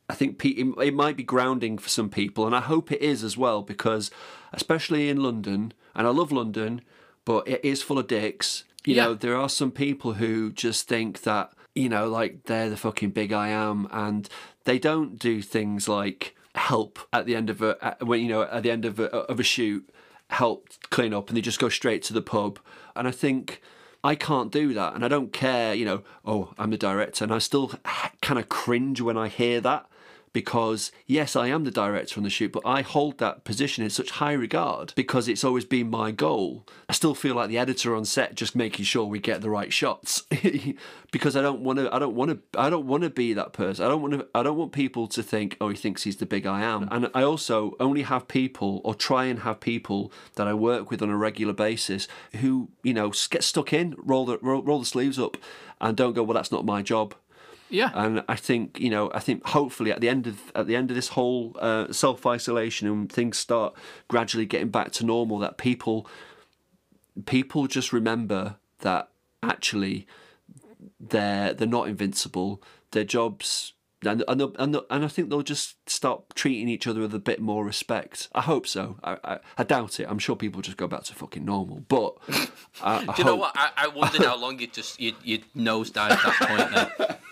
I 0.08 0.14
think 0.14 0.42
it 0.44 0.66
it 0.80 0.94
might 0.94 1.16
be 1.16 1.24
grounding 1.24 1.78
for 1.78 1.88
some 1.88 2.08
people, 2.08 2.46
and 2.46 2.54
I 2.54 2.60
hope 2.60 2.92
it 2.92 3.02
is 3.02 3.24
as 3.24 3.36
well, 3.36 3.62
because 3.62 4.10
especially 4.52 5.08
in 5.08 5.22
London, 5.22 5.72
and 5.94 6.06
I 6.06 6.10
love 6.10 6.30
London, 6.32 6.80
but 7.24 7.46
it 7.48 7.64
is 7.64 7.82
full 7.82 7.98
of 7.98 8.06
dicks. 8.06 8.64
You 8.84 8.94
Yeah. 8.94 9.04
know, 9.06 9.14
there 9.14 9.36
are 9.36 9.48
some 9.48 9.72
people 9.72 10.14
who 10.14 10.52
just 10.52 10.86
think 10.88 11.22
that 11.22 11.52
you 11.74 11.88
know, 11.90 12.08
like 12.08 12.44
they're 12.44 12.70
the 12.70 12.76
fucking 12.76 13.10
big 13.10 13.32
I 13.32 13.48
am, 13.48 13.86
and 13.90 14.28
they 14.64 14.78
don't 14.78 15.18
do 15.18 15.42
things 15.42 15.88
like 15.88 16.34
help 16.54 16.98
at 17.12 17.26
the 17.26 17.36
end 17.36 17.50
of 17.50 17.60
a 17.60 17.96
when 18.00 18.20
you 18.22 18.28
know 18.28 18.42
at 18.42 18.62
the 18.62 18.70
end 18.70 18.84
of 18.86 18.98
a, 19.00 19.06
of 19.32 19.38
a 19.40 19.42
shoot, 19.42 19.90
help 20.30 20.68
clean 20.90 21.12
up, 21.12 21.28
and 21.28 21.36
they 21.36 21.40
just 21.42 21.58
go 21.58 21.68
straight 21.68 22.02
to 22.04 22.12
the 22.14 22.22
pub. 22.22 22.58
And 22.94 23.06
I 23.06 23.10
think 23.10 23.60
I 24.04 24.14
can't 24.14 24.52
do 24.52 24.74
that, 24.74 24.94
and 24.94 25.04
I 25.04 25.08
don't 25.08 25.32
care. 25.32 25.74
You 25.74 25.84
know, 25.84 26.02
oh, 26.24 26.52
I'm 26.58 26.70
the 26.70 26.76
director, 26.76 27.24
and 27.24 27.32
I 27.32 27.38
still 27.38 27.72
kind 28.22 28.38
of 28.38 28.48
cringe 28.48 29.00
when 29.00 29.16
I 29.16 29.28
hear 29.28 29.60
that 29.60 29.86
because 30.36 30.92
yes, 31.06 31.34
I 31.34 31.46
am 31.46 31.64
the 31.64 31.70
director 31.70 32.20
on 32.20 32.24
the 32.24 32.28
shoot, 32.28 32.52
but 32.52 32.62
I 32.66 32.82
hold 32.82 33.16
that 33.20 33.44
position 33.44 33.82
in 33.82 33.88
such 33.88 34.10
high 34.10 34.34
regard 34.34 34.92
because 34.94 35.28
it's 35.28 35.42
always 35.42 35.64
been 35.64 35.88
my 35.88 36.10
goal. 36.10 36.66
I 36.90 36.92
still 36.92 37.14
feel 37.14 37.34
like 37.36 37.48
the 37.48 37.56
editor 37.56 37.96
on 37.96 38.04
set, 38.04 38.34
just 38.34 38.54
making 38.54 38.84
sure 38.84 39.06
we 39.06 39.18
get 39.18 39.40
the 39.40 39.48
right 39.48 39.72
shots, 39.72 40.24
because 41.10 41.36
I 41.36 41.40
don't 41.40 41.62
want 41.62 41.78
to. 41.78 41.90
I 41.90 41.98
don't 41.98 42.14
want 42.14 42.32
to. 42.32 42.60
I 42.60 42.68
don't 42.68 42.86
want 42.86 43.02
to 43.04 43.08
be 43.08 43.32
that 43.32 43.54
person. 43.54 43.82
I 43.82 43.88
don't 43.88 44.02
want 44.02 44.12
to. 44.12 44.26
I 44.34 44.42
don't 44.42 44.58
want 44.58 44.72
people 44.72 45.06
to 45.06 45.22
think, 45.22 45.56
oh, 45.58 45.70
he 45.70 45.74
thinks 45.74 46.02
he's 46.02 46.18
the 46.18 46.26
big 46.26 46.46
I 46.46 46.60
am. 46.60 46.86
And 46.90 47.10
I 47.14 47.22
also 47.22 47.74
only 47.80 48.02
have 48.02 48.28
people, 48.28 48.82
or 48.84 48.94
try 48.94 49.24
and 49.24 49.38
have 49.38 49.58
people 49.58 50.12
that 50.34 50.46
I 50.46 50.52
work 50.52 50.90
with 50.90 51.00
on 51.00 51.08
a 51.08 51.16
regular 51.16 51.54
basis 51.54 52.08
who, 52.42 52.68
you 52.82 52.92
know, 52.92 53.10
get 53.30 53.42
stuck 53.42 53.72
in, 53.72 53.94
roll 53.96 54.26
the 54.26 54.38
roll, 54.42 54.62
roll 54.62 54.80
the 54.80 54.84
sleeves 54.84 55.18
up, 55.18 55.38
and 55.80 55.96
don't 55.96 56.12
go, 56.12 56.22
well, 56.22 56.34
that's 56.34 56.52
not 56.52 56.66
my 56.66 56.82
job 56.82 57.14
Yeah. 57.68 57.90
and 57.94 58.22
I 58.28 58.36
think 58.36 58.78
you 58.80 58.90
know 58.90 59.10
I 59.14 59.20
think 59.20 59.46
hopefully 59.46 59.90
at 59.92 60.00
the 60.00 60.08
end 60.08 60.26
of 60.26 60.52
at 60.54 60.66
the 60.66 60.76
end 60.76 60.90
of 60.90 60.94
this 60.94 61.08
whole 61.08 61.56
uh, 61.60 61.92
self 61.92 62.24
isolation 62.26 62.86
and 62.88 63.10
things 63.12 63.38
start 63.38 63.74
gradually 64.08 64.46
getting 64.46 64.68
back 64.68 64.92
to 64.92 65.04
normal 65.06 65.38
that 65.40 65.58
people 65.58 66.06
people 67.24 67.66
just 67.66 67.92
remember 67.92 68.56
that 68.80 69.08
actually 69.42 70.06
they're 71.00 71.54
they're 71.54 71.66
not 71.66 71.88
invincible 71.88 72.62
their 72.92 73.04
jobs 73.04 73.72
and 74.04 74.22
and, 74.28 74.38
they'll- 74.40 74.54
and, 74.58 74.74
they'll- 74.74 74.86
and 74.90 75.04
I 75.04 75.08
think 75.08 75.30
they'll 75.30 75.42
just 75.42 75.76
start 75.88 76.22
treating 76.34 76.68
each 76.68 76.86
other 76.86 77.00
with 77.00 77.14
a 77.14 77.18
bit 77.18 77.40
more 77.40 77.64
respect. 77.64 78.28
I 78.34 78.42
hope 78.42 78.66
so. 78.66 78.98
I, 79.02 79.16
I, 79.24 79.38
I 79.58 79.64
doubt 79.64 79.98
it. 79.98 80.06
I'm 80.08 80.18
sure 80.18 80.36
people 80.36 80.60
just 80.60 80.76
go 80.76 80.86
back 80.86 81.04
to 81.04 81.14
fucking 81.14 81.44
normal. 81.44 81.82
But 81.88 82.14
I, 82.82 82.98
I 82.98 83.04
Do 83.04 83.12
you 83.18 83.24
know 83.24 83.36
what? 83.36 83.52
I, 83.56 83.70
I 83.76 83.88
wondered 83.88 84.22
how 84.22 84.36
long 84.36 84.60
you 84.60 84.66
just 84.66 85.00
you 85.00 85.14
you 85.24 85.38
nosedived 85.56 85.94
that 86.22 86.36
point 86.48 86.98
there. 86.98 87.18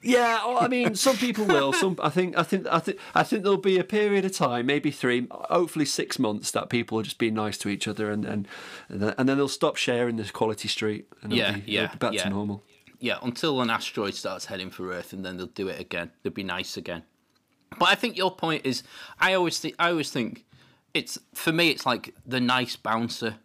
Yeah, 0.00 0.46
well, 0.46 0.58
I 0.60 0.68
mean, 0.68 0.94
some 0.94 1.16
people 1.16 1.44
will. 1.44 1.72
Some, 1.72 1.96
I 2.00 2.08
think, 2.08 2.38
I 2.38 2.44
think, 2.44 2.68
I 2.68 2.78
think, 2.78 2.98
I 3.16 3.24
think 3.24 3.42
there'll 3.42 3.58
be 3.58 3.78
a 3.78 3.84
period 3.84 4.24
of 4.24 4.32
time, 4.32 4.66
maybe 4.66 4.92
three, 4.92 5.26
hopefully 5.30 5.84
six 5.84 6.20
months, 6.20 6.52
that 6.52 6.70
people 6.70 6.96
will 6.96 7.02
just 7.02 7.18
be 7.18 7.32
nice 7.32 7.58
to 7.58 7.68
each 7.68 7.88
other, 7.88 8.10
and 8.10 8.24
and 8.24 8.46
and 8.88 9.00
then 9.00 9.14
and 9.18 9.28
then 9.28 9.36
they'll 9.36 9.48
stop 9.48 9.76
sharing 9.76 10.16
this 10.16 10.30
quality 10.30 10.68
street, 10.68 11.08
and 11.22 11.32
Yeah, 11.32 11.56
be, 11.56 11.72
yeah, 11.72 11.94
back 11.96 12.12
yeah. 12.12 12.24
to 12.24 12.30
normal. 12.30 12.62
Yeah, 13.00 13.18
until 13.22 13.60
an 13.60 13.70
asteroid 13.70 14.14
starts 14.14 14.46
heading 14.46 14.70
for 14.70 14.92
Earth, 14.92 15.12
and 15.12 15.24
then 15.24 15.36
they'll 15.36 15.46
do 15.46 15.68
it 15.68 15.80
again. 15.80 16.12
They'll 16.22 16.32
be 16.32 16.44
nice 16.44 16.76
again. 16.76 17.02
But 17.78 17.88
I 17.88 17.94
think 17.96 18.16
your 18.16 18.34
point 18.34 18.64
is, 18.64 18.82
I 19.20 19.34
always 19.34 19.58
think, 19.58 19.74
I 19.78 19.90
always 19.90 20.10
think, 20.10 20.44
it's 20.94 21.18
for 21.34 21.52
me, 21.52 21.70
it's 21.70 21.84
like 21.84 22.14
the 22.24 22.40
nice 22.40 22.76
bouncer 22.76 23.36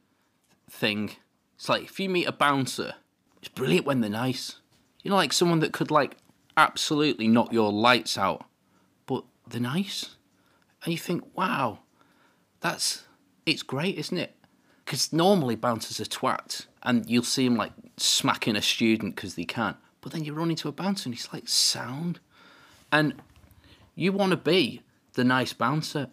thing. 0.70 1.12
It's 1.56 1.68
like 1.68 1.84
if 1.84 2.00
you 2.00 2.10
meet 2.10 2.26
a 2.26 2.32
bouncer, 2.32 2.94
it's 3.40 3.50
brilliant 3.50 3.86
when 3.86 4.02
they're 4.02 4.10
nice. 4.10 4.58
You 5.04 5.12
know, 5.12 5.18
like 5.18 5.34
someone 5.34 5.60
that 5.60 5.74
could 5.74 5.92
like 5.92 6.18
absolutely 6.58 7.28
knock 7.28 7.52
your 7.52 7.72
lights 7.72 8.18
out, 8.18 8.46
but 9.06 9.24
they're 9.48 9.62
nice, 9.62 10.16
and 10.84 10.92
you 10.92 10.98
think, 10.98 11.24
wow, 11.36 11.80
that's 12.62 13.04
it's 13.46 13.64
great, 13.64 13.98
isn't 13.98 14.18
it? 14.18 14.36
Because 14.86 15.14
normally 15.14 15.56
bouncers 15.56 16.00
are 16.00 16.06
twats, 16.06 16.68
and 16.82 17.10
you'll 17.10 17.24
see 17.24 17.48
them 17.48 17.58
like 17.58 17.74
smacking 17.98 18.56
a 18.56 18.62
student 18.62 19.16
because 19.16 19.36
they 19.36 19.46
can't. 19.46 19.78
But 20.02 20.12
then 20.12 20.24
you 20.24 20.34
run 20.34 20.50
into 20.50 20.68
a 20.68 20.72
bouncer 20.72 21.08
and 21.08 21.14
he's 21.14 21.32
like 21.32 21.48
sound, 21.48 22.20
and 22.92 23.16
you 23.96 24.12
want 24.12 24.32
to 24.32 24.38
be 24.38 24.82
the 25.14 25.24
nice 25.24 25.54
bouncer. 25.54 26.08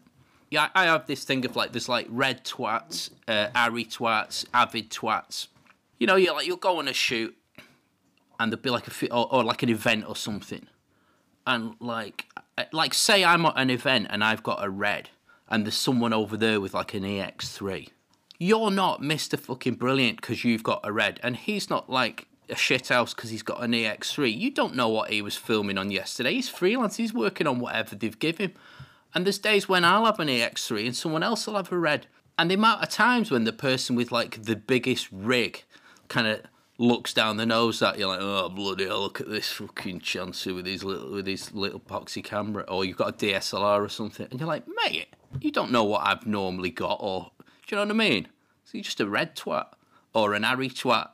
Yeah, 0.51 0.69
I 0.75 0.85
have 0.85 1.07
this 1.07 1.23
thing 1.23 1.45
of 1.45 1.55
like 1.55 1.73
there's 1.73 1.89
like 1.89 2.07
red 2.11 2.45
twats, 2.45 3.11
uh, 3.29 3.49
ARRI 3.55 3.87
twats, 3.87 4.45
avid 4.53 4.91
twats. 4.91 5.47
You 5.99 6.07
know, 6.09 6.17
you're 6.17 6.35
like 6.35 6.47
you'll 6.47 6.57
go 6.57 6.79
on 6.79 6.89
a 6.89 6.93
shoot, 6.93 7.37
and 8.41 8.51
there'll 8.51 8.63
be 8.63 8.71
like 8.71 8.89
a 8.89 9.15
or, 9.15 9.33
or 9.33 9.45
like 9.45 9.63
an 9.63 9.69
event 9.69 10.07
or 10.09 10.17
something, 10.17 10.67
and 11.47 11.75
like 11.79 12.25
like 12.73 12.95
say 12.95 13.23
I'm 13.23 13.45
at 13.45 13.53
an 13.57 13.71
event 13.71 14.09
and 14.11 14.25
I've 14.25 14.43
got 14.43 14.65
a 14.65 14.71
red, 14.71 15.11
and 15.49 15.65
there's 15.65 15.77
someone 15.77 16.13
over 16.13 16.37
there 16.37 16.61
with 16.61 16.75
like 16.75 16.95
an 16.95 17.03
EX3. 17.03 17.91
You're 18.39 18.71
not 18.71 19.03
Mr. 19.03 19.39
Fucking 19.39 19.75
Brilliant 19.75 20.23
because 20.23 20.43
you've 20.43 20.63
got 20.63 20.81
a 20.83 20.91
red, 20.91 21.21
and 21.23 21.37
he's 21.37 21.69
not 21.69 21.91
like 21.91 22.27
a 22.49 22.55
shithouse 22.55 23.15
because 23.15 23.29
he's 23.29 23.43
got 23.43 23.63
an 23.63 23.73
EX3. 23.73 24.37
You 24.37 24.51
don't 24.51 24.75
know 24.75 24.89
what 24.89 25.11
he 25.11 25.21
was 25.21 25.37
filming 25.37 25.77
on 25.77 25.91
yesterday. 25.91 26.33
He's 26.33 26.49
freelance. 26.49 26.97
He's 26.97 27.13
working 27.13 27.47
on 27.47 27.61
whatever 27.61 27.95
they've 27.95 28.19
given 28.19 28.51
him. 28.51 28.55
And 29.15 29.27
there's 29.27 29.39
days 29.39 29.69
when 29.69 29.85
I'll 29.85 30.07
have 30.07 30.19
an 30.19 30.29
EX3 30.29 30.87
and 30.87 30.97
someone 30.97 31.23
else 31.23 31.47
will 31.47 31.57
have 31.57 31.71
a 31.71 31.79
red. 31.79 32.07
And 32.39 32.51
the 32.51 32.55
amount 32.55 32.83
of 32.83 32.89
times 32.89 33.31
when 33.31 33.45
the 33.45 33.53
person 33.53 33.97
with 33.97 34.11
like 34.11 34.43
the 34.45 34.57
biggest 34.57 35.09
rig 35.13 35.65
kind 36.09 36.27
of 36.27 36.41
looks 36.81 37.13
down 37.13 37.37
the 37.37 37.45
nose 37.45 37.83
at 37.83 37.99
you 37.99 38.07
like, 38.07 38.21
oh 38.23 38.49
bloody 38.49 38.87
hell, 38.87 39.03
look 39.03 39.21
at 39.21 39.29
this 39.29 39.53
fucking 39.53 40.01
chancer 40.01 40.55
with 40.55 40.65
his 40.65 40.83
little 40.83 41.11
with 41.13 41.27
his 41.27 41.53
little 41.53 41.79
poxy 41.79 42.25
camera, 42.25 42.65
or 42.69 42.85
you've 42.85 42.97
got 42.97 43.11
a 43.11 43.27
DSLR 43.27 43.85
or 43.85 43.89
something, 43.89 44.27
and 44.31 44.41
you're 44.41 44.49
like, 44.49 44.65
mate, 44.83 45.09
you 45.41 45.53
don't 45.53 45.71
know 45.71 45.85
what 45.85 46.07
I've 46.07 46.27
normally 46.27 46.71
got, 46.71 46.97
or 47.01 47.33
do 47.39 47.77
you 47.77 47.77
know 47.77 47.85
what 47.85 48.03
I 48.03 48.09
mean? 48.09 48.29
So 48.65 48.79
you're 48.79 48.85
just 48.85 49.01
a 49.01 49.07
red 49.07 49.37
twat, 49.37 49.67
or 50.15 50.33
an 50.33 50.43
ARRI 50.43 50.71
twat, 50.71 51.11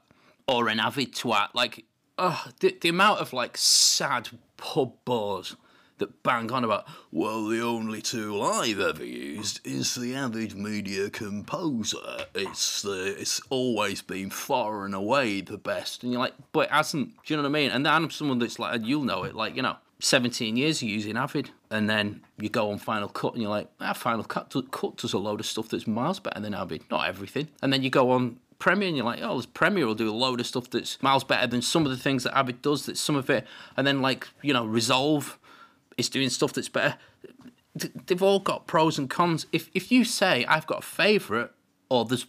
or 0.46 0.68
an 0.68 0.78
avid 0.78 1.12
twat. 1.14 1.48
Like, 1.52 1.84
oh, 2.16 2.46
the, 2.60 2.76
the 2.80 2.88
amount 2.88 3.20
of 3.20 3.32
like 3.32 3.56
sad 3.56 4.28
pub 4.56 4.92
bars 5.04 5.56
that 5.98 6.22
bang 6.22 6.50
on 6.52 6.64
about, 6.64 6.86
well, 7.10 7.46
the 7.46 7.60
only 7.60 8.02
tool 8.02 8.42
I've 8.42 8.80
ever 8.80 9.04
used 9.04 9.60
is 9.64 9.94
the 9.94 10.14
Avid 10.14 10.56
Media 10.56 11.10
Composer. 11.10 12.26
It's 12.34 12.82
the, 12.82 13.16
it's 13.18 13.40
always 13.50 14.02
been 14.02 14.30
far 14.30 14.84
and 14.84 14.94
away 14.94 15.40
the 15.40 15.58
best. 15.58 16.02
And 16.02 16.12
you're 16.12 16.20
like, 16.20 16.34
but 16.52 16.66
it 16.66 16.70
hasn't. 16.70 17.08
Do 17.24 17.34
you 17.34 17.36
know 17.36 17.42
what 17.42 17.48
I 17.48 17.52
mean? 17.52 17.70
And 17.70 17.86
then 17.86 17.92
I'm 17.92 18.10
someone 18.10 18.38
that's 18.38 18.58
like, 18.58 18.84
you'll 18.84 19.04
know 19.04 19.24
it, 19.24 19.34
like, 19.34 19.56
you 19.56 19.62
know, 19.62 19.76
17 19.98 20.56
years 20.56 20.82
using 20.82 21.16
Avid, 21.16 21.50
and 21.70 21.88
then 21.88 22.20
you 22.38 22.48
go 22.48 22.70
on 22.70 22.78
Final 22.78 23.08
Cut 23.08 23.32
and 23.32 23.42
you're 23.42 23.50
like, 23.50 23.68
ah, 23.80 23.94
Final 23.94 24.24
Cut, 24.24 24.54
Cut 24.70 24.96
does 24.98 25.12
a 25.14 25.18
load 25.18 25.40
of 25.40 25.46
stuff 25.46 25.68
that's 25.68 25.86
miles 25.86 26.20
better 26.20 26.40
than 26.40 26.54
Avid. 26.54 26.82
Not 26.90 27.08
everything. 27.08 27.48
And 27.62 27.72
then 27.72 27.82
you 27.82 27.90
go 27.90 28.10
on 28.10 28.38
Premiere 28.58 28.88
and 28.88 28.96
you're 28.96 29.06
like, 29.06 29.20
oh, 29.22 29.36
this 29.36 29.46
Premiere 29.46 29.86
will 29.86 29.94
do 29.94 30.10
a 30.10 30.12
load 30.12 30.40
of 30.40 30.46
stuff 30.46 30.68
that's 30.70 31.02
miles 31.02 31.24
better 31.24 31.46
than 31.46 31.62
some 31.62 31.84
of 31.84 31.90
the 31.90 31.96
things 31.96 32.24
that 32.24 32.36
Avid 32.36 32.62
does, 32.62 32.86
that 32.86 32.98
some 32.98 33.16
of 33.16 33.30
it. 33.30 33.46
And 33.76 33.86
then, 33.86 34.02
like, 34.02 34.28
you 34.42 34.52
know, 34.52 34.66
Resolve 34.66 35.38
is 35.96 36.08
doing 36.08 36.30
stuff 36.30 36.52
that's 36.52 36.68
better. 36.68 36.96
They've 38.06 38.22
all 38.22 38.40
got 38.40 38.66
pros 38.66 38.98
and 38.98 39.08
cons. 39.08 39.46
If 39.52 39.70
if 39.74 39.92
you 39.92 40.04
say 40.04 40.44
I've 40.46 40.66
got 40.66 40.78
a 40.78 40.86
favourite, 40.86 41.50
or 41.90 42.04
there's, 42.04 42.26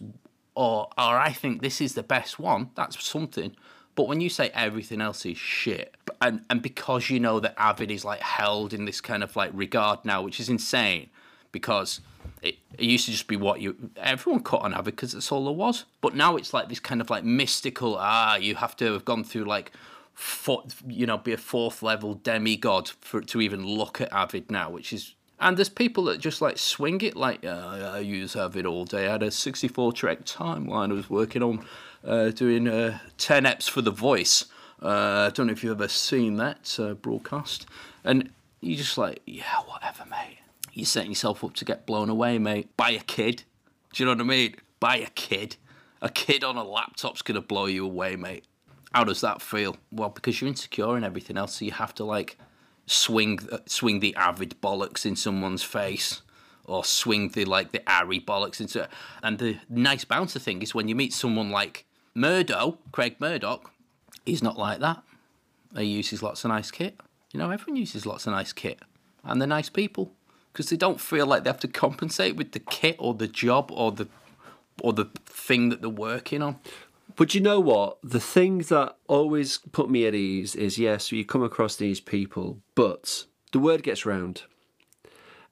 or 0.54 0.88
or 0.98 1.18
I 1.18 1.32
think 1.32 1.62
this 1.62 1.80
is 1.80 1.94
the 1.94 2.02
best 2.02 2.38
one, 2.38 2.70
that's 2.74 3.02
something. 3.04 3.54
But 3.94 4.06
when 4.06 4.20
you 4.20 4.28
say 4.28 4.50
everything 4.54 5.00
else 5.00 5.24
is 5.26 5.38
shit, 5.38 5.94
and 6.20 6.44
and 6.50 6.62
because 6.62 7.10
you 7.10 7.18
know 7.18 7.40
that 7.40 7.54
Avid 7.56 7.90
is 7.90 8.04
like 8.04 8.20
held 8.20 8.72
in 8.72 8.84
this 8.84 9.00
kind 9.00 9.22
of 9.22 9.34
like 9.36 9.50
regard 9.54 10.04
now, 10.04 10.22
which 10.22 10.38
is 10.38 10.48
insane, 10.48 11.08
because 11.50 12.00
it, 12.42 12.56
it 12.74 12.84
used 12.84 13.06
to 13.06 13.10
just 13.10 13.26
be 13.26 13.36
what 13.36 13.60
you 13.60 13.90
everyone 13.96 14.42
cut 14.42 14.62
on 14.62 14.74
Avid 14.74 14.96
because 14.96 15.12
that's 15.12 15.32
all 15.32 15.44
there 15.44 15.54
was. 15.54 15.84
But 16.00 16.14
now 16.14 16.36
it's 16.36 16.52
like 16.52 16.68
this 16.68 16.80
kind 16.80 17.00
of 17.00 17.10
like 17.10 17.24
mystical. 17.24 17.96
Ah, 17.98 18.36
you 18.36 18.54
have 18.56 18.76
to 18.76 18.92
have 18.92 19.04
gone 19.04 19.24
through 19.24 19.44
like 19.44 19.72
four, 20.18 20.64
you 20.86 21.06
know, 21.06 21.16
be 21.16 21.32
a 21.32 21.36
fourth 21.36 21.80
level 21.80 22.14
demigod 22.14 22.88
for 23.00 23.20
to 23.20 23.40
even 23.40 23.64
look 23.64 24.00
at 24.00 24.12
Avid 24.12 24.50
now, 24.50 24.68
which 24.70 24.92
is. 24.92 25.14
And 25.40 25.56
there's 25.56 25.68
people 25.68 26.04
that 26.04 26.18
just 26.18 26.42
like 26.42 26.58
swing 26.58 27.00
it 27.02 27.14
like, 27.14 27.44
uh, 27.44 27.92
I 27.94 28.00
use 28.00 28.34
Avid 28.34 28.66
all 28.66 28.84
day. 28.84 29.06
I 29.06 29.12
had 29.12 29.22
a 29.22 29.30
64 29.30 29.92
track 29.92 30.24
timeline 30.24 30.90
I 30.90 30.94
was 30.94 31.08
working 31.08 31.44
on, 31.44 31.64
uh, 32.04 32.30
doing 32.30 32.66
uh, 32.66 32.98
10 33.18 33.44
eps 33.44 33.70
for 33.70 33.80
The 33.80 33.92
Voice. 33.92 34.46
Uh, 34.82 35.28
I 35.28 35.30
don't 35.32 35.46
know 35.46 35.52
if 35.52 35.62
you've 35.62 35.80
ever 35.80 35.86
seen 35.86 36.38
that 36.38 36.76
uh, 36.80 36.94
broadcast. 36.94 37.66
And 38.02 38.30
you're 38.60 38.78
just 38.78 38.98
like, 38.98 39.22
yeah, 39.26 39.60
whatever, 39.66 40.04
mate. 40.10 40.38
You're 40.72 40.86
setting 40.86 41.12
yourself 41.12 41.44
up 41.44 41.54
to 41.54 41.64
get 41.64 41.86
blown 41.86 42.08
away, 42.08 42.38
mate, 42.40 42.76
by 42.76 42.90
a 42.90 43.00
kid. 43.00 43.44
Do 43.92 44.02
you 44.02 44.06
know 44.06 44.16
what 44.16 44.20
I 44.20 44.24
mean? 44.24 44.56
By 44.80 44.96
a 44.96 45.10
kid. 45.10 45.54
A 46.02 46.08
kid 46.08 46.42
on 46.42 46.56
a 46.56 46.64
laptop's 46.64 47.22
gonna 47.22 47.40
blow 47.40 47.66
you 47.66 47.84
away, 47.84 48.16
mate. 48.16 48.44
How 48.92 49.04
does 49.04 49.20
that 49.20 49.42
feel? 49.42 49.76
Well, 49.90 50.08
because 50.08 50.40
you're 50.40 50.48
insecure 50.48 50.96
and 50.96 51.04
everything 51.04 51.36
else, 51.36 51.56
so 51.56 51.64
you 51.64 51.72
have 51.72 51.94
to 51.96 52.04
like 52.04 52.38
swing 52.86 53.38
swing 53.66 54.00
the 54.00 54.14
avid 54.16 54.60
bollocks 54.62 55.04
in 55.04 55.14
someone's 55.16 55.62
face, 55.62 56.22
or 56.64 56.84
swing 56.84 57.30
the 57.30 57.44
like 57.44 57.72
the 57.72 57.80
ARRI 57.80 58.24
bollocks 58.24 58.60
into. 58.60 58.88
And 59.22 59.38
the 59.38 59.58
nice 59.68 60.04
bouncer 60.04 60.38
thing 60.38 60.62
is 60.62 60.74
when 60.74 60.88
you 60.88 60.94
meet 60.94 61.12
someone 61.12 61.50
like 61.50 61.84
Murdo, 62.14 62.78
Craig 62.92 63.16
Murdoch, 63.20 63.70
he's 64.24 64.42
not 64.42 64.58
like 64.58 64.80
that. 64.80 65.02
He 65.76 65.84
uses 65.84 66.22
lots 66.22 66.44
of 66.44 66.48
nice 66.48 66.70
kit. 66.70 66.98
You 67.32 67.38
know, 67.38 67.50
everyone 67.50 67.76
uses 67.76 68.06
lots 68.06 68.26
of 68.26 68.32
nice 68.32 68.52
kit, 68.52 68.80
and 69.22 69.40
they're 69.40 69.48
nice 69.48 69.68
people 69.68 70.12
because 70.52 70.70
they 70.70 70.76
don't 70.76 71.00
feel 71.00 71.26
like 71.26 71.44
they 71.44 71.50
have 71.50 71.60
to 71.60 71.68
compensate 71.68 72.36
with 72.36 72.52
the 72.52 72.58
kit 72.58 72.96
or 72.98 73.14
the 73.14 73.28
job 73.28 73.70
or 73.70 73.92
the 73.92 74.08
or 74.80 74.92
the 74.92 75.06
thing 75.26 75.68
that 75.68 75.80
they're 75.80 75.90
working 75.90 76.42
on. 76.42 76.58
But 77.18 77.34
you 77.34 77.40
know 77.40 77.58
what? 77.58 77.98
The 78.04 78.20
thing 78.20 78.58
that 78.58 78.96
always 79.08 79.58
put 79.72 79.90
me 79.90 80.06
at 80.06 80.14
ease 80.14 80.54
is 80.54 80.78
yes, 80.78 81.10
you 81.10 81.24
come 81.24 81.42
across 81.42 81.74
these 81.74 81.98
people, 81.98 82.60
but 82.76 83.24
the 83.50 83.58
word 83.58 83.82
gets 83.82 84.06
round 84.06 84.44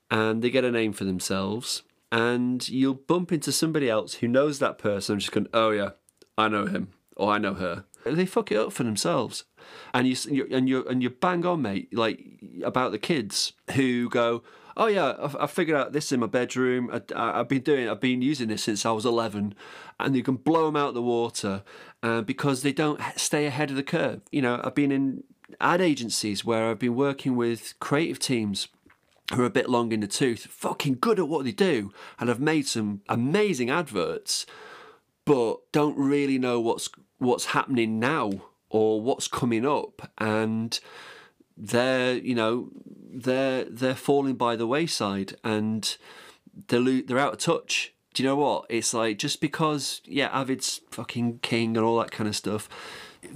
and 0.08 0.42
they 0.42 0.50
get 0.50 0.64
a 0.64 0.70
name 0.70 0.92
for 0.92 1.02
themselves, 1.02 1.82
and 2.12 2.68
you'll 2.68 2.94
bump 2.94 3.32
into 3.32 3.50
somebody 3.50 3.90
else 3.90 4.14
who 4.14 4.28
knows 4.28 4.60
that 4.60 4.78
person, 4.78 5.18
just 5.18 5.32
going, 5.32 5.48
oh 5.52 5.72
yeah, 5.72 5.90
I 6.38 6.46
know 6.46 6.66
him 6.66 6.92
or 7.16 7.32
I 7.32 7.38
know 7.38 7.54
her. 7.54 7.84
They 8.10 8.26
fuck 8.26 8.52
it 8.52 8.58
up 8.58 8.72
for 8.72 8.84
themselves. 8.84 9.44
And 9.92 10.06
you 10.06 10.16
you're, 10.30 10.46
and 10.50 10.68
you 10.68 10.86
and 10.86 11.02
you 11.02 11.10
bang 11.10 11.44
on, 11.44 11.62
mate, 11.62 11.94
like 11.96 12.24
about 12.64 12.92
the 12.92 12.98
kids 12.98 13.52
who 13.72 14.08
go, 14.08 14.42
oh 14.76 14.86
yeah, 14.86 15.10
I, 15.10 15.44
I 15.44 15.46
figured 15.46 15.76
out 15.76 15.92
this 15.92 16.12
in 16.12 16.20
my 16.20 16.26
bedroom. 16.26 16.90
I, 16.92 17.40
I've 17.40 17.48
been 17.48 17.62
doing, 17.62 17.88
I've 17.88 18.00
been 18.00 18.22
using 18.22 18.48
this 18.48 18.64
since 18.64 18.86
I 18.86 18.92
was 18.92 19.04
eleven, 19.04 19.54
and 19.98 20.14
you 20.14 20.22
can 20.22 20.36
blow 20.36 20.66
them 20.66 20.76
out 20.76 20.94
the 20.94 21.02
water, 21.02 21.62
uh, 22.02 22.22
because 22.22 22.62
they 22.62 22.72
don't 22.72 23.00
stay 23.16 23.46
ahead 23.46 23.70
of 23.70 23.76
the 23.76 23.82
curve. 23.82 24.20
You 24.30 24.42
know, 24.42 24.60
I've 24.62 24.74
been 24.74 24.92
in 24.92 25.24
ad 25.60 25.80
agencies 25.80 26.44
where 26.44 26.70
I've 26.70 26.78
been 26.78 26.96
working 26.96 27.36
with 27.36 27.74
creative 27.80 28.18
teams 28.18 28.68
who 29.34 29.42
are 29.42 29.46
a 29.46 29.50
bit 29.50 29.68
long 29.68 29.90
in 29.90 30.00
the 30.00 30.06
tooth, 30.06 30.46
fucking 30.46 30.98
good 31.00 31.18
at 31.18 31.28
what 31.28 31.44
they 31.44 31.52
do, 31.52 31.92
and 32.20 32.28
have 32.28 32.40
made 32.40 32.66
some 32.66 33.00
amazing 33.08 33.70
adverts, 33.70 34.46
but 35.24 35.56
don't 35.72 35.98
really 35.98 36.38
know 36.38 36.60
what's 36.60 36.88
what's 37.18 37.46
happening 37.46 37.98
now 37.98 38.30
or 38.70 39.00
what's 39.00 39.28
coming 39.28 39.66
up, 39.66 40.10
and 40.18 40.78
they're 41.56 42.16
you 42.16 42.34
know 42.34 42.68
they're 43.12 43.64
they're 43.64 43.94
falling 43.94 44.34
by 44.34 44.56
the 44.56 44.66
wayside 44.66 45.36
and 45.42 45.96
they're 46.68 46.80
lo- 46.80 47.02
they're 47.06 47.18
out 47.18 47.34
of 47.34 47.38
touch. 47.38 47.92
Do 48.14 48.22
you 48.22 48.28
know 48.28 48.36
what? 48.36 48.66
It's 48.68 48.92
like 48.94 49.18
just 49.18 49.40
because 49.40 50.00
yeah, 50.06 50.28
Avid's 50.32 50.80
fucking 50.90 51.40
king 51.42 51.76
and 51.76 51.84
all 51.86 51.98
that 51.98 52.10
kind 52.10 52.28
of 52.28 52.36
stuff. 52.36 52.68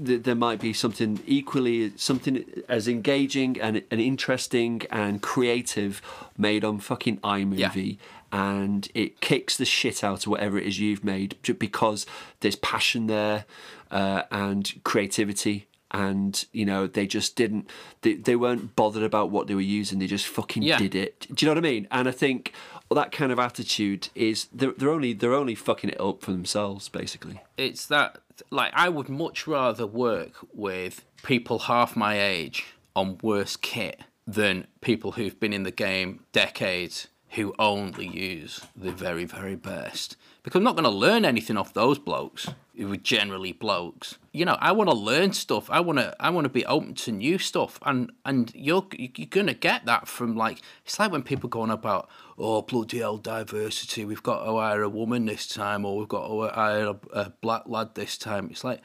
th- 0.05 0.22
There 0.22 0.35
might 0.35 0.61
be 0.61 0.72
something 0.72 1.20
equally 1.26 1.93
something 1.97 2.45
as 2.68 2.89
engaging 2.89 3.61
and, 3.61 3.83
and 3.91 4.01
interesting 4.01 4.83
and 4.91 5.20
creative 5.22 6.01
made 6.39 6.64
on 6.64 6.78
fucking 6.81 7.18
iMovie, 7.18 7.99
and 8.33 8.89
it 8.95 9.20
kicks 9.20 9.57
the 9.57 9.64
shit 9.64 10.03
out 10.05 10.26
of 10.26 10.31
whatever 10.31 10.59
it 10.59 10.66
is 10.66 10.78
you've 10.78 11.05
made 11.05 11.37
because 11.59 12.07
there's 12.41 12.57
passion 12.57 13.07
there 13.07 13.45
uh, 13.91 14.22
and 14.31 14.81
creativity. 14.85 15.66
And 15.93 16.45
you 16.53 16.64
know 16.64 16.87
they 16.87 17.05
just 17.09 17.35
didn't 17.35 17.68
they, 18.03 18.14
they 18.14 18.37
weren't 18.37 18.76
bothered 18.76 19.03
about 19.03 19.33
what 19.33 19.49
they 19.49 19.57
were 19.57 19.61
using. 19.61 19.99
They 19.99 20.07
just 20.07 20.28
fucking 20.28 20.62
Yeah. 20.62 20.78
did 20.78 20.95
it. 20.95 21.26
Do 21.35 21.45
you 21.45 21.49
know 21.51 21.59
what 21.59 21.66
i 21.66 21.68
mean? 21.68 21.89
And 21.91 22.07
i 22.07 22.12
think 22.12 22.53
that 22.93 23.11
kind 23.11 23.33
of 23.33 23.41
attitude 23.41 24.09
is 24.14 24.47
they're, 24.53 24.70
they're 24.70 24.91
only 24.91 25.12
they're 25.14 25.35
only 25.35 25.57
fucking 25.57 25.91
it 25.91 26.01
up 26.01 26.22
for 26.22 26.31
themselves 26.31 26.89
basically. 26.89 27.41
It's 27.57 27.87
that 27.87 28.18
like 28.51 28.70
I 28.72 28.89
would 28.89 29.09
much 29.09 29.49
rather 29.49 29.85
work 29.85 30.35
with 30.55 31.05
people 31.24 31.59
half 31.59 31.97
my 31.97 32.20
age 32.22 32.66
on 32.95 33.18
worse 33.20 33.57
kit 33.57 34.01
than 34.28 34.68
people 34.81 35.12
who've 35.12 35.41
been 35.41 35.53
in 35.53 35.64
the 35.64 35.72
game 35.72 36.20
decades 36.31 37.09
who 37.31 37.55
only 37.59 38.07
use 38.07 38.61
the 38.76 38.91
very 38.91 39.24
very 39.24 39.57
best. 39.57 40.16
Because 40.43 40.59
I'm 40.59 40.64
not 40.64 40.74
going 40.74 40.85
to 40.85 40.91
learn 40.91 41.24
anything 41.24 41.57
off 41.57 41.74
those 41.74 41.99
blokes 41.99 42.49
who 42.76 42.89
were 42.89 42.97
generally 42.97 43.53
blokes. 43.53 44.16
You 44.33 44.45
know 44.45 44.57
I 44.61 44.72
want 44.72 44.91
to 44.91 44.97
learn 44.97 45.33
stuff. 45.33 45.70
I 45.70 45.81
want 45.81 45.99
to 45.99 46.14
I 46.18 46.31
want 46.31 46.45
to 46.45 46.49
be 46.49 46.66
open 46.66 46.95
to 46.95 47.12
new 47.12 47.39
stuff. 47.39 47.78
And 47.85 48.11
and 48.24 48.53
you're 48.55 48.87
you're 48.93 49.26
going 49.28 49.47
to 49.47 49.55
get 49.55 49.85
that 49.87 50.09
from 50.09 50.37
like 50.37 50.61
it's 50.85 50.99
like 50.99 51.12
when 51.12 51.22
people 51.22 51.49
go 51.49 51.61
on 51.61 51.70
about 51.70 52.09
oh 52.39 52.62
bloody 52.62 52.99
hell 52.99 53.18
diversity. 53.18 54.05
We've 54.05 54.22
got 54.22 54.45
to 54.45 54.53
hire 54.53 54.83
a 54.83 54.89
woman 54.89 55.26
this 55.26 55.47
time 55.47 55.85
or 55.85 55.99
we've 55.99 56.09
got 56.09 56.26
to 56.26 56.55
hire 56.55 56.87
a, 56.87 56.97
a 57.12 57.31
black 57.41 57.62
lad 57.66 57.95
this 57.95 58.18
time. 58.18 58.49
It's 58.51 58.64
like 58.64 58.81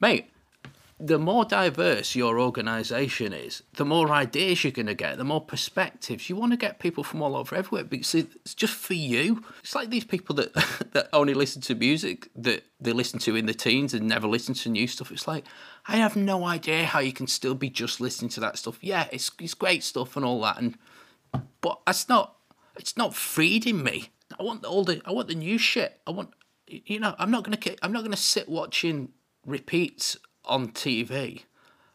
mate 0.00 0.30
the 1.00 1.18
more 1.18 1.44
diverse 1.44 2.14
your 2.14 2.38
organisation 2.38 3.32
is, 3.32 3.62
the 3.74 3.84
more 3.84 4.10
ideas 4.12 4.62
you're 4.62 4.70
going 4.70 4.86
to 4.86 4.94
get, 4.94 5.18
the 5.18 5.24
more 5.24 5.40
perspectives. 5.40 6.30
You 6.30 6.36
want 6.36 6.52
to 6.52 6.56
get 6.56 6.78
people 6.78 7.02
from 7.02 7.20
all 7.20 7.36
over 7.36 7.56
everywhere 7.56 7.84
because 7.84 8.14
it's 8.14 8.54
just 8.54 8.74
for 8.74 8.94
you. 8.94 9.42
It's 9.60 9.74
like 9.74 9.90
these 9.90 10.04
people 10.04 10.36
that 10.36 10.54
that 10.92 11.08
only 11.12 11.34
listen 11.34 11.60
to 11.62 11.74
music 11.74 12.28
that 12.36 12.64
they 12.80 12.92
listen 12.92 13.18
to 13.20 13.34
in 13.34 13.46
the 13.46 13.54
teens 13.54 13.92
and 13.92 14.06
never 14.06 14.28
listen 14.28 14.54
to 14.54 14.68
new 14.68 14.86
stuff. 14.86 15.10
It's 15.10 15.26
like 15.26 15.44
I 15.88 15.96
have 15.96 16.14
no 16.14 16.44
idea 16.44 16.84
how 16.84 17.00
you 17.00 17.12
can 17.12 17.26
still 17.26 17.54
be 17.54 17.70
just 17.70 18.00
listening 18.00 18.30
to 18.30 18.40
that 18.40 18.56
stuff. 18.58 18.78
Yeah, 18.80 19.08
it's 19.10 19.32
it's 19.40 19.54
great 19.54 19.82
stuff 19.82 20.16
and 20.16 20.24
all 20.24 20.40
that, 20.42 20.60
and 20.60 20.78
but 21.60 21.80
that's 21.86 22.08
not 22.08 22.36
it's 22.76 22.96
not 22.96 23.16
feeding 23.16 23.82
me. 23.82 24.10
I 24.38 24.44
want 24.44 24.64
all 24.64 24.84
the 24.84 25.02
I 25.04 25.10
want 25.10 25.26
the 25.26 25.34
new 25.34 25.58
shit. 25.58 26.00
I 26.06 26.12
want 26.12 26.30
you 26.68 27.00
know 27.00 27.16
I'm 27.18 27.32
not 27.32 27.42
gonna 27.42 27.58
I'm 27.82 27.90
not 27.90 28.04
gonna 28.04 28.16
sit 28.16 28.48
watching 28.48 29.10
repeats 29.44 30.16
on 30.46 30.68
TV. 30.68 31.42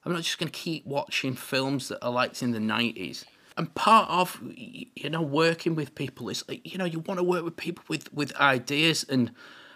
I'm 0.06 0.14
not 0.14 0.24
just 0.24 0.38
gonna 0.38 0.52
keep 0.52 0.86
watching 0.86 1.36
films 1.36 1.89
that 1.89 2.04
are 2.04 2.12
like 2.12 2.41
in 2.41 2.52
the 2.52 2.60
nineties. 2.60 3.26
And 3.58 3.74
part 3.76 4.10
of 4.10 4.41
you 4.56 5.10
know 5.10 5.22
working 5.22 5.76
with 5.76 5.95
people 5.95 6.30
is 6.30 6.43
you 6.47 6.78
know 6.78 6.86
you 6.86 7.00
want 7.00 7.20
to 7.20 7.24
work 7.24 7.43
with 7.43 7.58
people 7.58 7.84
with 7.88 8.12
with 8.14 8.36
ideas 8.38 9.06
and 9.08 9.32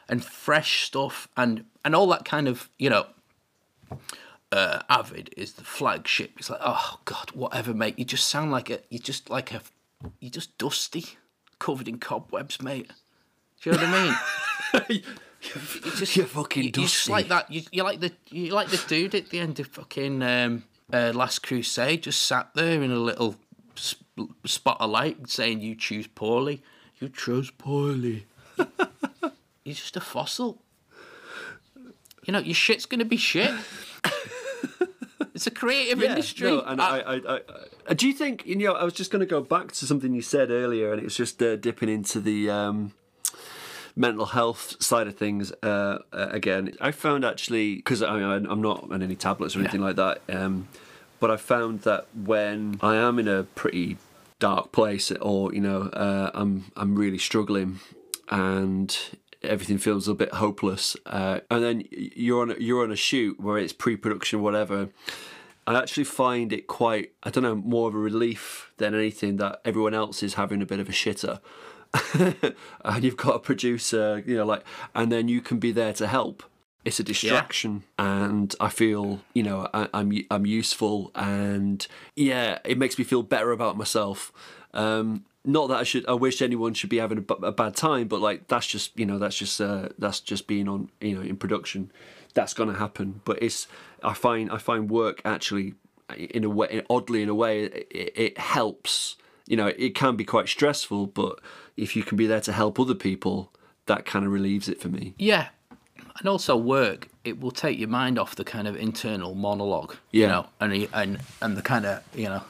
and 0.08 0.24
fresh 0.24 0.86
stuff 0.86 1.28
and 1.36 1.66
and 1.84 1.96
all 1.96 2.08
that 2.08 2.26
kind 2.26 2.48
of 2.48 2.70
you 2.78 2.90
know 2.90 3.08
uh, 4.54 4.84
Avid 4.88 5.34
is 5.36 5.54
the 5.54 5.64
flagship. 5.64 6.34
It's 6.38 6.50
like, 6.50 6.60
oh 6.64 7.00
god, 7.06 7.32
whatever, 7.32 7.74
mate. 7.74 7.98
You 7.98 8.06
just 8.06 8.28
sound 8.28 8.52
like 8.52 8.70
a, 8.70 8.80
you 8.90 9.00
just 9.00 9.30
like 9.30 9.52
a, 9.52 9.62
you're 10.20 10.30
just 10.30 10.58
dusty, 10.60 11.06
covered 11.58 11.88
in 11.88 11.98
cobwebs, 11.98 12.62
mate. 12.62 12.92
Do 13.62 13.72
you 13.72 13.78
know 13.78 13.84
what 13.84 14.18
I 14.80 14.90
mean? 14.90 15.04
You 15.44 15.92
just, 15.98 16.16
You're 16.16 16.26
fucking 16.26 16.64
you- 16.64 16.72
You're 16.76 16.88
just 16.88 17.10
like 17.10 17.28
that. 17.28 17.52
You, 17.52 17.64
you're 17.72 17.86
like 17.86 18.00
the, 18.00 18.12
you 18.30 18.52
like 18.54 18.70
the 18.70 18.82
dude 18.88 19.14
at 19.16 19.30
the 19.30 19.40
end 19.40 19.60
of 19.60 19.68
fucking 19.68 20.22
um, 20.24 20.64
uh, 20.92 21.12
Last 21.14 21.44
Crusade, 21.44 22.04
just 22.04 22.22
sat 22.24 22.54
there 22.54 22.82
in 22.82 22.92
a 22.92 22.96
little 22.98 23.36
sp- 23.76 24.06
spot 24.46 24.78
of 24.80 24.90
light, 24.90 25.30
saying, 25.30 25.62
"You 25.62 25.76
choose 25.76 26.08
poorly. 26.08 26.62
You 27.00 27.10
chose 27.10 27.52
poorly." 27.52 28.26
you're 28.58 29.76
just 29.76 29.98
a 29.98 30.02
fossil. 30.02 30.62
You 32.26 32.32
know, 32.32 32.40
your 32.40 32.56
shit's 32.56 32.86
gonna 32.86 33.04
be 33.06 33.18
shit. 33.18 33.52
it's 35.34 35.48
a 35.48 35.52
creative 35.52 36.02
industry. 36.02 36.50
No, 36.50 36.62
and 36.62 36.82
I, 36.82 37.00
I, 37.00 37.16
I, 37.16 37.40
I, 37.90 37.94
do 37.96 38.08
you 38.08 38.14
think 38.14 38.46
you 38.46 38.56
know? 38.56 38.74
I 38.74 38.84
was 38.84 38.94
just 38.94 39.12
going 39.12 39.20
to 39.22 39.26
go 39.26 39.42
back 39.42 39.72
to 39.74 39.86
something 39.86 40.14
you 40.14 40.22
said 40.22 40.52
earlier, 40.52 40.92
and 40.92 41.02
it 41.02 41.04
was 41.04 41.18
just 41.18 41.42
uh, 41.42 41.56
dipping 41.58 41.90
into 41.90 42.20
the 42.22 42.50
um, 42.50 42.94
mental 43.96 44.26
health 44.26 44.82
side 44.82 45.08
of 45.08 45.16
things 45.18 45.52
uh, 45.64 46.00
uh, 46.12 46.28
again. 46.32 46.74
I 46.82 46.92
found 46.92 47.26
actually 47.26 47.76
because 47.76 48.02
I 48.02 48.14
mean, 48.18 48.48
I'm 48.50 48.62
not 48.62 48.92
on 48.92 49.04
any 49.04 49.16
tablets 49.16 49.56
or 49.56 49.60
anything 49.60 49.82
like 49.82 49.96
that, 49.98 50.22
um, 50.30 50.68
but 51.20 51.32
I 51.32 51.38
found 51.38 51.82
that 51.82 52.08
when 52.14 52.80
I 52.82 52.96
am 52.96 53.20
in 53.20 53.28
a 53.28 53.44
pretty 53.44 53.98
dark 54.40 54.72
place, 54.72 55.12
or 55.12 55.54
you 55.54 55.62
know, 55.62 55.84
uh, 55.84 56.32
I'm 56.34 56.66
I'm 56.76 56.96
really 56.96 57.18
struggling, 57.18 57.80
and 58.30 58.98
everything 59.42 59.78
feels 59.78 60.08
a 60.08 60.14
bit 60.14 60.34
hopeless, 60.34 60.96
uh, 61.06 61.40
and 61.50 61.64
then 61.64 61.84
you're 61.92 62.42
on 62.42 62.52
a, 62.52 62.56
you're 62.56 62.84
on 62.84 62.92
a 62.92 62.96
shoot 62.96 63.40
where 63.40 63.58
it's 63.58 63.74
pre-production, 63.74 64.42
whatever. 64.42 64.90
I 65.66 65.80
actually 65.80 66.04
find 66.04 66.52
it 66.52 66.68
quite, 66.68 67.14
I 67.24 67.30
don't 67.30 67.44
know, 67.44 67.56
more 67.56 67.88
of 67.88 67.96
a 67.96 67.98
relief 67.98 68.74
than 68.78 68.94
anything 68.94 69.38
that 69.38 69.62
everyone 69.64 69.94
else 69.94 70.22
is 70.22 70.34
having 70.34 70.62
a 70.62 70.66
bit 70.66 70.82
of 70.82 70.90
a 70.90 70.92
shitter. 70.92 71.40
and 72.86 73.04
you've 73.04 73.18
got 73.18 73.36
a 73.36 73.40
producer, 73.40 74.24
you 74.26 74.36
know, 74.36 74.46
like, 74.46 74.64
and 74.96 75.12
then 75.12 75.28
you 75.28 75.42
can 75.42 75.60
be 75.60 75.72
there 75.72 75.94
to 75.94 76.08
help. 76.08 76.44
It's 76.86 77.00
a 77.00 77.04
distraction, 77.04 77.84
and 77.98 78.54
I 78.60 78.68
feel, 78.68 79.22
you 79.34 79.44
know, 79.44 79.70
I, 79.74 79.88
I'm 79.94 80.12
I'm 80.30 80.46
useful, 80.46 81.12
and 81.16 81.86
yeah, 82.16 82.60
it 82.66 82.78
makes 82.78 82.98
me 82.98 83.06
feel 83.06 83.24
better 83.24 83.52
about 83.52 83.78
myself. 83.78 84.34
Um, 84.74 85.24
not 85.46 85.68
that 85.68 85.78
I 85.78 85.84
should, 85.84 86.06
I 86.08 86.14
wish 86.14 86.42
anyone 86.42 86.74
should 86.74 86.90
be 86.90 86.98
having 86.98 87.20
a, 87.20 87.22
b- 87.22 87.36
a 87.42 87.52
bad 87.54 87.76
time, 87.76 88.08
but 88.10 88.20
like 88.20 88.48
that's 88.48 88.68
just, 88.68 88.98
you 89.00 89.06
know, 89.06 89.18
that's 89.18 89.38
just 89.38 89.62
uh, 89.62 89.90
that's 89.98 90.20
just 90.20 90.46
being 90.46 90.68
on, 90.68 90.90
you 91.00 91.16
know, 91.16 91.22
in 91.22 91.38
production. 91.38 91.92
That's 92.34 92.54
going 92.54 92.70
to 92.70 92.76
happen, 92.80 93.22
but 93.24 93.42
it's 93.42 93.68
I 94.02 94.14
find 94.14 94.52
I 94.52 94.58
find 94.58 94.90
work 94.92 95.22
actually 95.24 95.76
in 96.18 96.44
a 96.44 96.50
way, 96.50 96.84
oddly 96.90 97.24
in 97.24 97.30
a 97.30 97.36
way, 97.36 97.64
it, 97.64 98.14
it 98.16 98.38
helps. 98.38 99.16
You 99.46 99.58
know, 99.58 99.68
it 99.68 99.96
can 99.96 100.16
be 100.16 100.24
quite 100.24 100.48
stressful, 100.48 101.08
but 101.08 101.40
if 101.76 101.96
you 101.96 102.04
can 102.04 102.18
be 102.18 102.28
there 102.28 102.42
to 102.42 102.54
help 102.54 102.80
other 102.80 102.96
people, 102.96 103.52
that 103.88 104.06
kind 104.06 104.26
of 104.26 104.32
relieves 104.32 104.70
it 104.70 104.80
for 104.80 104.90
me. 104.90 105.14
Yeah. 105.18 105.50
And 106.20 106.30
also 106.30 106.56
work, 106.56 107.10
it 107.24 107.40
will 107.40 107.52
take 107.52 107.78
your 107.78 107.90
mind 107.90 108.20
off 108.20 108.36
the 108.36 108.44
kind 108.44 108.68
of 108.68 108.76
internal 108.76 109.36
monologue. 109.36 109.96
You 110.12 110.28
know, 110.28 110.48
and 110.60 110.88
and 110.94 111.20
and 111.42 111.58
the 111.58 111.62
kind 111.62 111.86
of 111.86 112.04
you 112.14 112.26
know 112.26 112.44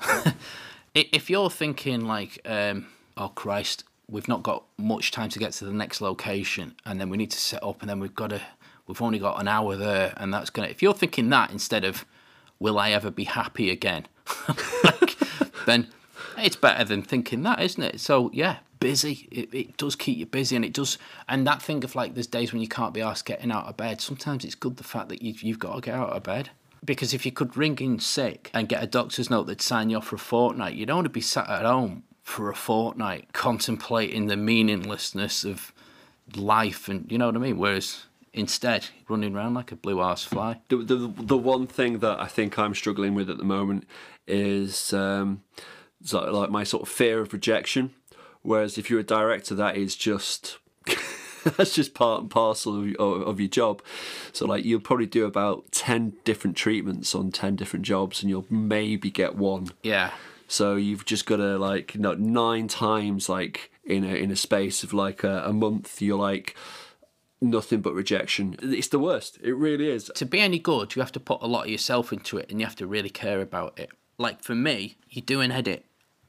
if 0.94 1.30
you're 1.30 1.50
thinking 1.50 2.02
like, 2.02 2.40
um, 2.46 2.88
oh 3.18 3.30
Christ, 3.30 3.86
we've 4.10 4.28
not 4.28 4.44
got 4.44 4.64
much 4.78 5.12
time 5.12 5.30
to 5.30 5.40
get 5.40 5.54
to 5.54 5.66
the 5.66 5.74
next 5.74 6.02
location 6.02 6.76
and 6.86 7.00
then 7.00 7.10
we 7.10 7.18
need 7.18 7.32
to 7.32 7.40
set 7.40 7.64
up 7.64 7.82
and 7.82 7.90
then 7.90 8.00
we've 8.00 8.16
got 8.16 8.32
to 8.32 8.42
we've 8.86 9.02
only 9.02 9.18
got 9.18 9.40
an 9.40 9.48
hour 9.48 9.76
there 9.76 10.14
and 10.18 10.34
that's 10.34 10.50
gonna 10.50 10.68
if 10.68 10.82
you're 10.82 10.94
thinking 10.94 11.30
that 11.30 11.52
instead 11.52 11.86
of 11.86 12.06
will 12.60 12.80
I 12.80 12.92
ever 12.92 13.12
be 13.12 13.26
happy 13.26 13.70
again? 13.70 14.08
like, 14.84 15.18
then 15.66 15.88
it's 16.38 16.56
better 16.56 16.84
than 16.84 17.02
thinking 17.02 17.44
that, 17.44 17.62
isn't 17.62 17.84
it? 17.84 18.00
So 18.00 18.30
yeah, 18.34 18.58
busy. 18.80 19.28
It, 19.32 19.54
it 19.54 19.78
does 19.78 19.96
keep 19.96 20.18
you 20.18 20.26
busy, 20.26 20.56
and 20.56 20.66
it 20.66 20.74
does. 20.74 20.98
And 21.28 21.48
that 21.48 21.62
thing 21.62 21.84
of 21.84 21.96
like, 21.96 22.14
there's 22.14 22.28
days 22.28 22.52
when 22.52 22.62
you 22.62 22.68
can't 22.68 22.94
be 22.94 23.02
asked 23.02 23.26
getting 23.26 23.52
out 23.52 23.66
of 23.66 23.78
bed. 23.78 24.02
Sometimes 24.02 24.44
it's 24.44 24.56
good 24.56 24.78
the 24.78 24.84
fact 24.84 25.10
that 25.10 25.22
you've 25.22 25.42
you've 25.42 25.60
got 25.60 25.76
to 25.76 25.82
get 25.82 25.96
out 25.96 26.10
of 26.10 26.24
bed. 26.24 26.50
Because 26.86 27.14
if 27.14 27.26
you 27.26 27.32
could 27.32 27.56
ring 27.56 27.78
in 27.80 28.00
sick 28.00 28.52
and 28.54 28.68
get 28.68 28.84
a 28.84 28.88
doctor's 28.88 29.30
note 29.30 29.46
that'd 29.46 29.62
sign 29.62 29.90
you 29.90 29.98
off 29.98 30.08
for 30.08 30.18
a 30.18 30.20
fortnight, 30.20 30.76
you 30.76 30.86
don't 30.86 30.98
want 30.98 31.06
to 31.06 31.10
be 31.10 31.22
sat 31.22 31.50
at 31.50 31.64
home 31.64 32.04
for 32.22 32.50
a 32.50 32.56
fortnight 32.56 33.32
contemplating 33.32 34.28
the 34.28 34.36
meaninglessness 34.36 35.46
of 35.46 35.72
life, 36.36 36.90
and 36.90 37.10
you 37.12 37.18
know 37.18 37.28
what 37.28 37.36
I 37.36 37.40
mean. 37.40 37.58
Whereas 37.58 38.04
instead, 38.34 38.88
running 39.08 39.36
around 39.36 39.54
like 39.54 39.72
a 39.72 39.76
blue 39.78 40.02
ass 40.02 40.24
fly. 40.24 40.60
the, 40.68 40.78
the 40.78 41.14
the 41.16 41.38
one 41.38 41.68
thing 41.68 42.00
that 42.00 42.20
I 42.20 42.28
think 42.28 42.60
I'm 42.60 42.74
struggling 42.74 43.16
with 43.16 43.30
at 43.30 43.38
the 43.38 43.44
moment 43.46 43.88
is 44.28 44.94
um, 44.94 45.42
of 46.12 46.34
like 46.34 46.50
my 46.50 46.64
sort 46.64 46.84
of 46.84 46.90
fear 46.90 47.20
of 47.22 47.34
rejection. 47.34 47.94
Whereas 48.42 48.78
if 48.78 48.90
you're 48.90 49.00
a 49.00 49.04
director, 49.04 49.56
that 49.56 49.78
is 49.78 49.96
just 49.96 50.58
that's 51.44 51.74
just 51.74 51.94
part 51.94 52.22
and 52.22 52.30
parcel 52.30 52.80
of, 52.80 52.96
of, 52.96 53.28
of 53.28 53.40
your 53.40 53.50
job. 53.50 53.82
So 54.32 54.46
like 54.46 54.66
you'll 54.66 54.82
probably 54.82 55.06
do 55.06 55.26
about 55.26 55.72
ten 55.72 56.14
different 56.24 56.58
treatments 56.58 57.16
on 57.16 57.32
ten 57.32 57.56
different 57.56 57.86
jobs, 57.86 58.22
and 58.22 58.30
you'll 58.30 58.48
maybe 58.50 59.10
get 59.10 59.36
one. 59.36 59.70
Yeah. 59.82 60.12
So 60.48 60.76
you've 60.76 61.06
just 61.06 61.26
got 61.26 61.38
to 61.38 61.58
like 61.58 61.96
you 61.96 62.02
know, 62.02 62.14
nine 62.14 62.68
times 62.68 63.30
like 63.30 63.72
in 63.86 64.04
a 64.04 64.14
in 64.14 64.30
a 64.32 64.36
space 64.36 64.84
of 64.84 64.94
like 64.94 65.24
a, 65.24 65.44
a 65.46 65.54
month, 65.54 66.02
you're 66.02 66.20
like 66.20 66.56
nothing 67.42 67.82
but 67.82 67.94
rejection. 67.94 68.56
It's 68.62 68.88
the 68.88 69.00
worst. 69.00 69.38
It 69.42 69.54
really 69.54 69.90
is. 69.90 70.12
to 70.16 70.26
be 70.26 70.40
any 70.40 70.60
good, 70.60 70.96
you 70.96 71.02
have 71.02 71.12
to 71.14 71.20
put 71.20 71.42
a 71.42 71.48
lot 71.48 71.66
of 71.66 71.72
yourself 71.72 72.14
into 72.14 72.38
it 72.38 72.50
and 72.50 72.60
you 72.60 72.66
have 72.66 72.76
to 72.78 72.88
really 72.88 73.10
care 73.10 73.42
about 73.42 73.78
it. 73.78 73.90
Like 74.18 74.42
for 74.42 74.56
me, 74.56 74.98
you 75.10 75.22
do 75.22 75.42
an 75.42 75.52
edit 75.52 75.86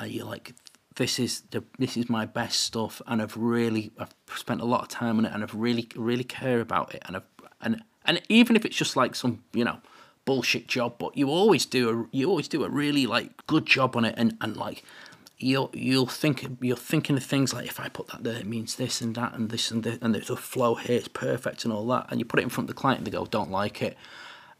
you're 0.06 0.26
like, 0.26 0.54
this 0.96 1.18
is 1.18 1.42
the 1.50 1.64
this 1.78 1.96
is 1.96 2.08
my 2.08 2.24
best 2.24 2.60
stuff 2.60 3.02
and 3.06 3.20
I've 3.20 3.36
really 3.36 3.92
I've 3.98 4.14
spent 4.36 4.60
a 4.60 4.64
lot 4.64 4.82
of 4.82 4.88
time 4.88 5.18
on 5.18 5.24
it 5.24 5.32
and 5.32 5.42
I've 5.42 5.54
really 5.54 5.88
really 5.96 6.24
care 6.24 6.60
about 6.60 6.94
it 6.94 7.02
and 7.06 7.16
I've 7.16 7.24
and 7.60 7.82
and 8.04 8.20
even 8.28 8.54
if 8.54 8.64
it's 8.64 8.76
just 8.76 8.96
like 8.96 9.14
some, 9.14 9.42
you 9.52 9.64
know, 9.64 9.78
bullshit 10.24 10.68
job, 10.68 10.96
but 10.98 11.16
you 11.16 11.28
always 11.28 11.66
do 11.66 11.90
a 11.90 12.16
you 12.16 12.28
always 12.28 12.48
do 12.48 12.64
a 12.64 12.68
really 12.68 13.06
like 13.06 13.46
good 13.46 13.66
job 13.66 13.96
on 13.96 14.04
it 14.04 14.14
and, 14.16 14.36
and 14.40 14.56
like 14.56 14.84
you'll 15.38 15.70
you'll 15.72 16.06
think 16.06 16.46
you're 16.60 16.76
thinking 16.76 17.16
of 17.16 17.24
things 17.24 17.52
like 17.52 17.66
if 17.66 17.80
I 17.80 17.88
put 17.88 18.08
that 18.08 18.22
there 18.22 18.36
it 18.36 18.46
means 18.46 18.76
this 18.76 19.00
and 19.00 19.14
that 19.16 19.34
and 19.34 19.50
this 19.50 19.70
and 19.70 19.82
this 19.82 19.98
and 20.00 20.14
the 20.14 20.20
flow 20.36 20.76
here 20.76 20.98
is 20.98 21.08
perfect 21.08 21.64
and 21.64 21.72
all 21.72 21.86
that 21.88 22.06
and 22.10 22.20
you 22.20 22.24
put 22.24 22.38
it 22.38 22.44
in 22.44 22.48
front 22.48 22.70
of 22.70 22.74
the 22.76 22.80
client 22.80 22.98
and 22.98 23.06
they 23.06 23.10
go 23.10 23.26
don't 23.26 23.50
like 23.50 23.82
it 23.82 23.96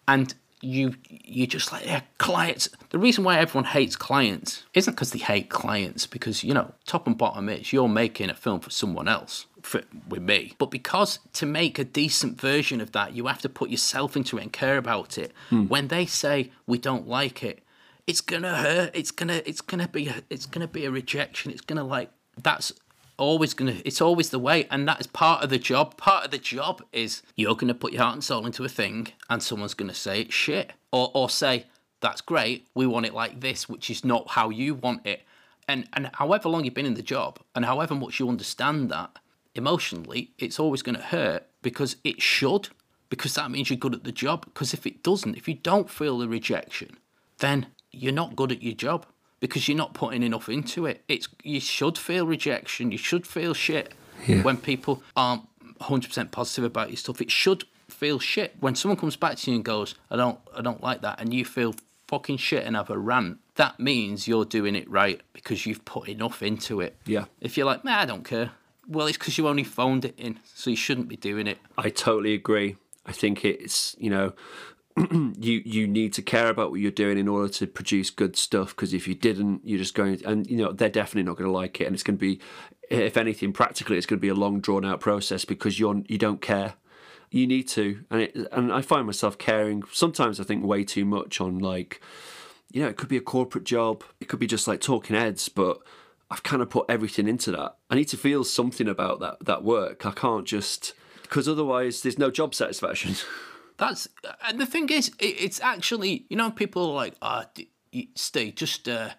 and 0.09 0.35
you 0.65 0.95
you 1.09 1.47
just 1.47 1.73
like 1.73 1.87
yeah, 1.87 2.01
clients. 2.19 2.69
The 2.91 2.99
reason 2.99 3.25
why 3.25 3.39
everyone 3.39 3.65
hates 3.65 3.97
clients 3.97 4.65
isn't 4.75 4.95
because 4.95 5.11
they 5.11 5.19
hate 5.19 5.51
clients, 5.51 6.07
because 6.07 6.43
you 6.43 6.55
know, 6.55 6.73
top 6.87 7.07
and 7.07 7.17
bottom 7.17 7.49
is 7.49 7.73
you're 7.73 7.89
making 7.89 8.31
a 8.31 8.35
film 8.35 8.61
for 8.61 8.71
someone 8.71 9.09
else. 9.09 9.47
For, 9.63 9.81
with 10.11 10.21
me, 10.21 10.53
but 10.59 10.71
because 10.71 11.21
to 11.33 11.47
make 11.47 11.79
a 11.79 11.85
decent 11.85 12.39
version 12.39 12.83
of 12.83 12.93
that, 12.93 13.15
you 13.15 13.29
have 13.29 13.41
to 13.41 13.49
put 13.49 13.71
yourself 13.71 14.15
into 14.15 14.37
it 14.37 14.43
and 14.43 14.53
care 14.53 14.77
about 14.77 15.17
it. 15.17 15.33
Hmm. 15.49 15.69
When 15.69 15.89
they 15.89 16.05
say 16.05 16.53
we 16.67 16.77
don't 16.77 17.09
like 17.09 17.43
it, 17.43 17.63
it's 18.07 18.21
gonna 18.21 18.57
hurt. 18.57 18.91
It's 18.93 19.11
gonna 19.11 19.41
it's 19.47 19.63
gonna 19.63 19.89
be 19.89 20.09
a, 20.09 20.17
it's 20.29 20.45
gonna 20.45 20.69
be 20.69 20.85
a 20.85 20.91
rejection. 20.91 21.51
It's 21.51 21.63
gonna 21.63 21.85
like 21.85 22.11
that's 22.43 22.75
always 23.17 23.55
gonna 23.55 23.77
it's 23.85 24.01
always 24.01 24.31
the 24.31 24.39
way 24.39 24.67
and 24.71 24.87
that 24.89 25.01
is 25.01 25.07
part 25.07 25.43
of 25.43 25.51
the 25.51 25.59
job. 25.59 25.97
Part 25.97 26.25
of 26.25 26.31
the 26.31 26.39
job 26.39 26.83
is 26.93 27.23
you're 27.37 27.57
gonna 27.57 27.75
put 27.75 27.93
your 27.93 28.03
heart 28.03 28.15
and 28.15 28.25
soul 28.25 28.47
into 28.47 28.65
a 28.65 28.69
thing 28.69 29.09
and 29.29 29.43
someone's 29.43 29.75
gonna 29.75 29.95
say 29.95 30.23
it's 30.23 30.35
shit 30.35 30.73
or 30.93 31.11
or 31.15 31.31
say 31.31 31.67
that's 32.01 32.21
great 32.21 32.67
we 32.75 32.87
want 32.87 33.07
it 33.07 33.15
like 33.15 33.41
this 33.41 33.69
which 33.69 33.89
is 33.91 34.05
not 34.05 34.31
how 34.31 34.51
you 34.51 34.75
want 34.75 35.07
it. 35.07 35.23
And 35.67 35.89
and 35.93 36.11
however 36.15 36.49
long 36.49 36.65
you've 36.65 36.75
been 36.75 36.87
in 36.87 36.95
the 36.95 37.03
job 37.03 37.39
and 37.55 37.65
however 37.65 37.95
much 37.95 38.21
you 38.21 38.29
understand 38.29 38.91
that 38.91 39.19
emotionally 39.55 40.33
it's 40.39 40.59
always 40.59 40.83
gonna 40.83 41.01
hurt 41.01 41.47
because 41.63 41.97
it 42.05 42.21
should 42.21 42.69
because 43.09 43.35
that 43.35 43.51
means 43.51 43.71
you're 43.71 43.77
good 43.77 43.95
at 43.95 44.05
the 44.05 44.13
job 44.13 44.45
because 44.45 44.75
if 44.75 44.87
it 44.87 45.03
doesn't 45.03 45.37
if 45.37 45.49
you 45.49 45.55
don't 45.55 45.89
feel 45.89 46.19
the 46.19 46.29
rejection 46.29 46.97
then 47.39 47.67
you're 47.93 48.13
not 48.13 48.37
good 48.37 48.51
at 48.51 48.63
your 48.63 48.75
job 48.75 49.07
because 49.47 49.69
you're 49.69 49.77
not 49.77 49.93
putting 49.93 50.23
enough 50.23 50.49
into 50.49 50.87
it. 50.87 51.05
It's 51.07 51.29
you 51.43 51.61
should 51.61 51.99
feel 51.99 52.27
rejection, 52.27 52.91
you 52.91 52.97
should 52.97 53.27
feel 53.27 53.53
shit 53.53 53.93
when 54.43 54.57
people 54.57 55.03
aren't 55.15 55.43
100% 55.81 56.31
positive 56.31 56.65
about 56.65 56.89
your 56.89 56.97
stuff. 56.97 57.21
It 57.21 57.31
should 57.31 57.65
feel 57.91 58.19
shit 58.19 58.57
when 58.61 58.75
someone 58.75 58.97
comes 58.97 59.17
back 59.17 59.37
to 59.37 59.51
you 59.51 59.57
and 59.57 59.65
goes, 59.65 59.97
"I 60.11 60.17
don't 60.17 60.39
I 60.57 60.63
don't 60.63 60.83
like 60.83 61.03
that." 61.03 61.21
And 61.21 61.35
you 61.35 61.45
feel 61.45 61.75
fucking 62.09 62.39
shit 62.39 62.65
and 62.65 62.75
have 62.75 62.89
a 62.89 62.97
rant. 62.97 63.37
That 63.57 63.79
means 63.79 64.27
you're 64.27 64.47
doing 64.47 64.75
it 64.75 64.89
right 64.89 65.21
because 65.35 65.67
you've 65.67 65.85
put 65.85 66.09
enough 66.09 66.43
into 66.43 66.81
it. 66.81 66.97
Yeah. 67.05 67.27
If 67.43 67.59
you're 67.59 67.67
like, 67.67 67.85
"Nah, 67.85 68.01
I 68.01 68.07
don't 68.07 68.25
care." 68.25 68.53
Well, 68.89 69.07
it's 69.07 69.19
because 69.19 69.37
you 69.37 69.47
only 69.47 69.65
phoned 69.65 70.07
it 70.07 70.15
in, 70.17 70.41
so 70.55 70.71
you 70.71 70.77
shouldn't 70.77 71.09
be 71.09 71.17
doing 71.17 71.47
it. 71.47 71.59
I 71.77 71.91
totally 71.91 72.33
agree. 72.33 72.77
I 73.05 73.13
think 73.13 73.45
it's 73.45 73.95
you 73.99 74.09
know 74.09 74.33
you 75.41 75.61
you 75.65 75.89
need 75.89 76.13
to 76.13 76.23
care 76.23 76.49
about 76.49 76.71
what 76.71 76.79
you're 76.79 76.91
doing 76.91 77.19
in 77.19 77.27
order 77.27 77.53
to 77.53 77.67
produce 77.67 78.11
good 78.11 78.37
stuff 78.37 78.71
because 78.71 78.95
if 78.95 79.09
you 79.09 79.15
didn't 79.15 79.61
you're 79.65 79.79
just 79.79 79.95
going 79.95 80.25
and 80.25 80.49
you 80.49 80.57
know 80.57 80.71
they're 80.71 80.89
definitely 80.89 81.25
not 81.25 81.37
going 81.37 81.49
to 81.49 81.53
like 81.53 81.81
it 81.81 81.85
and 81.87 81.95
it's 81.95 82.05
going 82.05 82.17
to 82.17 82.21
be 82.21 82.41
if 82.91 83.17
anything 83.17 83.53
practically 83.53 83.97
it's 83.97 84.07
going 84.07 84.19
to 84.19 84.23
be 84.23 84.29
a 84.29 84.35
long 84.35 84.61
drawn 84.61 84.85
out 84.85 85.01
process 85.01 85.45
because 85.45 85.79
you're 85.81 86.03
you 86.07 86.19
don't 86.19 86.41
care. 86.41 86.75
You 87.31 87.49
need 87.49 87.67
to 87.71 88.05
and 88.09 88.23
it, 88.23 88.37
and 88.53 88.73
I 88.73 88.83
find 88.83 89.07
myself 89.07 89.37
caring 89.37 89.83
sometimes 89.91 90.39
I 90.39 90.45
think 90.45 90.65
way 90.65 90.85
too 90.85 91.05
much 91.05 91.41
on 91.41 91.59
like 91.59 92.01
you 92.71 92.81
know 92.81 92.89
it 92.89 92.97
could 92.97 93.09
be 93.09 93.17
a 93.17 93.21
corporate 93.21 93.65
job 93.65 94.05
it 94.21 94.29
could 94.29 94.39
be 94.39 94.47
just 94.47 94.69
like 94.69 94.81
talking 94.81 95.17
heads 95.17 95.49
but 95.49 95.81
I've 96.31 96.45
kind 96.45 96.63
of 96.63 96.71
put 96.71 96.87
everything 96.89 97.29
into 97.29 97.51
that. 97.53 97.77
I 97.91 97.97
need 97.97 98.09
to 98.09 98.17
feel 98.17 98.45
something 98.45 98.89
about 98.89 99.19
that 99.19 99.45
that 99.45 99.65
work. 99.65 100.07
I 100.07 100.13
can't 100.13 100.47
just 100.47 100.95
because 101.23 101.49
otherwise 101.49 102.03
there's 102.03 102.19
no 102.19 102.31
job 102.31 102.55
satisfaction 102.55 103.17
That's 103.77 104.09
and 104.47 104.61
the 104.61 104.67
thing 104.67 104.89
is, 104.91 105.09
it, 105.19 105.25
it's 105.47 105.61
actually 105.61 106.27
you 106.29 106.37
know 106.37 106.51
people 106.51 106.91
are 106.91 106.95
like, 106.95 107.15
ah, 107.23 107.45
d 107.55 107.69
y 107.93 108.09
Steve, 108.15 108.55
just 108.55 108.89
uh, 108.89 109.11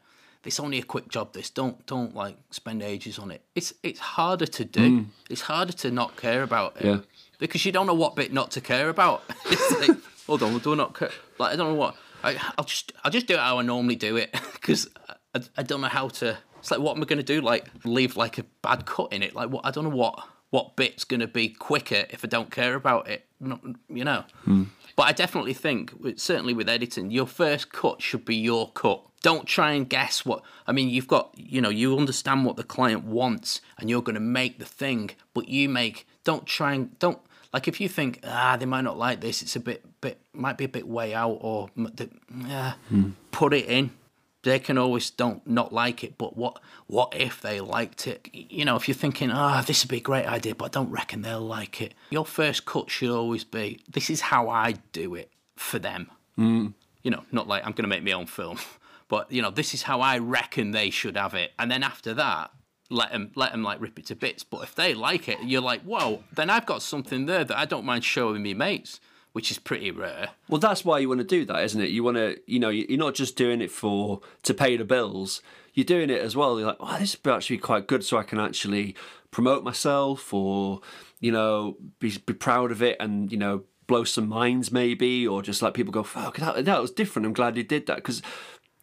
this 0.44 0.60
only 0.60 0.78
a 0.80 0.84
quick 0.84 1.08
job. 1.10 1.34
This 1.34 1.50
don't 1.50 1.86
don't 1.86 2.16
like 2.16 2.38
spend 2.52 2.82
ages 2.82 3.20
on 3.20 3.32
it. 3.32 3.42
It's 3.56 3.74
it's 3.84 4.00
harder 4.00 4.46
to 4.48 4.64
do. 4.66 5.06
It's 5.30 5.42
harder 5.42 5.74
to 5.74 5.92
not 5.92 6.16
care 6.16 6.44
about 6.44 6.78
it 6.78 6.86
Yeah. 6.86 7.00
because 7.40 7.66
you 7.66 7.72
don't 7.72 7.86
know 7.88 7.94
what 8.04 8.16
bit 8.16 8.32
not 8.32 8.52
to 8.52 8.62
care 8.62 8.90
about. 8.90 9.24
it's 9.46 9.88
like, 9.88 9.98
hold 10.28 10.42
on, 10.44 10.58
do 10.60 10.74
I 10.74 10.76
not 10.76 10.94
care? 10.98 11.12
Like 11.40 11.54
I 11.54 11.56
don't 11.58 11.70
know 11.74 11.80
what. 11.80 11.96
I, 12.24 12.38
I'll 12.58 12.66
just 12.66 12.94
I'll 13.04 13.12
just 13.12 13.28
do 13.28 13.34
it 13.34 13.40
how 13.40 13.60
I 13.60 13.62
normally 13.64 13.96
do 13.98 14.16
it 14.18 14.32
because 14.54 14.88
I, 15.36 15.42
I 15.58 15.64
don't 15.64 15.82
know 15.82 15.90
how 16.00 16.08
to. 16.20 16.38
It's 16.60 16.72
like 16.72 16.80
what 16.80 16.96
am 16.96 17.04
I 17.04 17.06
going 17.06 17.24
to 17.26 17.34
do? 17.36 17.42
Like 17.42 17.66
leave 17.84 18.16
like 18.16 18.38
a 18.38 18.46
bad 18.62 18.86
cut 18.86 19.12
in 19.14 19.22
it? 19.22 19.36
Like 19.36 19.50
what? 19.50 19.66
I 19.66 19.72
don't 19.72 19.84
know 19.84 19.96
what 19.96 20.16
what 20.56 20.78
bit's 20.78 21.04
going 21.04 21.20
to 21.20 21.28
be 21.28 21.50
quicker 21.50 22.06
if 22.10 22.24
I 22.24 22.30
don't 22.30 22.50
care 22.50 22.76
about 22.76 23.10
it. 23.10 23.26
Not, 23.42 23.60
you 23.90 24.06
know. 24.06 24.24
But 24.96 25.04
I 25.04 25.12
definitely 25.12 25.54
think, 25.54 25.92
certainly 26.16 26.54
with 26.54 26.70
editing, 26.70 27.12
your 27.12 27.28
first 27.28 27.74
cut 27.74 28.02
should 28.02 28.24
be 28.24 28.38
your 28.38 28.72
cut. 28.72 29.02
Don't 29.22 29.46
try 29.46 29.72
and 29.72 29.90
guess 29.90 30.26
what. 30.26 30.44
I 30.66 30.72
mean, 30.72 30.90
you've 30.90 31.10
got, 31.10 31.34
you 31.36 31.60
know, 31.60 31.68
you 31.68 31.98
understand 31.98 32.46
what 32.46 32.56
the 32.56 32.64
client 32.64 33.04
wants, 33.04 33.60
and 33.78 33.90
you're 33.90 34.02
going 34.02 34.16
to 34.16 34.22
make 34.22 34.58
the 34.58 34.66
thing. 34.66 35.12
But 35.34 35.50
you 35.50 35.68
make. 35.68 36.08
Don't 36.24 36.46
try 36.46 36.74
and 36.74 36.98
don't 37.00 37.20
like 37.54 37.68
if 37.68 37.80
you 37.82 37.88
think 37.88 38.20
ah 38.24 38.58
they 38.58 38.66
might 38.66 38.86
not 38.90 38.98
like 38.98 39.20
this. 39.20 39.42
It's 39.42 39.56
a 39.56 39.60
bit 39.60 39.84
bit 40.02 40.20
might 40.34 40.58
be 40.58 40.64
a 40.64 40.70
bit 40.70 40.88
way 40.88 41.14
out 41.14 41.38
or 41.42 41.70
yeah, 42.48 42.74
put 43.32 43.54
it 43.54 43.66
in 43.66 43.92
they 44.46 44.60
can 44.60 44.78
always 44.78 45.10
don't 45.10 45.46
not 45.46 45.74
like 45.74 46.04
it 46.04 46.18
but 46.18 46.38
what 46.38 46.62
what 46.88 47.14
if 47.16 47.42
they 47.42 47.60
liked 47.60 48.08
it? 48.08 48.30
You 48.32 48.64
know 48.64 48.76
if 48.76 48.88
you're 48.88 48.96
thinking 48.96 49.32
ah 49.32 49.62
this 49.66 49.84
would 49.84 49.90
be 49.90 49.98
a 49.98 50.02
great 50.02 50.26
idea 50.26 50.56
but 50.56 50.66
i 50.66 50.70
don't 50.70 50.92
reckon 50.92 51.22
they'll 51.22 51.42
like 51.42 51.82
it 51.82 51.94
your 52.12 52.26
first 52.26 52.66
cut 52.66 52.90
should 52.90 53.10
always 53.10 53.44
be 53.44 53.82
this 53.92 54.10
is 54.10 54.22
how 54.22 54.48
i 54.48 54.76
do 54.94 55.16
it 55.16 55.32
for 55.58 55.80
them. 55.80 56.10
Mm. 56.38 56.74
you 57.02 57.12
know 57.12 57.24
not 57.32 57.48
like 57.48 57.66
i'm 57.66 57.72
going 57.72 57.84
to 57.84 57.90
make 57.90 58.04
my 58.04 58.12
own 58.12 58.28
film 58.28 58.60
but 59.08 59.32
you 59.32 59.42
know 59.42 59.52
this 59.52 59.74
is 59.74 59.84
how 59.84 60.00
i 60.02 60.18
reckon 60.18 60.72
they 60.72 60.90
should 60.90 61.18
have 61.18 61.34
it 61.34 61.52
and 61.58 61.72
then 61.72 61.82
after 61.82 62.14
that 62.14 62.52
let 62.90 63.12
them 63.12 63.32
let 63.36 63.52
them 63.52 63.64
like 63.64 63.82
rip 63.82 63.98
it 63.98 64.06
to 64.08 64.16
bits 64.16 64.44
but 64.44 64.62
if 64.64 64.76
they 64.76 64.94
like 64.94 65.28
it 65.28 65.38
you're 65.44 65.62
like 65.62 65.82
whoa 65.84 66.24
then 66.34 66.50
i've 66.50 66.66
got 66.66 66.82
something 66.82 67.26
there 67.26 67.44
that 67.44 67.58
i 67.58 67.66
don't 67.66 67.86
mind 67.86 68.04
showing 68.04 68.44
me 68.44 68.54
mates 68.54 69.00
which 69.36 69.52
is 69.52 69.60
pretty 69.60 69.92
rare 69.92 70.30
Well, 70.48 70.62
that's 70.62 70.86
why 70.86 71.00
you 71.00 71.10
want 71.10 71.20
to 71.20 71.26
do 71.38 71.44
that, 71.46 71.62
isn't 71.66 71.82
it? 71.82 71.90
You 71.90 72.06
want 72.06 72.16
to, 72.16 72.40
you 72.48 72.58
know, 72.58 72.70
you're 72.70 72.98
not 72.98 73.16
just 73.16 73.36
doing 73.36 73.60
it 73.60 73.70
for 73.70 74.22
to 74.44 74.54
pay 74.54 74.78
the 74.78 74.86
bills. 74.86 75.42
You're 75.74 75.84
doing 75.96 76.10
it 76.10 76.22
as 76.22 76.38
well. 76.38 76.58
You're 76.58 76.70
like, 76.70 76.78
oh, 76.80 76.98
this 77.00 77.18
would 77.22 77.34
actually 77.36 77.58
be 77.58 77.62
quite 77.62 77.86
good, 77.86 78.06
so 78.06 78.18
I 78.18 78.24
can 78.24 78.40
actually 78.40 78.96
promote 79.32 79.62
myself, 79.66 80.34
or 80.34 80.80
you 81.20 81.34
know, 81.34 81.76
be 82.00 82.18
be 82.26 82.34
proud 82.34 82.72
of 82.72 82.82
it, 82.82 82.96
and 83.02 83.30
you 83.30 83.38
know, 83.38 83.64
blow 83.88 84.06
some 84.06 84.30
minds 84.30 84.72
maybe, 84.72 85.28
or 85.28 85.42
just 85.42 85.62
like 85.62 85.74
people 85.74 85.92
go, 85.92 86.04
fuck, 86.04 86.38
that, 86.38 86.64
that 86.64 86.82
was 86.82 86.92
different. 86.92 87.26
I'm 87.26 87.34
glad 87.34 87.58
you 87.58 87.64
did 87.64 87.88
that 87.88 87.98
because 87.98 88.22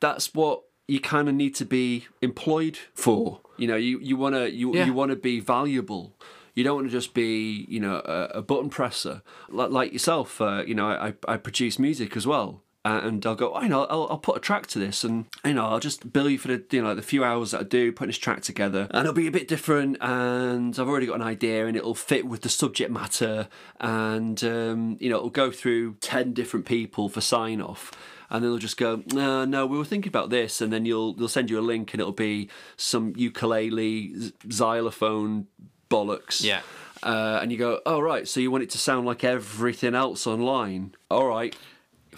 that's 0.00 0.34
what 0.34 0.64
you 0.86 1.00
kind 1.00 1.30
of 1.30 1.34
need 1.34 1.54
to 1.54 1.64
be 1.64 2.04
employed 2.20 2.76
for. 2.92 3.40
You 3.56 3.68
know, 3.68 3.76
you 3.76 3.98
you 4.00 4.18
want 4.18 4.34
to 4.34 4.50
you 4.52 4.74
Yeah. 4.74 4.84
you 4.84 4.92
want 4.92 5.10
to 5.12 5.16
be 5.16 5.40
valuable. 5.40 6.14
You 6.54 6.64
don't 6.64 6.76
want 6.76 6.88
to 6.88 6.92
just 6.92 7.14
be, 7.14 7.66
you 7.68 7.80
know, 7.80 8.02
a, 8.04 8.38
a 8.38 8.42
button 8.42 8.68
presser 8.68 9.22
like, 9.48 9.70
like 9.70 9.92
yourself. 9.92 10.40
Uh, 10.40 10.62
you 10.66 10.74
know, 10.74 10.86
I, 10.86 11.14
I 11.26 11.36
produce 11.36 11.78
music 11.78 12.16
as 12.16 12.26
well, 12.26 12.62
Uh, 12.84 13.00
and 13.04 13.24
I'll 13.24 13.36
go. 13.36 13.54
Oh, 13.54 13.62
you 13.62 13.68
know, 13.68 13.84
I'll, 13.84 14.08
I'll 14.10 14.18
put 14.18 14.36
a 14.36 14.40
track 14.40 14.66
to 14.68 14.78
this, 14.80 15.04
and 15.04 15.26
you 15.44 15.54
know, 15.54 15.66
I'll 15.66 15.78
just 15.78 16.12
bill 16.12 16.28
you 16.28 16.36
for 16.36 16.48
the 16.48 16.64
you 16.72 16.82
know 16.82 16.96
the 16.96 17.02
few 17.02 17.22
hours 17.22 17.52
that 17.52 17.60
I 17.60 17.62
do 17.62 17.92
putting 17.92 18.08
this 18.08 18.18
track 18.18 18.42
together, 18.42 18.88
and 18.90 19.02
it'll 19.02 19.12
be 19.14 19.28
a 19.28 19.38
bit 19.38 19.46
different. 19.46 19.98
And 20.00 20.76
I've 20.76 20.88
already 20.88 21.06
got 21.06 21.20
an 21.20 21.22
idea, 21.22 21.66
and 21.66 21.76
it'll 21.76 21.94
fit 21.94 22.26
with 22.26 22.40
the 22.42 22.48
subject 22.48 22.90
matter, 22.90 23.48
and 23.78 24.42
um, 24.42 24.96
you 25.00 25.08
know, 25.08 25.18
it'll 25.18 25.30
go 25.30 25.52
through 25.52 25.94
ten 26.00 26.32
different 26.32 26.66
people 26.66 27.08
for 27.08 27.20
sign 27.20 27.60
off 27.62 27.92
and 28.30 28.42
they'll 28.42 28.56
just 28.56 28.78
go, 28.78 29.02
no, 29.12 29.44
no, 29.44 29.66
we 29.66 29.76
were 29.76 29.84
thinking 29.84 30.08
about 30.08 30.30
this, 30.30 30.62
and 30.62 30.72
then 30.72 30.86
you'll 30.86 31.12
they'll 31.14 31.28
send 31.28 31.50
you 31.50 31.58
a 31.58 31.68
link, 31.72 31.92
and 31.92 32.00
it'll 32.00 32.12
be 32.12 32.48
some 32.76 33.12
ukulele, 33.14 34.32
xylophone 34.50 35.46
bollocks. 35.92 36.42
Yeah. 36.42 36.62
Uh, 37.02 37.40
and 37.42 37.50
you 37.50 37.58
go, 37.58 37.80
oh 37.84 38.00
right, 38.00 38.28
so 38.28 38.38
you 38.40 38.50
want 38.50 38.62
it 38.64 38.70
to 38.70 38.78
sound 38.78 39.06
like 39.06 39.24
everything 39.24 39.94
else 39.94 40.26
online? 40.26 40.94
All 41.10 41.26
right, 41.26 41.54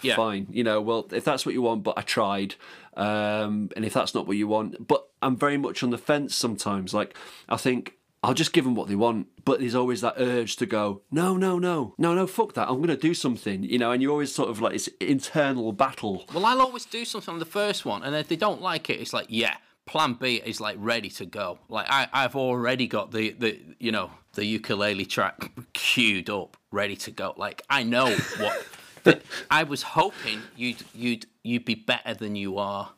Yeah. 0.03 0.15
fine. 0.15 0.47
You 0.51 0.63
know, 0.63 0.79
well, 0.81 1.07
if 1.11 1.23
that's 1.23 1.45
what 1.45 1.53
you 1.55 1.61
want, 1.63 1.83
but 1.83 1.97
I 1.97 2.01
tried. 2.01 2.55
Um, 2.95 3.69
and 3.75 3.83
if 3.83 3.93
that's 3.93 4.13
not 4.13 4.27
what 4.27 4.37
you 4.37 4.47
want, 4.47 4.87
but 4.87 5.07
I'm 5.21 5.35
very 5.37 5.57
much 5.57 5.83
on 5.83 5.89
the 5.89 5.97
fence 5.97 6.35
sometimes. 6.35 6.93
Like, 6.93 7.15
I 7.49 7.57
think 7.57 7.93
I'll 8.23 8.33
just 8.35 8.53
give 8.53 8.63
them 8.63 8.75
what 8.75 8.87
they 8.87 8.95
want, 8.95 9.27
but 9.43 9.59
there's 9.59 9.75
always 9.75 10.01
that 10.01 10.15
urge 10.17 10.55
to 10.57 10.65
go, 10.65 11.01
no, 11.11 11.35
no, 11.35 11.59
no, 11.59 11.93
no, 11.97 12.13
no, 12.13 12.25
fuck 12.27 12.53
that. 12.53 12.69
I'm 12.69 12.77
going 12.77 12.87
to 12.89 12.97
do 12.97 13.13
something, 13.13 13.63
you 13.63 13.77
know, 13.77 13.91
and 13.91 14.01
you're 14.01 14.11
always 14.11 14.33
sort 14.33 14.49
of 14.49 14.61
like 14.61 14.73
this 14.73 14.87
internal 15.01 15.71
battle. 15.73 16.25
Well, 16.33 16.45
I'll 16.45 16.61
always 16.61 16.85
do 16.85 17.05
something 17.05 17.33
on 17.33 17.39
the 17.39 17.45
first 17.45 17.85
one, 17.85 18.03
and 18.03 18.15
if 18.15 18.27
they 18.27 18.35
don't 18.37 18.61
like 18.61 18.89
it, 18.89 18.99
it's 19.01 19.13
like, 19.13 19.27
yeah, 19.29 19.57
Plan 19.85 20.13
B 20.13 20.41
is 20.43 20.59
like 20.59 20.77
ready 20.79 21.09
to 21.09 21.25
go. 21.25 21.59
Like 21.69 21.87
I, 21.89 22.07
I've 22.11 22.35
already 22.35 22.87
got 22.87 23.11
the, 23.11 23.31
the, 23.31 23.59
you 23.79 23.91
know, 23.91 24.11
the 24.33 24.45
ukulele 24.45 25.05
track 25.05 25.51
queued 25.73 26.29
up, 26.29 26.57
ready 26.71 26.95
to 26.97 27.11
go. 27.11 27.33
Like 27.37 27.61
I 27.69 27.83
know 27.83 28.15
what. 28.37 28.65
that 29.05 29.21
I 29.49 29.63
was 29.63 29.83
hoping 29.83 30.41
you'd 30.57 30.83
you'd 30.93 31.27
you'd 31.43 31.63
be 31.63 31.75
better 31.75 32.13
than 32.13 32.35
you 32.35 32.57
are, 32.57 32.89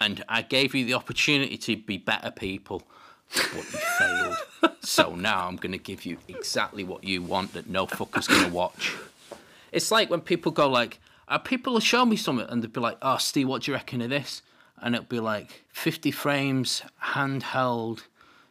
and 0.00 0.24
I 0.28 0.42
gave 0.42 0.74
you 0.74 0.84
the 0.84 0.94
opportunity 0.94 1.58
to 1.58 1.76
be 1.76 1.98
better 1.98 2.30
people, 2.30 2.84
but 3.34 3.54
you 3.56 3.62
failed. 3.62 4.36
so 4.80 5.14
now 5.14 5.46
I'm 5.46 5.56
going 5.56 5.72
to 5.72 5.78
give 5.78 6.06
you 6.06 6.18
exactly 6.28 6.84
what 6.84 7.04
you 7.04 7.20
want 7.20 7.52
that 7.54 7.68
no 7.68 7.86
fucker's 7.86 8.28
going 8.28 8.44
to 8.44 8.52
watch. 8.52 8.94
It's 9.72 9.90
like 9.90 10.08
when 10.08 10.20
people 10.20 10.52
go 10.52 10.68
like, 10.68 11.00
uh, 11.28 11.38
people 11.38 11.74
will 11.74 11.80
show 11.80 12.04
me 12.06 12.16
something 12.16 12.46
and 12.48 12.62
they'll 12.62 12.70
be 12.70 12.80
like, 12.80 12.98
"Oh, 13.02 13.18
Steve, 13.18 13.48
what 13.48 13.62
do 13.62 13.72
you 13.72 13.74
reckon 13.76 14.00
of 14.00 14.10
this?" 14.10 14.42
And 14.82 14.94
it'll 14.94 15.06
be 15.06 15.20
like 15.20 15.64
50 15.72 16.10
frames, 16.10 16.82
handheld, 17.14 18.02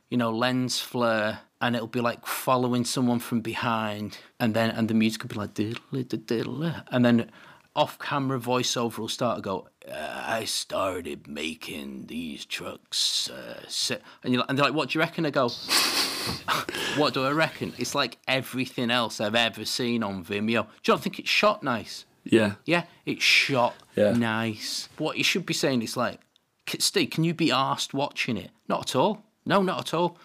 you 0.09 0.17
know, 0.17 0.31
lens 0.31 0.79
flare, 0.79 1.39
and 1.61 1.75
it'll 1.75 1.87
be 1.87 2.01
like 2.01 2.25
following 2.25 2.85
someone 2.85 3.19
from 3.19 3.41
behind, 3.41 4.17
and 4.39 4.53
then 4.53 4.69
and 4.69 4.87
the 4.87 4.93
music 4.93 5.23
will 5.23 5.29
be 5.29 5.35
like 5.35 5.53
diddle 5.53 6.03
diddle, 6.03 6.71
and 6.91 7.05
then 7.05 7.31
off-camera 7.75 8.39
voiceover 8.39 8.99
will 8.99 9.09
start 9.09 9.37
to 9.37 9.41
go. 9.41 9.67
Uh, 9.89 10.23
I 10.25 10.45
started 10.45 11.27
making 11.27 12.05
these 12.07 12.45
trucks, 12.45 13.29
uh, 13.29 13.63
si-" 13.67 13.97
and 14.23 14.33
you're 14.33 14.41
like, 14.41 14.49
and 14.49 14.57
they're 14.57 14.65
like, 14.65 14.73
"What 14.75 14.89
do 14.89 14.97
you 14.97 15.01
reckon?" 15.01 15.25
I 15.25 15.31
go, 15.31 15.49
"What 16.97 17.13
do 17.13 17.25
I 17.25 17.31
reckon?" 17.31 17.73
It's 17.77 17.95
like 17.95 18.17
everything 18.27 18.91
else 18.91 19.19
I've 19.19 19.35
ever 19.35 19.65
seen 19.65 20.03
on 20.03 20.23
Vimeo. 20.23 20.67
Do 20.83 20.91
you 20.91 20.93
not 20.93 21.01
think 21.01 21.19
it's 21.19 21.29
shot 21.29 21.63
nice? 21.63 22.05
Yeah. 22.25 22.55
Yeah, 22.65 22.83
it's 23.05 23.23
shot 23.23 23.75
Yeah. 23.95 24.11
nice. 24.13 24.89
What 24.97 25.17
you 25.17 25.23
should 25.23 25.45
be 25.45 25.53
saying 25.53 25.81
is 25.83 25.95
like, 25.95 26.19
"K- 26.65 26.79
Steve, 26.79 27.11
can 27.11 27.23
you 27.23 27.33
be 27.33 27.51
asked 27.51 27.93
watching 27.93 28.35
it? 28.37 28.51
Not 28.67 28.81
at 28.89 28.95
all. 28.95 29.23
No, 29.45 29.61
not 29.61 29.79
at 29.79 29.93
all. 29.93 30.17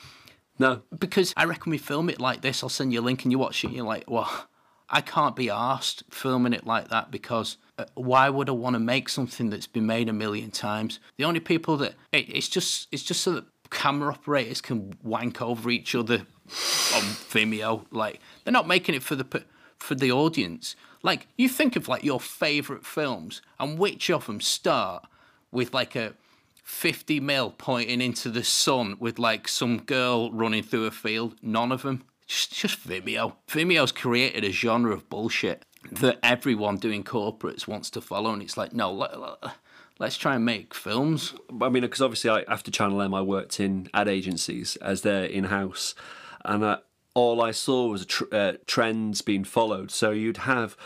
No. 0.59 0.82
Because 0.98 1.32
I 1.36 1.44
reckon 1.44 1.70
we 1.70 1.78
film 1.78 2.09
it 2.09 2.20
like 2.20 2.40
this. 2.40 2.62
I'll 2.62 2.68
send 2.70 2.92
you 2.92 3.01
a 3.01 3.03
link 3.03 3.22
and 3.24 3.30
you 3.32 3.38
watch 3.38 3.62
it. 3.64 3.68
And 3.68 3.76
you're 3.76 3.86
like, 3.86 4.05
well, 4.09 4.48
I 4.88 5.01
can't 5.03 5.36
be 5.36 5.51
asked 5.51 6.03
filming 6.11 6.53
it 6.55 6.66
like 6.66 6.88
that 6.88 7.11
because 7.11 7.59
uh, 7.78 7.84
why 7.94 8.28
would 8.30 8.48
I 8.48 8.53
want 8.53 8.74
to 8.74 8.80
make 8.80 9.09
something 9.09 9.51
that's 9.51 9.66
been 9.66 9.86
made 9.86 10.09
a 10.09 10.12
million 10.12 10.51
times? 10.51 10.98
The 11.18 11.24
only 11.24 11.40
people 11.40 11.76
that 11.78 11.94
it, 12.12 12.34
it's 12.34 12.48
just 12.48 12.88
it's 12.90 13.03
just 13.03 13.20
so 13.22 13.32
that 13.32 13.44
camera 13.70 14.12
operators 14.12 14.61
can 14.61 14.94
wank 15.03 15.40
over 15.40 15.70
each 15.70 15.94
other 15.94 16.26
on 16.96 17.03
Vimeo. 17.30 17.84
Like 17.92 18.20
they're 18.44 18.53
not 18.53 18.66
making 18.66 18.94
it 18.94 19.03
for 19.03 19.14
the 19.16 19.44
for 19.78 19.94
the 19.94 20.11
audience. 20.11 20.74
Like 21.03 21.28
you 21.36 21.48
think 21.48 21.76
of 21.76 21.88
like 21.88 22.05
your 22.05 22.20
favorite 22.20 22.84
films 22.84 23.42
and 23.59 23.78
which 23.78 24.11
of 24.11 24.26
them 24.26 24.40
start 24.40 25.07
with 25.51 25.72
like 25.72 25.96
a 25.96 26.14
50 26.62 27.20
mil 27.20 27.51
pointing 27.51 28.01
into 28.01 28.30
the 28.30 28.44
sun 28.44 28.96
with 29.01 29.18
like 29.18 29.48
some 29.48 29.78
girl 29.78 30.30
running 30.30 30.62
through 30.62 30.86
a 30.86 30.90
field. 30.90 31.34
None 31.42 31.72
of 31.72 31.82
them. 31.82 32.05
Just, 32.26 32.53
just 32.53 32.88
Vimeo. 32.88 33.34
Vimeo's 33.48 33.90
created 33.90 34.44
a 34.44 34.53
genre 34.53 34.92
of 34.92 35.09
bullshit 35.11 35.64
that 35.90 36.18
everyone 36.22 36.76
doing 36.76 37.03
corporates 37.03 37.66
wants 37.66 37.90
to 37.90 38.01
follow, 38.01 38.32
and 38.32 38.42
it's 38.42 38.57
like, 38.57 38.72
no, 38.72 38.92
let, 38.92 39.12
let's 39.98 40.16
try 40.16 40.36
and 40.36 40.44
make 40.44 40.74
films. 40.74 41.34
I 41.61 41.68
mean, 41.68 41.82
because 41.82 42.03
obviously, 42.03 42.30
I, 42.30 42.42
after 42.42 42.70
Channel 42.70 43.03
M, 43.03 43.14
I 43.14 43.22
worked 43.22 43.59
in 43.59 43.88
ad 43.92 44.07
agencies 44.07 44.76
as 44.76 45.03
their 45.03 45.24
in 45.24 45.44
house, 45.44 45.94
and 46.44 46.62
uh, 46.62 46.78
all 47.14 47.42
I 47.42 47.50
saw 47.50 47.88
was 47.88 48.06
tr- 48.06 48.24
uh, 48.32 48.52
trends 48.66 49.22
being 49.22 49.44
followed. 49.44 49.90
So 49.90 50.11
you'd 50.11 50.38
have 50.38 50.76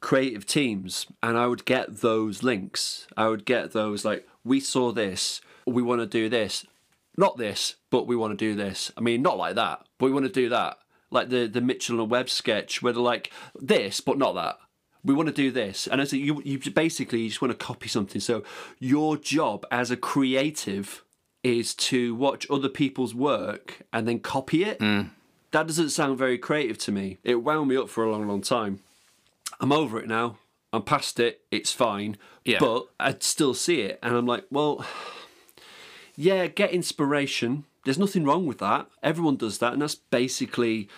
creative 0.00 0.46
teams, 0.46 1.06
and 1.22 1.36
I 1.36 1.46
would 1.46 1.64
get 1.64 1.98
those 1.98 2.42
links. 2.42 3.06
I 3.16 3.28
would 3.28 3.44
get 3.44 3.72
those 3.72 4.04
like, 4.04 4.26
we 4.44 4.60
saw 4.60 4.92
this, 4.92 5.40
we 5.66 5.82
want 5.82 6.00
to 6.00 6.06
do 6.06 6.28
this, 6.28 6.66
not 7.16 7.36
this, 7.36 7.76
but 7.90 8.06
we 8.06 8.16
want 8.16 8.32
to 8.32 8.36
do 8.36 8.54
this. 8.54 8.92
I 8.96 9.00
mean, 9.00 9.22
not 9.22 9.38
like 9.38 9.54
that, 9.54 9.86
but 9.98 10.06
we 10.06 10.12
want 10.12 10.26
to 10.26 10.32
do 10.32 10.48
that. 10.48 10.78
Like 11.10 11.28
the 11.28 11.46
the 11.46 11.60
Mitchell 11.60 12.00
and 12.00 12.10
Webb 12.10 12.28
sketch, 12.28 12.82
where 12.82 12.92
they're 12.92 13.02
like 13.02 13.30
this, 13.54 14.00
but 14.00 14.18
not 14.18 14.34
that 14.34 14.58
we 15.04 15.14
want 15.14 15.28
to 15.28 15.34
do 15.34 15.50
this 15.50 15.86
and 15.86 16.00
as 16.00 16.12
you 16.12 16.40
you 16.44 16.58
basically 16.70 17.20
you 17.20 17.28
just 17.28 17.42
want 17.42 17.52
to 17.52 17.66
copy 17.66 17.88
something 17.88 18.20
so 18.20 18.42
your 18.78 19.16
job 19.16 19.66
as 19.70 19.90
a 19.90 19.96
creative 19.96 21.04
is 21.42 21.74
to 21.74 22.14
watch 22.14 22.46
other 22.50 22.70
people's 22.70 23.14
work 23.14 23.82
and 23.92 24.08
then 24.08 24.18
copy 24.18 24.64
it 24.64 24.80
that 25.54 25.66
doesn't 25.66 25.90
sound 25.90 26.18
very 26.18 26.36
creative 26.36 26.76
to 26.76 26.92
me 26.92 27.18
it 27.24 27.36
wound 27.36 27.68
me 27.68 27.76
up 27.76 27.88
for 27.88 28.04
a 28.04 28.10
long 28.10 28.26
long 28.28 28.42
time 28.42 28.80
i'm 29.60 29.72
over 29.72 29.98
it 30.00 30.06
now 30.08 30.36
i'm 30.72 30.82
past 30.82 31.18
it 31.20 31.40
it's 31.50 31.72
fine 31.72 32.16
Yeah. 32.44 32.58
but 32.60 32.86
i'd 33.00 33.22
still 33.22 33.54
see 33.54 33.80
it 33.82 33.98
and 34.02 34.14
i'm 34.14 34.26
like 34.26 34.44
well 34.50 34.84
yeah, 36.16 36.46
get 36.46 36.70
inspiration. 36.70 37.64
There's 37.84 37.98
nothing 37.98 38.24
wrong 38.24 38.46
with 38.46 38.58
that. 38.58 38.86
Everyone 39.02 39.34
does 39.34 39.58
that, 39.58 39.72
and 39.72 39.82
that's 39.82 39.96
basically 39.96 40.88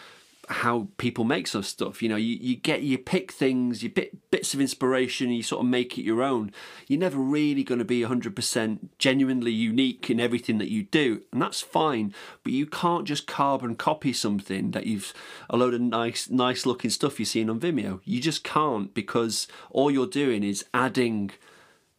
how 0.49 0.89
people 0.97 1.25
make 1.25 1.47
some 1.47 1.63
stuff. 1.63 2.03
You 2.03 2.09
know, 2.09 2.17
you, 2.17 2.37
you 2.41 2.57
get 2.57 2.83
you 2.83 2.99
pick 2.99 3.33
things, 3.33 3.83
you 3.83 3.89
bit 3.89 4.31
bits 4.31 4.55
of 4.55 4.61
inspiration, 4.61 5.31
you 5.31 5.43
sort 5.43 5.65
of 5.65 5.71
make 5.71 5.99
it 5.99 6.03
your 6.03 6.23
own. 6.23 6.53
You're 6.87 7.01
never 7.01 7.19
really 7.19 7.65
going 7.65 7.79
to 7.79 7.85
be 7.85 8.01
100% 8.01 8.79
genuinely 8.99 9.53
unique 9.53 10.09
in 10.11 10.21
everything 10.21 10.59
that 10.59 10.71
you 10.71 10.85
do, 10.85 11.23
and 11.33 11.43
that's 11.43 11.61
fine. 11.61 12.15
But 12.43 12.53
you 12.53 12.67
can't 12.67 13.07
just 13.07 13.27
carbon 13.27 13.77
copy 13.77 14.13
something 14.13 14.71
that 14.73 14.87
you've 14.87 15.13
a 15.51 15.57
load 15.57 15.75
of 15.75 15.81
nice 15.81 16.31
nice 16.31 16.67
looking 16.67 16.91
stuff 16.91 17.19
you're 17.19 17.27
seeing 17.27 17.51
on 17.51 17.61
Vimeo. 17.61 18.01
You 18.05 18.21
just 18.21 18.45
can't 18.45 18.93
because 18.95 19.47
all 19.71 19.91
you're 19.91 20.07
doing 20.07 20.43
is 20.43 20.65
adding 20.73 21.33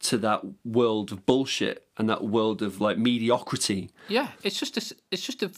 to 0.00 0.18
that 0.18 0.42
world 0.64 1.12
of 1.12 1.26
bullshit 1.26 1.86
and 1.96 2.08
that 2.08 2.24
world 2.24 2.62
of 2.62 2.80
like 2.80 2.98
mediocrity. 2.98 3.90
Yeah, 4.08 4.28
it's 4.42 4.58
just 4.58 4.76
a, 4.76 4.96
it's 5.10 5.22
just 5.22 5.42
a, 5.42 5.50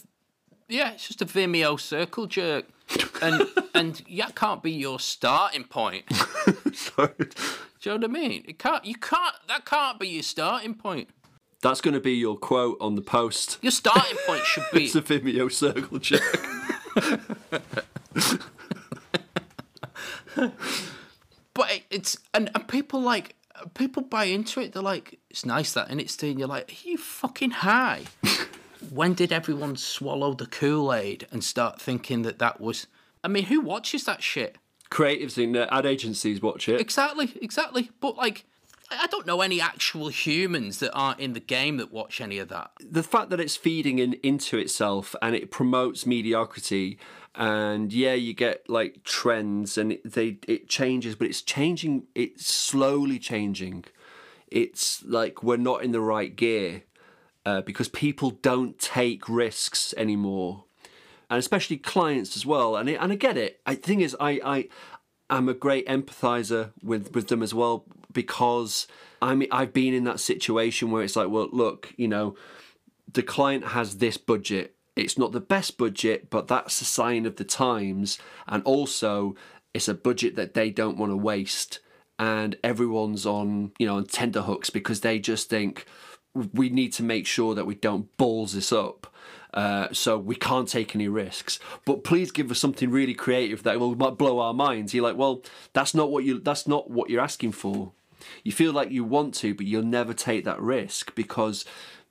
yeah, 0.67 0.93
it's 0.93 1.07
just 1.07 1.21
a 1.21 1.25
Vimeo 1.25 1.79
circle 1.79 2.25
jerk, 2.25 2.65
and 3.21 3.45
and 3.73 4.01
that 4.17 4.35
can't 4.35 4.61
be 4.63 4.71
your 4.71 4.99
starting 4.99 5.63
point. 5.63 6.05
so 6.73 7.07
Do 7.07 7.25
you 7.83 7.91
know 7.91 7.95
what 7.95 8.03
I 8.03 8.07
mean? 8.07 8.43
It 8.47 8.59
can't. 8.59 8.83
You 8.85 8.95
can't. 8.95 9.35
That 9.47 9.65
can't 9.65 9.99
be 9.99 10.07
your 10.09 10.23
starting 10.23 10.73
point. 10.75 11.09
that's 11.61 11.81
going 11.81 11.93
to 11.93 11.99
be 11.99 12.13
your 12.13 12.37
quote 12.37 12.77
on 12.81 12.95
the 12.95 13.01
post. 13.01 13.57
Your 13.61 13.71
starting 13.71 14.17
point 14.27 14.43
should 14.43 14.65
be. 14.73 14.83
It's 14.85 14.95
a 14.95 15.01
Vimeo 15.01 15.51
circle 15.51 15.99
check. 15.99 16.21
But 21.53 21.71
it- 21.71 21.83
it's 21.89 22.17
and, 22.33 22.49
and 22.55 22.67
people 22.67 23.01
like 23.01 23.35
people 23.73 24.03
buy 24.03 24.25
into 24.25 24.61
it. 24.61 24.73
They're 24.73 24.81
like, 24.81 25.19
it's 25.29 25.45
nice 25.45 25.73
that, 25.73 25.89
and 25.89 25.99
it's 25.99 26.21
and 26.23 26.39
you're 26.39 26.47
like, 26.47 26.71
are 26.71 26.87
you 26.87 26.97
fucking 26.97 27.51
high? 27.51 28.03
When 28.89 29.13
did 29.13 29.31
everyone 29.31 29.75
swallow 29.77 30.33
the 30.33 30.45
Kool 30.45 30.93
Aid 30.93 31.27
and 31.31 31.43
start 31.43 31.79
thinking 31.81 32.21
that 32.23 32.39
that 32.39 32.59
was? 32.59 32.87
I 33.23 33.27
mean, 33.27 33.45
who 33.45 33.61
watches 33.61 34.03
that 34.05 34.23
shit? 34.23 34.57
Creatives 34.89 35.37
in 35.41 35.55
uh, 35.55 35.67
ad 35.71 35.85
agencies 35.85 36.41
watch 36.41 36.67
it. 36.67 36.81
Exactly, 36.81 37.31
exactly. 37.41 37.91
But 38.01 38.17
like, 38.17 38.45
I 38.89 39.07
don't 39.07 39.25
know 39.25 39.41
any 39.41 39.61
actual 39.61 40.09
humans 40.09 40.79
that 40.79 40.91
aren't 40.93 41.19
in 41.21 41.33
the 41.33 41.39
game 41.39 41.77
that 41.77 41.93
watch 41.93 42.19
any 42.19 42.39
of 42.39 42.49
that. 42.49 42.71
the 42.81 43.03
fact 43.03 43.29
that 43.29 43.39
it's 43.39 43.55
feeding 43.55 43.99
in, 43.99 44.13
into 44.21 44.57
itself 44.57 45.15
and 45.21 45.33
it 45.35 45.49
promotes 45.51 46.05
mediocrity 46.05 46.99
and 47.35 47.93
yeah 47.93 48.13
you 48.13 48.33
get 48.33 48.69
like 48.69 49.01
trends 49.05 49.77
and 49.77 49.93
it, 49.93 50.11
they 50.11 50.37
it 50.49 50.67
changes 50.67 51.15
but 51.15 51.27
it's 51.27 51.41
changing 51.41 52.03
it's 52.13 52.45
slowly 52.45 53.17
changing 53.17 53.85
it's 54.47 55.01
like 55.05 55.41
we're 55.41 55.55
not 55.55 55.81
in 55.81 55.93
the 55.93 56.01
right 56.01 56.35
gear 56.35 56.83
uh, 57.45 57.61
because 57.61 57.89
people 57.89 58.31
don't 58.31 58.77
take 58.79 59.27
risks 59.27 59.93
anymore 59.97 60.65
and 61.29 61.39
especially 61.39 61.77
clients 61.77 62.35
as 62.35 62.45
well 62.45 62.75
and 62.75 62.89
and 62.89 63.11
I 63.11 63.15
get 63.15 63.37
it 63.37 63.59
I 63.65 63.75
thing 63.75 64.01
is 64.01 64.15
I 64.19 64.39
I 64.43 64.67
I'm 65.29 65.49
a 65.49 65.53
great 65.53 65.87
empathizer 65.87 66.71
with 66.83 67.13
with 67.15 67.27
them 67.29 67.41
as 67.41 67.53
well 67.53 67.85
because 68.11 68.87
I 69.21 69.35
mean 69.35 69.49
I've 69.51 69.73
been 69.73 69.93
in 69.93 70.03
that 70.03 70.19
situation 70.19 70.91
where 70.91 71.03
it's 71.03 71.15
like 71.15 71.29
well 71.29 71.49
look 71.51 71.93
you 71.97 72.07
know 72.07 72.35
the 73.13 73.23
client 73.23 73.67
has 73.67 73.97
this 73.97 74.17
budget. 74.17 74.75
It's 74.95 75.17
not 75.17 75.31
the 75.31 75.41
best 75.41 75.77
budget, 75.77 76.29
but 76.29 76.47
that's 76.47 76.81
a 76.81 76.85
sign 76.85 77.25
of 77.25 77.37
the 77.37 77.43
times. 77.43 78.19
And 78.47 78.63
also, 78.63 79.35
it's 79.73 79.87
a 79.87 79.93
budget 79.93 80.35
that 80.35 80.53
they 80.53 80.69
don't 80.69 80.97
want 80.97 81.11
to 81.11 81.17
waste. 81.17 81.79
And 82.19 82.55
everyone's 82.63 83.25
on, 83.25 83.71
you 83.79 83.87
know, 83.87 83.97
on 83.97 84.05
tender 84.05 84.43
hooks 84.43 84.69
because 84.69 85.01
they 85.01 85.17
just 85.17 85.49
think 85.49 85.85
we 86.33 86.69
need 86.69 86.93
to 86.93 87.03
make 87.03 87.27
sure 87.27 87.55
that 87.55 87.65
we 87.65 87.75
don't 87.75 88.15
balls 88.17 88.53
this 88.53 88.71
up. 88.71 89.07
Uh, 89.53 89.89
so 89.91 90.17
we 90.17 90.35
can't 90.35 90.69
take 90.69 90.95
any 90.95 91.09
risks. 91.09 91.59
But 91.85 92.05
please 92.05 92.31
give 92.31 92.49
us 92.51 92.59
something 92.59 92.89
really 92.89 93.13
creative 93.13 93.63
that 93.63 93.79
will 93.79 93.95
blow 93.95 94.39
our 94.39 94.53
minds. 94.53 94.93
You're 94.93 95.03
like, 95.03 95.17
well, 95.17 95.43
that's 95.73 95.93
not 95.93 96.09
what 96.09 96.23
you. 96.23 96.39
That's 96.39 96.67
not 96.67 96.89
what 96.89 97.09
you're 97.09 97.21
asking 97.21 97.51
for. 97.51 97.91
You 98.43 98.51
feel 98.51 98.71
like 98.71 98.91
you 98.91 99.03
want 99.03 99.33
to, 99.35 99.53
but 99.53 99.65
you'll 99.65 99.83
never 99.83 100.13
take 100.13 100.45
that 100.45 100.61
risk 100.61 101.13
because 101.15 101.65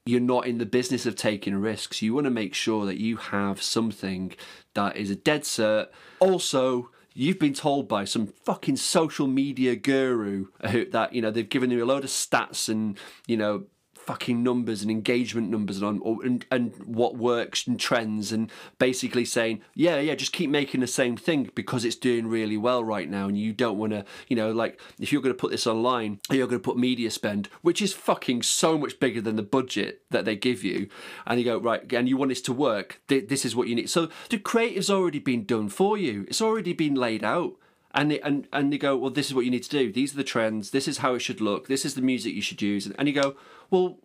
you're 0.05 0.21
not 0.21 0.47
in 0.47 0.59
the 0.59 0.67
business 0.67 1.07
of 1.07 1.17
taking 1.17 1.57
risks. 1.57 2.03
You 2.03 2.15
want 2.15 2.25
to 2.25 2.31
make 2.31 2.55
sure 2.55 2.85
that 2.87 2.99
you 2.99 3.17
have 3.17 3.63
something 3.63 4.35
that 4.75 4.97
is 4.97 5.11
a 5.11 5.17
dead 5.17 5.43
cert. 5.43 5.89
Also, 6.19 6.91
you've 7.15 7.39
been 7.39 7.55
told 7.55 7.89
by 7.89 8.05
some 8.05 8.27
fucking 8.27 8.77
social 8.77 9.27
media 9.27 9.77
guru 9.77 10.47
that 10.63 11.13
you 11.13 11.23
know 11.23 11.31
they've 11.31 11.49
given 11.49 11.71
you 11.71 11.85
a 11.85 11.87
load 11.87 12.05
of 12.05 12.11
stats 12.11 12.69
and 12.69 12.99
you 13.27 13.37
know 13.37 13.65
fucking 14.11 14.43
numbers 14.43 14.83
and 14.83 14.91
engagement 14.91 15.49
numbers 15.49 15.81
and 15.81 16.03
on 16.03 16.19
and, 16.25 16.45
and 16.51 16.75
what 16.85 17.17
works 17.17 17.69
and 17.69 17.79
trends 17.79 18.33
and 18.33 18.51
basically 18.81 19.25
saying 19.25 19.61
yeah 19.73 20.01
yeah 20.01 20.17
just 20.17 20.33
keep 20.33 20.51
making 20.51 20.81
the 20.81 20.87
same 20.89 21.17
thing 21.17 21.49
because 21.55 21.85
it's 21.85 21.95
doing 21.95 22.27
really 22.27 22.57
well 22.57 22.83
right 22.83 23.09
now 23.09 23.29
and 23.29 23.39
you 23.39 23.53
don't 23.53 23.79
want 23.79 23.93
to 23.93 24.05
you 24.27 24.35
know 24.35 24.51
like 24.51 24.81
if 24.99 25.13
you're 25.13 25.23
going 25.23 25.33
to 25.33 25.39
put 25.39 25.53
this 25.53 25.65
online 25.65 26.19
you're 26.29 26.49
going 26.49 26.61
to 26.61 26.65
put 26.65 26.77
media 26.77 27.09
spend 27.09 27.49
which 27.63 27.81
is 27.81 27.93
fucking 27.93 28.43
so 28.43 28.77
much 28.77 28.99
bigger 28.99 29.21
than 29.21 29.37
the 29.37 29.45
budget 29.45 30.03
that 30.11 30.25
they 30.25 30.35
give 30.35 30.65
you 30.65 30.89
and 31.25 31.39
you 31.39 31.45
go 31.45 31.57
right 31.57 31.93
and 31.93 32.09
you 32.09 32.17
want 32.17 32.31
this 32.31 32.43
to 32.43 32.53
work 32.53 33.01
th- 33.07 33.29
this 33.29 33.45
is 33.45 33.55
what 33.55 33.69
you 33.69 33.77
need 33.77 33.89
so 33.89 34.09
the 34.31 34.39
creative's 34.39 34.91
already 34.91 35.21
been 35.21 35.45
done 35.45 35.69
for 35.69 35.97
you 35.97 36.25
it's 36.27 36.43
already 36.43 36.73
been 36.73 36.97
laid 36.97 37.23
out 37.23 37.55
and 37.93 38.11
they, 38.11 38.21
and 38.21 38.47
and 38.53 38.73
they 38.73 38.79
go, 38.79 38.97
well, 38.97 39.11
this 39.11 39.27
is 39.27 39.35
what 39.35 39.45
you 39.45 39.51
need 39.51 39.65
to 39.65 39.71
do. 39.71 39.93
These 39.93 40.15
are 40.15 40.19
the 40.19 40.25
trends. 40.25 40.71
This 40.71 40.87
is 40.87 40.99
how 40.99 41.15
it 41.15 41.21
should 41.21 41.41
look. 41.41 41.67
This 41.67 41.85
is 41.85 41.95
the 41.95 42.03
music 42.03 42.35
you 42.35 42.43
should 42.43 42.63
use. 42.63 42.87
And, 42.87 42.95
and 42.99 43.09
you 43.09 43.15
go, 43.15 43.35
well, 43.71 43.99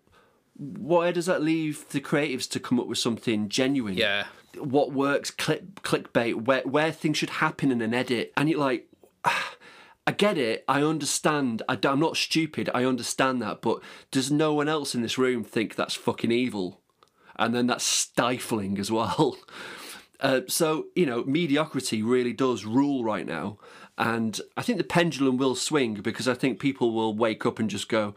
where 0.58 1.12
does 1.12 1.26
that 1.26 1.42
leave 1.42 1.90
the 1.90 2.00
creatives 2.00 2.50
to 2.52 2.60
come 2.60 2.80
up 2.80 2.88
with 2.88 2.98
something 2.98 3.50
genuine? 3.50 3.96
Yeah. 3.96 4.26
What 4.58 4.94
works? 4.94 5.32
Click 5.32 5.76
clickbait. 5.82 6.46
Where 6.46 6.62
where 6.62 6.92
things 6.92 7.18
should 7.18 7.30
happen 7.32 7.72
in 7.72 7.82
an 7.82 7.94
edit. 7.94 8.32
And 8.38 8.50
you're 8.50 8.60
like, 8.60 8.88
I 10.08 10.12
get 10.12 10.38
it. 10.38 10.64
I 10.68 10.82
understand. 10.82 11.64
I, 11.68 11.78
am 11.84 12.00
not 12.00 12.16
stupid. 12.16 12.70
I 12.74 12.86
understand 12.86 13.42
that. 13.42 13.62
But 13.62 13.80
does 14.12 14.32
no 14.32 14.54
one 14.54 14.70
else 14.70 14.94
in 14.94 15.02
this 15.02 15.18
room 15.18 15.44
think 15.44 15.76
that's 15.76 15.96
fucking 15.96 16.32
evil? 16.32 16.80
And 17.38 17.54
then 17.54 17.68
that's 17.68 17.84
stifling 17.84 18.80
as 18.80 18.92
well. 18.92 19.38
Uh, 20.22 20.42
so, 20.48 20.86
you 20.96 21.06
know, 21.06 21.26
mediocrity 21.26 22.02
really 22.02 22.32
does 22.32 22.66
rule 22.66 23.04
right 23.04 23.26
now. 23.26 23.58
And 23.98 24.40
I 24.56 24.62
think 24.62 24.78
the 24.78 24.86
pendulum 24.86 25.36
will 25.36 25.56
swing 25.56 25.96
because 25.96 26.26
I 26.26 26.34
think 26.34 26.58
people 26.58 26.94
will 26.94 27.14
wake 27.14 27.46
up 27.46 27.60
and 27.60 27.70
just 27.70 27.90
go, 27.90 28.16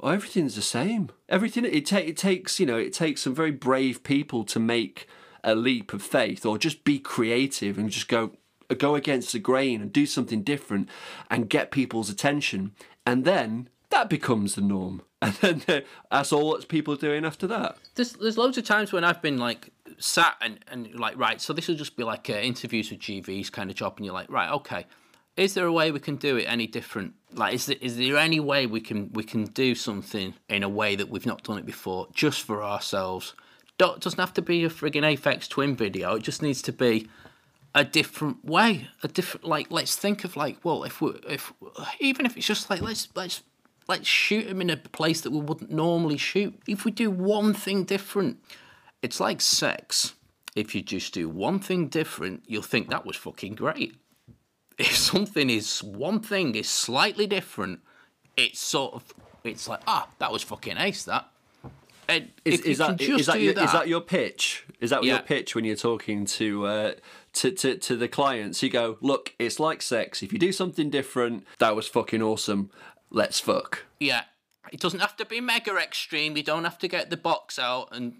oh, 0.00 0.08
everything's 0.08 0.54
the 0.54 0.62
same. 0.62 1.10
Everything, 1.28 1.64
it, 1.64 1.86
ta- 1.86 1.98
it 1.98 2.16
takes, 2.16 2.60
you 2.60 2.66
know, 2.66 2.76
it 2.76 2.92
takes 2.92 3.22
some 3.22 3.34
very 3.34 3.50
brave 3.50 4.02
people 4.02 4.44
to 4.44 4.58
make 4.58 5.08
a 5.44 5.54
leap 5.54 5.92
of 5.92 6.02
faith 6.02 6.44
or 6.44 6.58
just 6.58 6.84
be 6.84 6.98
creative 6.98 7.78
and 7.78 7.90
just 7.90 8.08
go, 8.08 8.32
go 8.76 8.94
against 8.94 9.32
the 9.32 9.38
grain 9.38 9.80
and 9.80 9.92
do 9.92 10.06
something 10.06 10.42
different 10.42 10.88
and 11.30 11.48
get 11.48 11.70
people's 11.70 12.10
attention. 12.10 12.72
And 13.06 13.24
then 13.24 13.68
that 13.90 14.08
becomes 14.08 14.54
the 14.54 14.62
norm. 14.62 15.02
And 15.20 15.34
then 15.34 15.82
that's 16.12 16.32
all 16.32 16.52
that 16.52 16.68
people 16.68 16.94
are 16.94 16.98
doing 16.98 17.24
after 17.24 17.48
that. 17.48 17.76
There's, 17.96 18.12
there's 18.12 18.38
loads 18.38 18.56
of 18.56 18.64
times 18.64 18.92
when 18.92 19.02
I've 19.02 19.20
been 19.20 19.36
like 19.36 19.70
sat 19.98 20.36
and, 20.40 20.64
and 20.70 20.94
like, 20.94 21.18
right, 21.18 21.40
so 21.40 21.52
this 21.52 21.66
will 21.66 21.74
just 21.74 21.96
be 21.96 22.04
like 22.04 22.30
uh, 22.30 22.34
interviews 22.34 22.92
with 22.92 23.00
GVs 23.00 23.50
kind 23.50 23.68
of 23.68 23.74
job. 23.74 23.94
And 23.96 24.06
you're 24.06 24.14
like, 24.14 24.30
right, 24.30 24.48
okay, 24.52 24.86
is 25.38 25.54
there 25.54 25.66
a 25.66 25.72
way 25.72 25.92
we 25.92 26.00
can 26.00 26.16
do 26.16 26.36
it 26.36 26.42
any 26.42 26.66
different? 26.66 27.14
Like, 27.32 27.54
is 27.54 27.66
there, 27.66 27.76
is 27.80 27.96
there 27.96 28.16
any 28.16 28.40
way 28.40 28.66
we 28.66 28.80
can 28.80 29.10
we 29.12 29.22
can 29.22 29.44
do 29.44 29.74
something 29.74 30.34
in 30.48 30.64
a 30.64 30.68
way 30.68 30.96
that 30.96 31.08
we've 31.08 31.26
not 31.26 31.44
done 31.44 31.58
it 31.58 31.64
before, 31.64 32.08
just 32.12 32.42
for 32.42 32.62
ourselves? 32.62 33.34
It 33.78 34.00
doesn't 34.00 34.18
have 34.18 34.34
to 34.34 34.42
be 34.42 34.64
a 34.64 34.68
frigging 34.68 35.04
Aphex 35.04 35.48
Twin 35.48 35.76
video. 35.76 36.16
It 36.16 36.24
just 36.24 36.42
needs 36.42 36.60
to 36.62 36.72
be 36.72 37.08
a 37.72 37.84
different 37.84 38.44
way, 38.44 38.88
a 39.04 39.08
different 39.08 39.46
like. 39.46 39.70
Let's 39.70 39.94
think 39.94 40.24
of 40.24 40.36
like, 40.36 40.58
well, 40.64 40.82
if 40.82 41.00
we 41.00 41.10
if 41.28 41.52
even 42.00 42.26
if 42.26 42.36
it's 42.36 42.46
just 42.46 42.68
like 42.68 42.82
let's 42.82 43.08
let's 43.14 43.42
let's 43.86 44.08
shoot 44.08 44.48
him 44.48 44.60
in 44.60 44.70
a 44.70 44.76
place 44.76 45.20
that 45.20 45.30
we 45.30 45.38
wouldn't 45.38 45.70
normally 45.70 46.18
shoot. 46.18 46.60
If 46.66 46.84
we 46.84 46.90
do 46.90 47.12
one 47.12 47.54
thing 47.54 47.84
different, 47.84 48.38
it's 49.02 49.20
like 49.20 49.40
sex. 49.40 50.14
If 50.56 50.74
you 50.74 50.82
just 50.82 51.14
do 51.14 51.28
one 51.28 51.60
thing 51.60 51.86
different, 51.86 52.42
you'll 52.48 52.62
think 52.62 52.90
that 52.90 53.06
was 53.06 53.14
fucking 53.14 53.54
great. 53.54 53.94
If 54.78 54.96
something 54.96 55.50
is 55.50 55.82
one 55.82 56.20
thing 56.20 56.54
is 56.54 56.68
slightly 56.68 57.26
different, 57.26 57.80
it's 58.36 58.60
sort 58.60 58.94
of 58.94 59.04
it's 59.44 59.68
like 59.68 59.80
ah 59.86 60.08
that 60.18 60.32
was 60.32 60.42
fucking 60.42 60.76
ace 60.76 61.04
that. 61.04 61.28
And 62.08 62.30
is, 62.44 62.60
is 62.62 62.78
that, 62.78 63.00
is 63.02 63.26
that, 63.26 63.38
your, 63.38 63.52
that, 63.52 63.64
is 63.64 63.72
that 63.72 63.86
your 63.86 64.00
pitch? 64.00 64.64
Is 64.80 64.90
that 64.90 65.04
yeah. 65.04 65.14
your 65.14 65.22
pitch 65.22 65.54
when 65.54 65.66
you're 65.66 65.76
talking 65.76 66.24
to, 66.24 66.66
uh, 66.66 66.92
to 67.34 67.50
to 67.50 67.76
to 67.76 67.96
the 67.96 68.08
clients? 68.08 68.62
You 68.62 68.70
go, 68.70 68.96
look, 69.02 69.34
it's 69.38 69.60
like 69.60 69.82
sex. 69.82 70.22
If 70.22 70.32
you 70.32 70.38
do 70.38 70.50
something 70.50 70.88
different, 70.88 71.46
that 71.58 71.76
was 71.76 71.86
fucking 71.86 72.22
awesome. 72.22 72.70
Let's 73.10 73.40
fuck. 73.40 73.84
Yeah, 74.00 74.22
it 74.72 74.80
doesn't 74.80 75.00
have 75.00 75.16
to 75.16 75.26
be 75.26 75.42
mega 75.42 75.76
extreme. 75.76 76.36
You 76.36 76.42
don't 76.42 76.64
have 76.64 76.78
to 76.78 76.88
get 76.88 77.10
the 77.10 77.18
box 77.18 77.58
out, 77.58 77.88
and 77.92 78.14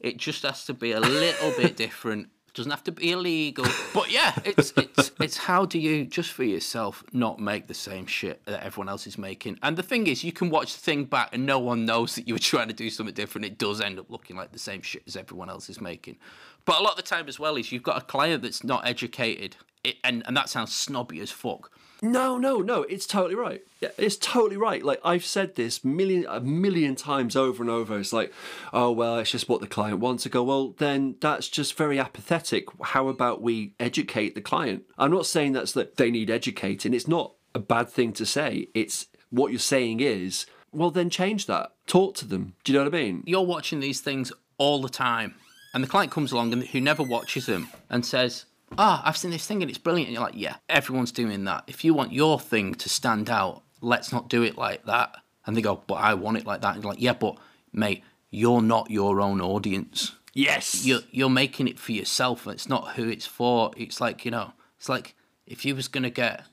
it 0.00 0.18
just 0.18 0.42
has 0.42 0.66
to 0.66 0.74
be 0.74 0.92
a 0.92 1.00
little 1.00 1.52
bit 1.52 1.76
different. 1.78 2.28
It 2.50 2.56
doesn't 2.56 2.70
have 2.70 2.82
to 2.84 2.92
be 2.92 3.12
illegal. 3.12 3.64
But 3.94 4.12
yeah, 4.12 4.32
it's 4.44 4.72
it's 4.76 5.10
it's 5.20 5.36
how 5.36 5.64
do 5.66 5.78
you 5.78 6.04
just 6.04 6.30
for 6.30 6.44
yourself 6.44 7.02
not 7.12 7.40
make 7.40 7.66
the 7.66 7.74
same 7.74 8.06
shit 8.06 8.44
that 8.46 8.62
everyone 8.64 8.88
else 8.88 9.06
is 9.06 9.18
making? 9.18 9.58
And 9.62 9.76
the 9.76 9.82
thing 9.82 10.06
is, 10.06 10.22
you 10.22 10.32
can 10.32 10.48
watch 10.48 10.74
the 10.74 10.80
thing 10.80 11.04
back 11.04 11.30
and 11.32 11.44
no 11.44 11.58
one 11.58 11.84
knows 11.84 12.14
that 12.14 12.28
you 12.28 12.34
were 12.34 12.40
trying 12.40 12.68
to 12.68 12.74
do 12.74 12.88
something 12.88 13.14
different. 13.14 13.46
It 13.46 13.58
does 13.58 13.80
end 13.80 13.98
up 13.98 14.10
looking 14.10 14.36
like 14.36 14.52
the 14.52 14.60
same 14.60 14.80
shit 14.80 15.02
as 15.06 15.16
everyone 15.16 15.50
else 15.50 15.68
is 15.68 15.80
making. 15.80 16.16
But 16.64 16.78
a 16.78 16.82
lot 16.82 16.92
of 16.92 16.96
the 16.96 17.02
time 17.02 17.28
as 17.28 17.38
well 17.38 17.56
is 17.56 17.72
you've 17.72 17.82
got 17.82 18.00
a 18.00 18.04
client 18.04 18.42
that's 18.42 18.62
not 18.62 18.86
educated, 18.86 19.56
it, 19.82 19.96
and 20.04 20.22
and 20.26 20.36
that 20.36 20.48
sounds 20.48 20.74
snobby 20.74 21.20
as 21.20 21.30
fuck. 21.30 21.70
No, 22.02 22.38
no, 22.38 22.58
no. 22.58 22.82
It's 22.84 23.06
totally 23.06 23.34
right. 23.34 23.62
Yeah, 23.80 23.90
it's 23.98 24.16
totally 24.16 24.56
right. 24.56 24.82
Like 24.82 25.00
I've 25.04 25.24
said 25.24 25.54
this 25.54 25.84
million 25.84 26.26
a 26.28 26.40
million 26.40 26.96
times 26.96 27.36
over 27.36 27.62
and 27.62 27.70
over. 27.70 27.98
It's 27.98 28.12
like, 28.12 28.32
oh 28.72 28.90
well, 28.90 29.18
it's 29.18 29.30
just 29.30 29.48
what 29.48 29.60
the 29.60 29.66
client 29.66 29.98
wants. 29.98 30.22
to 30.22 30.28
go, 30.28 30.42
well, 30.42 30.74
then 30.78 31.16
that's 31.20 31.48
just 31.48 31.76
very 31.76 31.98
apathetic. 31.98 32.66
How 32.82 33.08
about 33.08 33.42
we 33.42 33.74
educate 33.78 34.34
the 34.34 34.40
client? 34.40 34.84
I'm 34.98 35.10
not 35.10 35.26
saying 35.26 35.52
that's 35.52 35.72
that 35.72 35.96
they 35.96 36.10
need 36.10 36.30
educating. 36.30 36.94
It's 36.94 37.08
not 37.08 37.34
a 37.54 37.58
bad 37.58 37.88
thing 37.88 38.12
to 38.14 38.26
say. 38.26 38.68
It's 38.74 39.06
what 39.30 39.50
you're 39.52 39.58
saying 39.58 40.00
is, 40.00 40.46
well, 40.72 40.90
then 40.90 41.10
change 41.10 41.46
that. 41.46 41.72
Talk 41.86 42.14
to 42.16 42.26
them. 42.26 42.54
Do 42.64 42.72
you 42.72 42.78
know 42.78 42.84
what 42.84 42.94
I 42.94 42.98
mean? 42.98 43.22
You're 43.26 43.42
watching 43.42 43.80
these 43.80 44.00
things 44.00 44.32
all 44.58 44.80
the 44.80 44.88
time, 44.88 45.34
and 45.74 45.82
the 45.82 45.88
client 45.88 46.12
comes 46.12 46.32
along 46.32 46.52
and 46.52 46.64
who 46.64 46.80
never 46.80 47.02
watches 47.02 47.46
them 47.46 47.68
and 47.88 48.04
says, 48.04 48.44
ah, 48.78 49.02
oh, 49.02 49.08
I've 49.08 49.16
seen 49.16 49.30
this 49.30 49.46
thing 49.46 49.62
and 49.62 49.70
it's 49.70 49.78
brilliant. 49.78 50.08
And 50.08 50.14
you're 50.14 50.24
like, 50.24 50.36
yeah, 50.36 50.56
everyone's 50.68 51.12
doing 51.12 51.44
that. 51.44 51.64
If 51.66 51.84
you 51.84 51.94
want 51.94 52.12
your 52.12 52.38
thing 52.38 52.74
to 52.74 52.88
stand 52.88 53.30
out, 53.30 53.62
let's 53.80 54.12
not 54.12 54.28
do 54.28 54.42
it 54.42 54.56
like 54.56 54.84
that. 54.86 55.16
And 55.46 55.56
they 55.56 55.62
go, 55.62 55.82
but 55.86 55.94
I 55.94 56.14
want 56.14 56.36
it 56.36 56.46
like 56.46 56.60
that. 56.62 56.74
And 56.74 56.82
you're 56.82 56.92
like, 56.92 57.02
yeah, 57.02 57.14
but 57.14 57.36
mate, 57.72 58.04
you're 58.30 58.62
not 58.62 58.90
your 58.90 59.20
own 59.20 59.40
audience. 59.40 60.12
Yes. 60.34 60.84
You're, 60.84 61.00
you're 61.10 61.30
making 61.30 61.66
it 61.66 61.78
for 61.78 61.92
yourself. 61.92 62.46
It's 62.46 62.68
not 62.68 62.92
who 62.94 63.08
it's 63.08 63.26
for. 63.26 63.72
It's 63.76 64.00
like, 64.00 64.24
you 64.24 64.30
know, 64.30 64.52
it's 64.78 64.88
like 64.88 65.14
if 65.46 65.64
you 65.64 65.74
was 65.74 65.88
going 65.88 66.04
to 66.04 66.10
get 66.10 66.44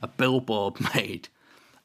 a 0.00 0.08
billboard 0.08 0.76
made 0.94 1.28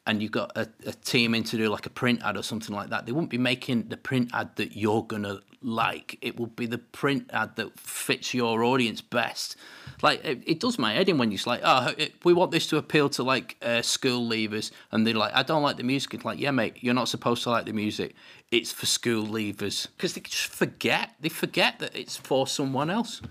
and 0.05 0.21
you 0.21 0.29
got 0.29 0.51
a, 0.55 0.69
a 0.85 0.93
team 0.93 1.35
in 1.35 1.43
to 1.43 1.57
do 1.57 1.69
like 1.69 1.85
a 1.85 1.89
print 1.89 2.21
ad 2.23 2.37
or 2.37 2.43
something 2.43 2.75
like 2.75 2.89
that, 2.89 3.05
they 3.05 3.11
wouldn't 3.11 3.29
be 3.29 3.37
making 3.37 3.89
the 3.89 3.97
print 3.97 4.29
ad 4.33 4.55
that 4.55 4.75
you're 4.75 5.03
going 5.03 5.23
to 5.23 5.41
like. 5.62 6.18
It 6.22 6.39
will 6.39 6.47
be 6.47 6.66
the 6.66 6.78
print 6.78 7.30
ad 7.32 7.55
that 7.55 7.80
fits 7.80 8.34
your 8.34 8.64
audience 8.64 9.01
best. 9.01 9.55
Like 10.01 10.24
it, 10.26 10.41
it 10.45 10.59
does 10.59 10.80
my 10.80 10.93
head 10.93 11.09
in 11.09 11.18
when 11.18 11.32
you're 11.32 11.39
like, 11.45 11.62
oh, 11.64 11.93
it, 11.97 12.14
we 12.26 12.34
want 12.34 12.51
this 12.51 12.68
to 12.68 12.78
appeal 12.78 13.09
to 13.09 13.24
like 13.24 13.57
uh, 13.62 13.82
school 13.82 14.28
leavers, 14.28 14.72
and 14.91 15.05
they're 15.05 15.14
like, 15.14 15.34
I 15.34 15.43
don't 15.43 15.64
like 15.64 15.78
the 15.78 15.84
music. 15.84 16.14
It's 16.14 16.26
like, 16.26 16.39
yeah, 16.39 16.51
mate, 16.51 16.78
you're 16.82 16.93
not 16.93 17.07
supposed 17.07 17.43
to 17.43 17.51
like 17.51 17.66
the 17.66 17.74
music. 17.74 18.16
It's 18.51 18.72
for 18.72 18.86
school 18.86 19.26
leavers 19.26 19.88
because 19.95 20.14
they 20.14 20.22
just 20.22 20.47
forget. 20.47 21.12
They 21.20 21.30
forget 21.30 21.80
that 21.80 21.95
it's 21.95 22.18
for 22.18 22.47
someone 22.47 22.89
else. 22.89 23.22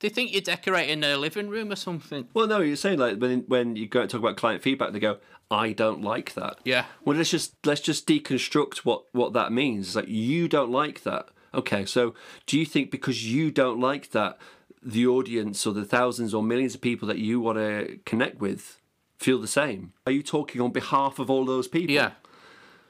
They 0.00 0.08
think 0.08 0.32
you're 0.32 0.40
decorating 0.40 1.00
their 1.00 1.18
living 1.18 1.48
room 1.50 1.70
or 1.70 1.76
something. 1.76 2.26
Well, 2.32 2.46
no, 2.46 2.60
you're 2.60 2.76
saying 2.76 2.98
like 2.98 3.18
when 3.18 3.40
when 3.48 3.76
you 3.76 3.86
go 3.86 4.00
and 4.00 4.10
talk 4.10 4.20
about 4.20 4.36
client 4.36 4.62
feedback, 4.62 4.92
they 4.92 4.98
go, 4.98 5.18
"I 5.50 5.72
don't 5.72 6.02
like 6.02 6.34
that." 6.34 6.58
Yeah. 6.64 6.86
Well, 7.04 7.16
let's 7.16 7.30
just 7.30 7.54
let's 7.66 7.82
just 7.82 8.06
deconstruct 8.06 8.78
what 8.78 9.04
what 9.12 9.34
that 9.34 9.52
means. 9.52 9.88
It's 9.88 9.96
like 9.96 10.08
you 10.08 10.48
don't 10.48 10.70
like 10.70 11.02
that. 11.02 11.28
Okay, 11.54 11.84
so 11.84 12.14
do 12.46 12.58
you 12.58 12.64
think 12.64 12.90
because 12.90 13.26
you 13.26 13.50
don't 13.50 13.80
like 13.80 14.10
that, 14.10 14.38
the 14.82 15.06
audience 15.06 15.66
or 15.66 15.74
the 15.74 15.84
thousands 15.84 16.32
or 16.32 16.42
millions 16.42 16.74
of 16.74 16.80
people 16.80 17.06
that 17.08 17.18
you 17.18 17.40
want 17.40 17.58
to 17.58 17.98
connect 18.04 18.40
with 18.40 18.80
feel 19.18 19.40
the 19.40 19.48
same? 19.48 19.92
Are 20.06 20.12
you 20.12 20.22
talking 20.22 20.60
on 20.60 20.72
behalf 20.72 21.18
of 21.18 21.30
all 21.30 21.44
those 21.44 21.68
people? 21.68 21.94
Yeah. 21.94 22.12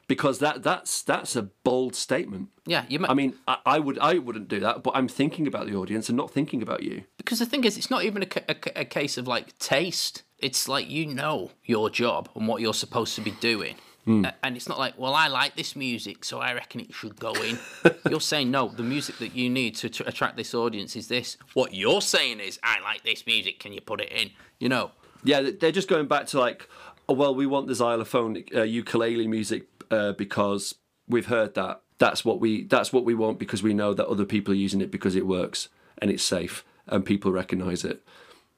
Because 0.07 0.41
that 0.41 0.65
that's 0.65 1.03
that's 1.03 1.37
a 1.37 1.43
bold 1.43 1.95
statement. 1.95 2.49
Yeah, 2.67 2.85
you. 2.89 2.99
I 3.09 3.15
mean, 3.15 3.35
I, 3.47 3.59
I, 3.65 3.79
would 3.79 3.97
I 4.01 4.19
wouldn't 4.19 4.49
do 4.49 4.59
that, 4.59 4.83
but 4.83 4.97
I'm 4.97 5.07
thinking 5.07 5.47
about 5.47 5.69
the 5.69 5.77
audience 5.77 6.09
and 6.09 6.17
not 6.17 6.33
thinking 6.33 6.63
about 6.63 6.83
you. 6.83 7.05
Because 7.17 7.39
the 7.39 7.47
thing 7.47 7.63
is, 7.63 7.79
it's 7.79 7.91
not 7.91 8.03
even 8.03 8.25
a, 8.25 8.27
a, 8.49 8.81
a 8.81 8.85
case 8.85 9.17
of 9.17 9.29
like 9.29 9.57
taste. 9.61 10.25
It's 10.41 10.67
like 10.67 10.91
you 10.91 11.07
know 11.07 11.53
your 11.65 11.91
job 11.91 12.29
and 12.35 12.49
what 12.49 12.61
you're 12.61 12.75
supposed 12.75 13.15
to 13.15 13.21
be 13.21 13.31
doing 13.31 13.77
Mm. 14.07 14.33
And 14.43 14.57
it's 14.57 14.69
not 14.69 14.79
like, 14.79 14.99
well, 14.99 15.15
I 15.15 15.29
like 15.29 15.57
this 15.57 15.77
music, 15.77 16.25
so 16.25 16.39
I 16.39 16.55
reckon 16.55 16.81
it 16.81 16.95
should 16.95 17.17
go 17.19 17.33
in. 17.33 17.59
you're 18.11 18.21
saying, 18.21 18.51
no, 18.51 18.69
the 18.69 18.83
music 18.83 19.19
that 19.19 19.35
you 19.35 19.51
need 19.51 19.77
to, 19.77 19.89
to 19.89 20.09
attract 20.09 20.37
this 20.37 20.55
audience 20.55 20.97
is 20.97 21.09
this. 21.09 21.37
What 21.55 21.75
you're 21.75 22.01
saying 22.01 22.41
is, 22.41 22.59
I 22.63 22.81
like 22.81 23.05
this 23.05 23.27
music, 23.27 23.59
can 23.59 23.73
you 23.73 23.81
put 23.81 24.01
it 24.01 24.11
in? 24.11 24.31
You 24.59 24.69
know? 24.69 24.93
Yeah, 25.23 25.51
they're 25.59 25.73
just 25.73 25.89
going 25.89 26.07
back 26.09 26.27
to 26.29 26.41
like, 26.41 26.69
oh, 27.09 27.15
well, 27.15 27.35
we 27.35 27.47
want 27.47 27.67
the 27.67 27.75
xylophone 27.75 28.43
uh, 28.55 28.63
ukulele 28.63 29.27
music 29.27 29.67
uh, 29.91 30.13
because 30.13 30.75
we've 31.09 31.27
heard 31.27 31.55
that. 31.55 31.83
That's 31.99 32.25
what 32.25 32.41
we 32.41 32.65
that's 32.65 32.95
what 32.95 33.05
we 33.05 33.15
want 33.15 33.39
because 33.39 33.63
we 33.63 33.75
know 33.75 33.93
that 33.93 34.07
other 34.07 34.25
people 34.25 34.55
are 34.55 34.57
using 34.57 34.81
it 34.81 34.91
because 34.91 35.15
it 35.15 35.27
works 35.27 35.69
and 35.99 36.11
it's 36.11 36.23
safe 36.23 36.65
and 36.87 37.05
people 37.05 37.31
recognize 37.31 37.85
it. 37.85 38.03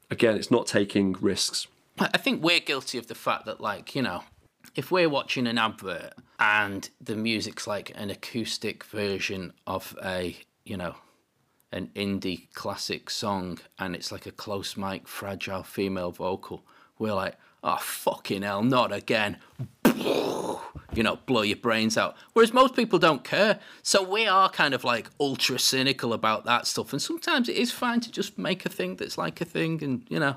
Again, 0.09 0.37
it's 0.37 0.49
not 0.49 0.65
taking 0.65 1.13
risks. 1.19 1.67
I 1.99 2.17
think 2.17 2.43
we're 2.43 2.59
guilty 2.59 2.97
of 2.97 3.07
the 3.07 3.15
fact 3.15 3.45
that, 3.45 3.61
like, 3.61 3.95
you 3.95 4.01
know, 4.01 4.23
if 4.75 4.91
we're 4.91 5.09
watching 5.09 5.47
an 5.47 5.57
advert 5.57 6.13
and 6.39 6.89
the 6.99 7.15
music's 7.15 7.67
like 7.67 7.91
an 7.95 8.09
acoustic 8.09 8.83
version 8.83 9.53
of 9.67 9.95
a, 10.03 10.35
you 10.63 10.77
know, 10.77 10.95
an 11.71 11.89
indie 11.95 12.51
classic 12.53 13.09
song 13.09 13.59
and 13.79 13.95
it's 13.95 14.11
like 14.11 14.25
a 14.25 14.31
close 14.31 14.77
mic, 14.77 15.07
fragile 15.07 15.63
female 15.63 16.11
vocal, 16.11 16.63
we're 16.99 17.13
like, 17.13 17.35
oh, 17.63 17.77
fucking 17.77 18.41
hell, 18.41 18.63
not 18.63 18.91
again. 18.91 19.37
You 20.95 21.01
know, 21.01 21.17
blow 21.25 21.41
your 21.41 21.57
brains 21.57 21.97
out. 21.97 22.15
Whereas 22.33 22.53
most 22.53 22.75
people 22.75 22.99
don't 22.99 23.23
care. 23.23 23.59
So 23.81 24.03
we 24.03 24.27
are 24.27 24.47
kind 24.47 24.75
of 24.75 24.83
like 24.83 25.09
ultra 25.19 25.57
cynical 25.57 26.13
about 26.13 26.45
that 26.45 26.67
stuff. 26.67 26.93
And 26.93 27.01
sometimes 27.01 27.49
it 27.49 27.55
is 27.55 27.71
fine 27.71 27.99
to 28.01 28.11
just 28.11 28.37
make 28.37 28.63
a 28.63 28.69
thing 28.69 28.97
that's 28.97 29.17
like 29.17 29.41
a 29.41 29.45
thing. 29.45 29.83
And, 29.83 30.05
you 30.07 30.19
know, 30.19 30.35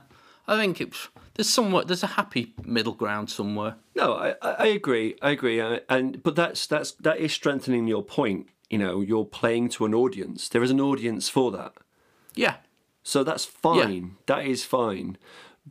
I 0.48 0.56
think 0.56 0.80
it's 0.80 1.08
there's 1.36 1.48
somewhat 1.48 1.86
there's 1.86 2.02
a 2.02 2.08
happy 2.08 2.54
middle 2.64 2.94
ground 2.94 3.30
somewhere. 3.30 3.76
No, 3.94 4.14
I, 4.14 4.34
I 4.42 4.66
agree, 4.66 5.16
I 5.22 5.30
agree, 5.30 5.60
and, 5.60 5.80
and 5.88 6.22
but 6.22 6.34
that's 6.34 6.66
that's 6.66 6.92
that 6.92 7.18
is 7.18 7.32
strengthening 7.32 7.86
your 7.86 8.02
point. 8.02 8.48
You 8.70 8.78
know, 8.78 9.00
you're 9.00 9.24
playing 9.24 9.68
to 9.70 9.84
an 9.84 9.94
audience. 9.94 10.48
There 10.48 10.62
is 10.62 10.70
an 10.70 10.80
audience 10.80 11.28
for 11.28 11.50
that. 11.52 11.72
Yeah. 12.34 12.56
So 13.02 13.22
that's 13.22 13.44
fine. 13.44 14.02
Yeah. 14.02 14.34
That 14.34 14.46
is 14.46 14.64
fine. 14.64 15.16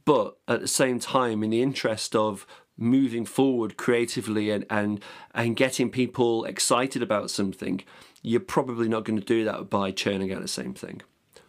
but 0.03 0.37
at 0.47 0.61
the 0.61 0.67
same 0.67 0.99
time, 0.99 1.43
in 1.43 1.49
the 1.49 1.61
interest 1.61 2.15
of 2.15 2.45
moving 2.77 3.25
forward 3.25 3.77
creatively 3.77 4.49
and 4.49 4.65
and 4.69 5.01
and 5.33 5.55
getting 5.55 5.89
people 5.89 6.43
excited 6.45 7.01
about 7.01 7.31
something, 7.31 7.81
you're 8.21 8.39
probably 8.39 8.89
not 8.89 9.05
going 9.05 9.19
to 9.19 9.25
do 9.25 9.45
that 9.45 9.69
by 9.69 9.91
churning 9.91 10.33
out 10.33 10.41
the 10.41 10.47
same 10.47 10.73
thing. 10.73 11.01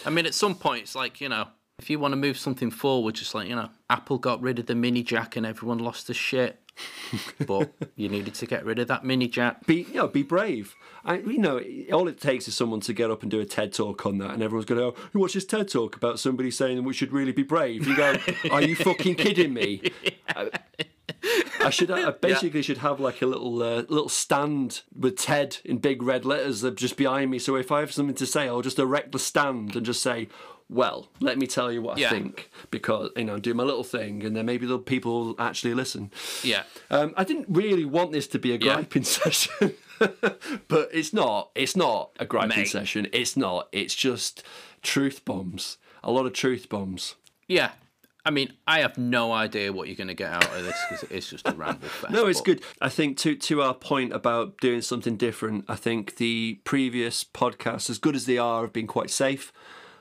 I 0.05 0.11
mean, 0.11 0.27
at 0.27 0.35
some 0.35 0.55
point, 0.55 0.83
it's 0.83 0.95
like 0.95 1.21
you 1.21 1.29
know, 1.29 1.49
if 1.79 1.91
you 1.91 1.99
want 1.99 2.13
to 2.13 2.17
move 2.17 2.39
something 2.39 2.71
forward, 2.71 3.15
just 3.17 3.35
like 3.35 3.49
you 3.49 3.57
know, 3.57 3.69
Apple 3.91 4.19
got 4.19 4.41
rid 4.41 4.59
of 4.59 4.67
the 4.67 4.75
mini 4.75 5.03
jack 5.03 5.37
and 5.37 5.45
everyone 5.45 5.79
lost 5.79 6.07
their 6.07 6.15
shit. 6.15 6.61
but 7.47 7.73
you 7.97 8.07
needed 8.07 8.35
to 8.35 8.45
get 8.45 8.63
rid 8.63 8.79
of 8.79 8.89
that 8.89 9.03
mini 9.03 9.29
jack. 9.29 9.67
Be 9.67 9.87
you 9.89 9.95
know, 9.95 10.09
be 10.09 10.23
brave. 10.23 10.75
I, 11.05 11.19
you 11.19 11.39
know, 11.39 11.61
all 11.93 12.07
it 12.09 12.21
takes 12.21 12.49
is 12.49 12.55
someone 12.55 12.81
to 12.81 12.93
get 12.93 13.11
up 13.11 13.23
and 13.23 13.31
do 13.31 13.41
a 13.41 13.47
TED 13.47 13.73
talk 13.73 14.05
on 14.05 14.19
that, 14.19 14.33
and 14.33 14.43
everyone's 14.43 14.67
going 14.67 14.81
to 14.81 14.91
go, 14.91 15.09
"What's 15.19 15.35
this 15.35 15.47
TED 15.47 15.69
talk 15.69 15.97
about?" 15.97 16.19
Somebody 16.19 16.51
saying 16.51 16.83
we 16.85 16.93
should 16.93 17.13
really 17.13 17.33
be 17.33 17.43
brave. 17.43 17.87
You 17.87 17.97
go, 17.97 18.17
"Are 18.51 18.63
you 18.63 18.77
fucking 18.77 19.15
kidding 19.15 19.55
me?" 19.55 19.91
I, 20.29 20.51
I 21.61 21.71
should 21.71 21.91
I 21.91 22.11
basically 22.11 22.63
should 22.63 22.79
have 22.79 23.01
like 23.01 23.23
a 23.23 23.27
little 23.27 23.63
uh, 23.63 23.85
little 23.89 24.11
stand 24.11 24.83
with 24.95 25.17
TED 25.17 25.59
in 25.65 25.79
big 25.79 26.03
red 26.03 26.25
letters 26.27 26.63
just 26.75 26.97
behind 26.97 27.31
me. 27.31 27.39
So 27.39 27.57
if 27.57 27.73
I 27.73 27.81
have 27.81 27.93
something 27.93 28.17
to 28.17 28.27
say, 28.27 28.49
I'll 28.49 28.63
just 28.63 28.79
erect 28.79 29.13
the 29.13 29.19
stand 29.19 29.77
and 29.77 29.87
just 29.87 30.03
say, 30.03 30.29
"Well, 30.69 31.09
let 31.21 31.39
me 31.39 31.47
tell 31.47 31.71
you 31.73 31.81
what 31.83 31.99
Yeah. 31.99 32.09
I 32.09 32.11
think," 32.11 32.51
because 32.71 33.11
you 33.17 33.25
know, 33.25 33.39
do 33.39 33.55
my 33.55 33.63
little 33.65 33.85
thing, 33.85 34.25
and 34.25 34.37
then 34.37 34.47
maybe 34.47 34.67
the 34.67 34.79
people 34.79 35.25
will 35.27 35.35
actually 35.41 35.75
listen. 35.75 36.11
Yeah. 36.43 36.65
Um, 36.91 37.15
I 37.17 37.25
didn't 37.25 37.47
really 37.49 37.85
want 37.85 38.13
this 38.13 38.27
to 38.29 38.39
be 38.39 38.51
a 38.53 38.59
Yeah. 38.59 38.75
griping 38.75 39.05
session, 39.19 39.75
but 40.69 40.89
it's 40.93 41.13
not. 41.13 41.51
It's 41.55 41.77
not 41.77 42.11
a 42.19 42.27
griping 42.27 42.59
Mate. 42.61 42.69
session. 42.69 43.09
It's 43.13 43.37
not. 43.37 43.69
It's 43.73 43.95
just 43.95 44.43
truth 44.83 45.25
bombs. 45.25 45.79
A 46.03 46.11
lot 46.11 46.27
of 46.27 46.33
truth 46.33 46.69
bombs. 46.69 47.15
Yeah. 47.49 47.71
I 48.25 48.31
mean, 48.31 48.55
I 48.67 48.81
have 48.81 48.99
no 48.99 49.33
idea 49.33 49.73
what 49.73 49.87
you're 49.87 49.97
going 49.97 50.09
to 50.09 50.15
get 50.15 50.33
out 50.33 50.45
of 50.53 50.65
this 50.65 50.77
because 50.91 51.05
it's 51.13 51.31
just 51.31 51.47
a 51.47 51.53
ramble 51.53 51.87
fest. 51.89 52.13
No, 52.13 52.27
it's 52.27 52.41
good. 52.41 52.61
I 52.81 52.89
think 52.89 53.19
to 53.19 53.37
to 53.37 53.63
our 53.63 53.73
point 53.75 54.13
about 54.13 54.59
doing 54.59 54.83
something 54.83 55.17
different. 55.17 55.65
I 55.69 55.77
think 55.77 56.17
the 56.17 56.59
previous 56.65 57.23
podcasts, 57.23 57.89
as 57.89 57.99
good 57.99 58.17
as 58.17 58.27
they 58.27 58.37
are, 58.37 58.63
have 58.63 58.73
been 58.73 58.89
quite 58.89 59.11
safe, 59.11 59.53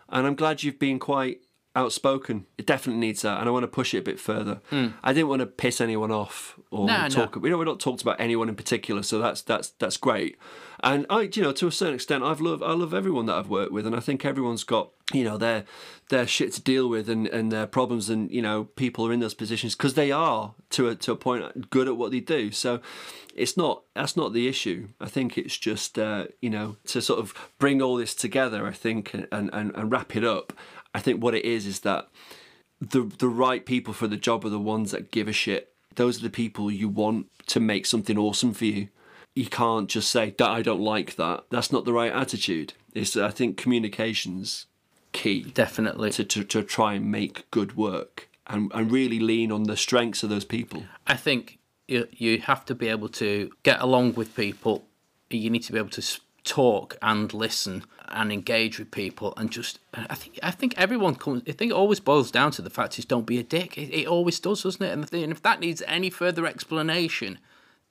and 0.09 0.25
I'm 0.27 0.35
glad 0.35 0.63
you've 0.63 0.79
been 0.79 0.99
quite 0.99 1.41
outspoken. 1.75 2.45
It 2.57 2.65
definitely 2.65 2.99
needs 3.01 3.21
that, 3.23 3.39
and 3.39 3.49
I 3.49 3.51
want 3.51 3.63
to 3.63 3.67
push 3.67 3.93
it 3.93 3.99
a 3.99 4.01
bit 4.01 4.19
further. 4.19 4.61
Hmm. 4.69 4.87
I 5.03 5.13
didn't 5.13 5.27
want 5.29 5.41
to 5.41 5.45
piss 5.45 5.81
anyone 5.81 6.11
off 6.11 6.57
or 6.71 6.87
No, 6.87 7.03
no. 7.03 7.09
talk. 7.09 7.35
We 7.35 7.49
know 7.49 7.57
we're 7.57 7.65
not 7.65 7.79
talked 7.79 8.01
about 8.01 8.19
anyone 8.19 8.47
in 8.49 8.55
particular, 8.55 9.03
so 9.03 9.19
that's 9.19 9.41
that's 9.41 9.69
that's 9.79 9.97
great. 9.97 10.37
And 10.85 11.07
I, 11.09 11.21
you 11.33 11.41
know, 11.41 11.51
to 11.51 11.65
a 11.65 11.71
certain 11.71 11.95
extent, 11.95 12.23
I've 12.23 12.39
loved 12.39 12.61
I 12.61 12.73
love 12.73 12.93
everyone 12.93 13.25
that 13.25 13.35
I've 13.35 13.49
worked 13.49 13.71
with, 13.71 13.87
and 13.87 13.95
I 13.95 13.99
think 13.99 14.23
everyone's 14.23 14.63
got 14.63 14.91
you 15.11 15.23
know 15.23 15.35
their 15.35 15.65
their 16.09 16.27
shit 16.27 16.53
to 16.53 16.61
deal 16.61 16.87
with 16.87 17.09
and, 17.09 17.25
and 17.27 17.51
their 17.51 17.65
problems, 17.65 18.07
and 18.07 18.29
you 18.29 18.43
know 18.43 18.65
people 18.75 19.07
are 19.07 19.11
in 19.11 19.19
those 19.19 19.33
positions 19.33 19.73
because 19.73 19.95
they 19.95 20.11
are 20.11 20.53
to 20.69 20.89
a 20.89 20.95
to 20.95 21.11
a 21.11 21.15
point 21.15 21.71
good 21.71 21.87
at 21.87 21.97
what 21.97 22.11
they 22.11 22.19
do. 22.19 22.51
So 22.51 22.81
it's 23.35 23.57
not 23.57 23.81
that's 23.95 24.15
not 24.15 24.31
the 24.31 24.47
issue. 24.47 24.89
I 25.01 25.07
think 25.07 25.39
it's 25.39 25.57
just 25.57 25.97
uh, 25.97 26.27
you 26.39 26.51
know 26.51 26.77
to 26.85 27.01
sort 27.01 27.19
of 27.19 27.33
bring 27.57 27.81
all 27.81 27.95
this 27.95 28.13
together. 28.13 28.67
I 28.67 28.71
think 28.71 29.11
and, 29.15 29.27
and 29.31 29.51
and 29.51 29.91
wrap 29.91 30.15
it 30.15 30.23
up. 30.23 30.53
I 30.93 30.99
think 30.99 31.21
what 31.21 31.33
it 31.33 31.45
is 31.45 31.65
is 31.65 31.79
that 31.79 32.09
the 32.79 33.11
the 33.17 33.27
right 33.27 33.65
people 33.65 33.93
for 33.95 34.07
the 34.07 34.17
job 34.17 34.45
are 34.45 34.49
the 34.49 34.59
ones 34.59 34.91
that 34.91 35.09
give 35.09 35.27
a 35.27 35.33
shit. 35.33 35.73
Those 35.95 36.19
are 36.19 36.23
the 36.23 36.29
people 36.29 36.69
you 36.69 36.89
want 36.89 37.25
to 37.47 37.59
make 37.59 37.87
something 37.87 38.19
awesome 38.19 38.53
for 38.53 38.65
you. 38.65 38.89
You 39.35 39.47
can't 39.47 39.89
just 39.89 40.09
say 40.09 40.33
that 40.37 40.49
I 40.49 40.61
don't 40.61 40.81
like 40.81 41.17
that. 41.17 41.43
That's 41.49 41.71
not 41.71 41.85
the 41.85 41.93
right 41.93 42.11
attitude. 42.11 42.73
It's 42.93 43.15
I 43.17 43.29
think 43.29 43.57
communications 43.57 44.65
key 45.11 45.43
Definitely. 45.43 46.11
to, 46.11 46.23
to, 46.23 46.43
to 46.43 46.63
try 46.63 46.93
and 46.93 47.11
make 47.11 47.49
good 47.51 47.75
work 47.77 48.29
and, 48.47 48.71
and 48.73 48.91
really 48.91 49.19
lean 49.19 49.51
on 49.51 49.63
the 49.63 49.77
strengths 49.77 50.23
of 50.23 50.29
those 50.29 50.45
people. 50.45 50.83
I 51.07 51.15
think 51.15 51.57
you, 51.87 52.07
you 52.11 52.39
have 52.41 52.65
to 52.65 52.75
be 52.75 52.87
able 52.87 53.09
to 53.09 53.51
get 53.63 53.81
along 53.81 54.13
with 54.13 54.35
people. 54.35 54.85
You 55.29 55.49
need 55.49 55.63
to 55.63 55.73
be 55.73 55.79
able 55.79 55.89
to 55.89 56.19
talk 56.43 56.97
and 57.01 57.33
listen 57.33 57.83
and 58.09 58.31
engage 58.31 58.77
with 58.77 58.91
people 58.91 59.33
and 59.35 59.49
just. 59.49 59.79
I 59.93 60.15
think 60.15 60.39
I 60.43 60.51
think 60.51 60.75
everyone 60.77 61.15
comes. 61.15 61.41
I 61.47 61.53
think 61.53 61.71
it 61.71 61.75
always 61.75 61.99
boils 61.99 62.29
down 62.31 62.51
to 62.51 62.61
the 62.61 62.69
fact 62.69 62.99
is 62.99 63.05
don't 63.05 63.25
be 63.25 63.39
a 63.39 63.43
dick. 63.43 63.77
It, 63.77 63.93
it 63.93 64.07
always 64.07 64.39
does, 64.39 64.63
doesn't 64.63 64.85
it? 64.85 64.91
And, 64.91 65.03
the 65.03 65.07
thing, 65.07 65.23
and 65.23 65.31
if 65.31 65.41
that 65.41 65.59
needs 65.59 65.81
any 65.87 66.09
further 66.09 66.45
explanation, 66.45 67.39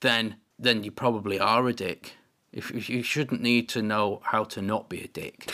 then 0.01 0.37
then 0.59 0.85
you 0.85 0.91
probably 0.91 1.39
are 1.39 1.67
a 1.69 1.73
dick. 1.73 2.17
If, 2.53 2.89
you 2.89 3.03
shouldn't 3.03 3.41
need 3.41 3.69
to 3.71 3.83
know 3.83 4.21
how 4.25 4.45
to 4.45 4.63
not 4.63 4.89
be 4.89 5.03
a 5.03 5.09
dick. 5.09 5.51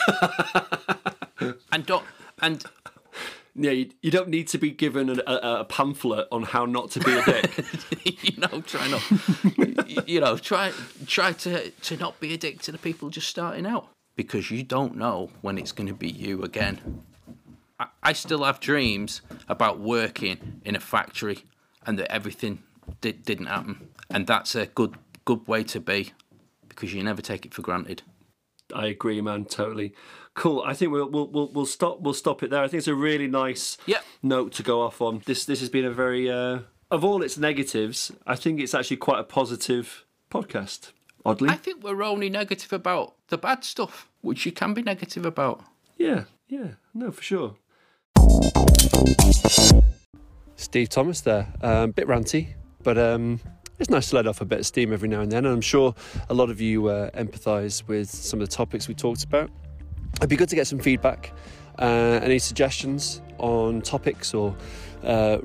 and 1.72 1.86
don't 1.86 2.04
and 2.40 2.64
Yeah, 3.54 3.72
you, 3.72 3.90
you 4.00 4.10
don't 4.10 4.28
need 4.28 4.48
to 4.48 4.58
be 4.58 4.70
given 4.70 5.10
a, 5.10 5.22
a, 5.26 5.60
a 5.60 5.64
pamphlet 5.64 6.28
on 6.30 6.44
how 6.44 6.66
not 6.66 6.90
to 6.92 7.00
be 7.00 7.16
a 7.16 7.24
dick. 7.24 7.64
you 8.22 8.36
know, 8.38 8.60
try 8.60 8.88
not, 8.88 10.08
you 10.08 10.20
know, 10.20 10.36
try 10.36 10.72
try 11.06 11.32
to 11.32 11.70
to 11.70 11.96
not 11.96 12.20
be 12.20 12.34
a 12.34 12.36
dick 12.36 12.60
to 12.62 12.72
the 12.72 12.78
people 12.78 13.10
just 13.10 13.28
starting 13.28 13.66
out 13.66 13.88
because 14.14 14.50
you 14.50 14.62
don't 14.62 14.96
know 14.96 15.30
when 15.40 15.58
it's 15.58 15.72
going 15.72 15.88
to 15.88 15.94
be 15.94 16.08
you 16.08 16.42
again. 16.42 17.02
I, 17.78 17.86
I 18.02 18.12
still 18.12 18.44
have 18.44 18.60
dreams 18.60 19.22
about 19.48 19.80
working 19.80 20.60
in 20.64 20.76
a 20.76 20.80
factory 20.80 21.44
and 21.86 21.98
that 21.98 22.12
everything 22.12 22.62
did, 23.00 23.24
didn't 23.24 23.46
happen, 23.46 23.88
and 24.10 24.26
that's 24.26 24.54
a 24.54 24.66
good 24.66 24.94
good 25.24 25.46
way 25.46 25.62
to 25.64 25.80
be 25.80 26.12
because 26.68 26.92
you 26.94 27.02
never 27.02 27.22
take 27.22 27.44
it 27.46 27.54
for 27.54 27.62
granted. 27.62 28.02
I 28.74 28.86
agree, 28.86 29.20
man. 29.20 29.44
Totally. 29.46 29.94
Cool. 30.34 30.62
I 30.64 30.74
think 30.74 30.92
we'll 30.92 31.08
we'll 31.10 31.26
we'll, 31.28 31.48
we'll 31.52 31.66
stop 31.66 32.00
we'll 32.00 32.14
stop 32.14 32.42
it 32.42 32.50
there. 32.50 32.62
I 32.62 32.68
think 32.68 32.78
it's 32.78 32.88
a 32.88 32.94
really 32.94 33.26
nice 33.26 33.76
Yep. 33.86 34.04
note 34.22 34.52
to 34.54 34.62
go 34.62 34.80
off 34.82 35.00
on. 35.00 35.22
This 35.26 35.44
this 35.44 35.60
has 35.60 35.68
been 35.68 35.84
a 35.84 35.90
very 35.90 36.30
uh, 36.30 36.60
of 36.90 37.04
all 37.04 37.22
its 37.22 37.36
negatives. 37.36 38.12
I 38.26 38.36
think 38.36 38.60
it's 38.60 38.74
actually 38.74 38.98
quite 38.98 39.18
a 39.18 39.24
positive 39.24 40.04
podcast. 40.30 40.92
Oddly, 41.24 41.50
I 41.50 41.56
think 41.56 41.82
we're 41.82 42.02
only 42.02 42.30
negative 42.30 42.72
about 42.72 43.14
the 43.28 43.36
bad 43.36 43.62
stuff, 43.64 44.08
which 44.22 44.46
you 44.46 44.52
can 44.52 44.72
be 44.72 44.82
negative 44.82 45.26
about. 45.26 45.62
yeah, 45.98 46.24
yeah, 46.48 46.68
no, 46.94 47.10
for 47.12 47.22
sure. 47.22 47.56
Steve 50.56 50.88
Thomas 50.88 51.20
there, 51.22 51.48
um, 51.62 51.90
bit 51.90 52.06
ranty, 52.06 52.54
but 52.82 52.98
um, 52.98 53.40
it's 53.78 53.90
nice 53.90 54.10
to 54.10 54.16
let 54.16 54.26
off 54.26 54.40
a 54.40 54.44
bit 54.44 54.60
of 54.60 54.66
steam 54.66 54.92
every 54.92 55.08
now 55.08 55.20
and 55.20 55.32
then. 55.32 55.44
And 55.44 55.54
I'm 55.54 55.60
sure 55.60 55.94
a 56.28 56.34
lot 56.34 56.50
of 56.50 56.60
you 56.60 56.88
uh, 56.88 57.10
empathise 57.10 57.86
with 57.86 58.10
some 58.10 58.40
of 58.40 58.48
the 58.48 58.54
topics 58.54 58.88
we 58.88 58.94
talked 58.94 59.24
about. 59.24 59.50
It'd 60.16 60.28
be 60.28 60.36
good 60.36 60.48
to 60.50 60.56
get 60.56 60.66
some 60.66 60.78
feedback, 60.78 61.32
uh, 61.78 62.20
any 62.22 62.38
suggestions 62.38 63.22
on 63.38 63.80
topics 63.80 64.34
or 64.34 64.54
uh, 65.02 65.38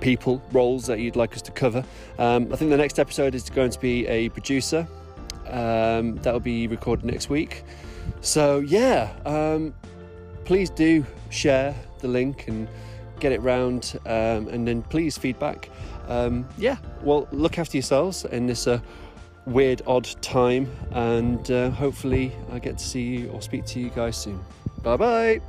people, 0.00 0.42
roles 0.52 0.86
that 0.86 1.00
you'd 1.00 1.16
like 1.16 1.34
us 1.34 1.42
to 1.42 1.50
cover. 1.50 1.84
Um, 2.18 2.52
I 2.52 2.56
think 2.56 2.70
the 2.70 2.76
next 2.76 2.98
episode 2.98 3.34
is 3.34 3.50
going 3.50 3.70
to 3.70 3.80
be 3.80 4.06
a 4.06 4.28
producer. 4.30 4.86
Um, 5.48 6.16
that 6.18 6.32
will 6.32 6.38
be 6.38 6.68
recorded 6.68 7.04
next 7.04 7.28
week. 7.28 7.64
So, 8.20 8.60
yeah, 8.60 9.12
um, 9.26 9.74
please 10.44 10.70
do 10.70 11.04
share 11.30 11.74
the 11.98 12.08
link 12.08 12.46
and 12.46 12.68
get 13.18 13.32
it 13.32 13.40
round, 13.40 13.98
um, 14.06 14.48
and 14.48 14.66
then 14.66 14.82
please 14.82 15.18
feedback. 15.18 15.68
Um, 16.10 16.46
yeah, 16.58 16.76
well, 17.02 17.26
look 17.32 17.58
after 17.58 17.76
yourselves 17.76 18.26
in 18.26 18.46
this 18.46 18.66
uh, 18.66 18.80
weird, 19.46 19.80
odd 19.86 20.04
time, 20.20 20.70
and 20.90 21.50
uh, 21.50 21.70
hopefully, 21.70 22.32
I 22.52 22.58
get 22.58 22.76
to 22.78 22.84
see 22.84 23.02
you 23.02 23.30
or 23.30 23.40
speak 23.40 23.64
to 23.66 23.80
you 23.80 23.90
guys 23.90 24.16
soon. 24.16 24.40
Bye 24.82 24.96
bye. 24.96 25.40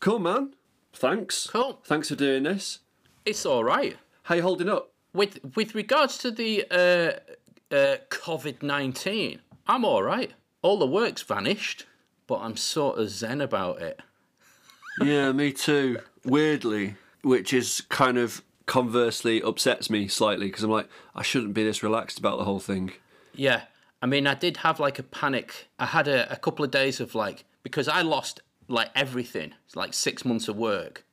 Cool, 0.00 0.18
man. 0.18 0.54
Thanks. 0.92 1.48
Cool. 1.48 1.80
Thanks 1.84 2.08
for 2.08 2.14
doing 2.14 2.42
this. 2.42 2.80
It's 3.24 3.46
all 3.46 3.64
right. 3.64 3.96
How 4.24 4.34
you 4.34 4.42
holding 4.42 4.68
up? 4.68 4.92
with 5.14 5.38
with 5.56 5.74
regards 5.74 6.18
to 6.18 6.30
the 6.30 6.64
uh, 6.70 7.74
uh, 7.74 7.96
COVID 8.08 8.62
nineteen, 8.62 9.40
I'm 9.66 9.84
all 9.84 10.02
right. 10.02 10.32
All 10.62 10.78
the 10.78 10.86
work's 10.86 11.22
vanished, 11.22 11.86
but 12.26 12.38
I'm 12.40 12.56
sort 12.56 12.98
of 12.98 13.10
zen 13.10 13.40
about 13.40 13.82
it. 13.82 14.00
Yeah, 15.00 15.32
me 15.32 15.52
too. 15.52 16.00
Weirdly, 16.22 16.96
which 17.22 17.54
is 17.54 17.80
kind 17.88 18.18
of 18.18 18.42
conversely 18.66 19.42
upsets 19.42 19.88
me 19.88 20.06
slightly 20.06 20.46
because 20.48 20.64
I'm 20.64 20.70
like, 20.70 20.88
I 21.14 21.22
shouldn't 21.22 21.54
be 21.54 21.64
this 21.64 21.82
relaxed 21.82 22.18
about 22.18 22.36
the 22.36 22.44
whole 22.44 22.60
thing. 22.60 22.92
Yeah, 23.34 23.62
I 24.02 24.06
mean, 24.06 24.26
I 24.26 24.34
did 24.34 24.58
have 24.58 24.80
like 24.80 24.98
a 24.98 25.02
panic. 25.02 25.68
I 25.78 25.86
had 25.86 26.08
a, 26.08 26.30
a 26.30 26.36
couple 26.36 26.64
of 26.64 26.70
days 26.70 27.00
of 27.00 27.14
like 27.14 27.44
because 27.62 27.88
I 27.88 28.02
lost 28.02 28.40
like 28.68 28.90
everything, 28.94 29.54
like 29.74 29.94
six 29.94 30.24
months 30.24 30.48
of 30.48 30.56
work 30.56 31.04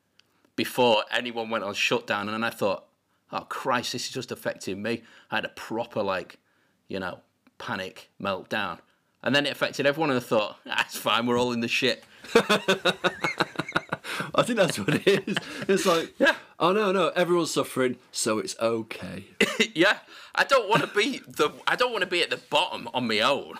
before 0.56 1.04
anyone 1.12 1.50
went 1.50 1.64
on 1.64 1.74
shutdown, 1.74 2.28
and 2.28 2.34
then 2.34 2.44
I 2.44 2.50
thought, 2.50 2.86
oh 3.32 3.42
Christ, 3.42 3.94
this 3.94 4.08
is 4.08 4.12
just 4.12 4.32
affecting 4.32 4.82
me. 4.82 5.04
I 5.32 5.36
had 5.36 5.46
a 5.46 5.50
proper 5.50 6.04
like, 6.04 6.38
you 6.88 7.00
know, 7.00 7.20
panic 7.58 8.10
meltdown. 8.22 8.80
And 9.22 9.36
then 9.36 9.46
it 9.46 9.52
affected 9.52 9.86
everyone, 9.86 10.10
and 10.12 10.18
I 10.18 10.22
thought, 10.24 10.58
that's 10.66 10.98
fine, 10.98 11.26
we're 11.26 11.38
all 11.40 11.52
in 11.52 11.60
the 11.60 11.68
shit. 11.68 12.04
I 14.36 14.44
think 14.44 14.58
that's 14.58 14.80
what 14.80 14.90
it 15.06 15.28
is. 15.28 15.36
It's 15.68 15.86
like, 15.86 16.14
Yeah. 16.20 16.36
Oh 16.60 16.72
no, 16.74 16.92
no, 16.92 17.10
everyone's 17.10 17.52
suffering, 17.52 17.98
so 18.12 18.38
it's 18.40 18.56
okay. 18.60 19.26
yeah, 19.76 20.00
I 20.36 20.44
don't 20.44 20.70
want 20.70 20.82
to 20.82 20.88
be 20.88 21.20
the. 21.26 21.52
I 21.68 21.76
don't 21.78 21.92
want 21.92 22.04
to 22.04 22.10
be 22.10 22.22
at 22.22 22.30
the 22.30 22.38
bottom 22.50 22.90
on 22.94 23.08
my 23.08 23.20
own. 23.22 23.56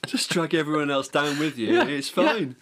Just 0.06 0.30
drag 0.30 0.54
everyone 0.54 0.90
else 0.90 1.08
down 1.08 1.38
with 1.38 1.58
you. 1.58 1.80
it's 1.82 2.08
fine. 2.08 2.56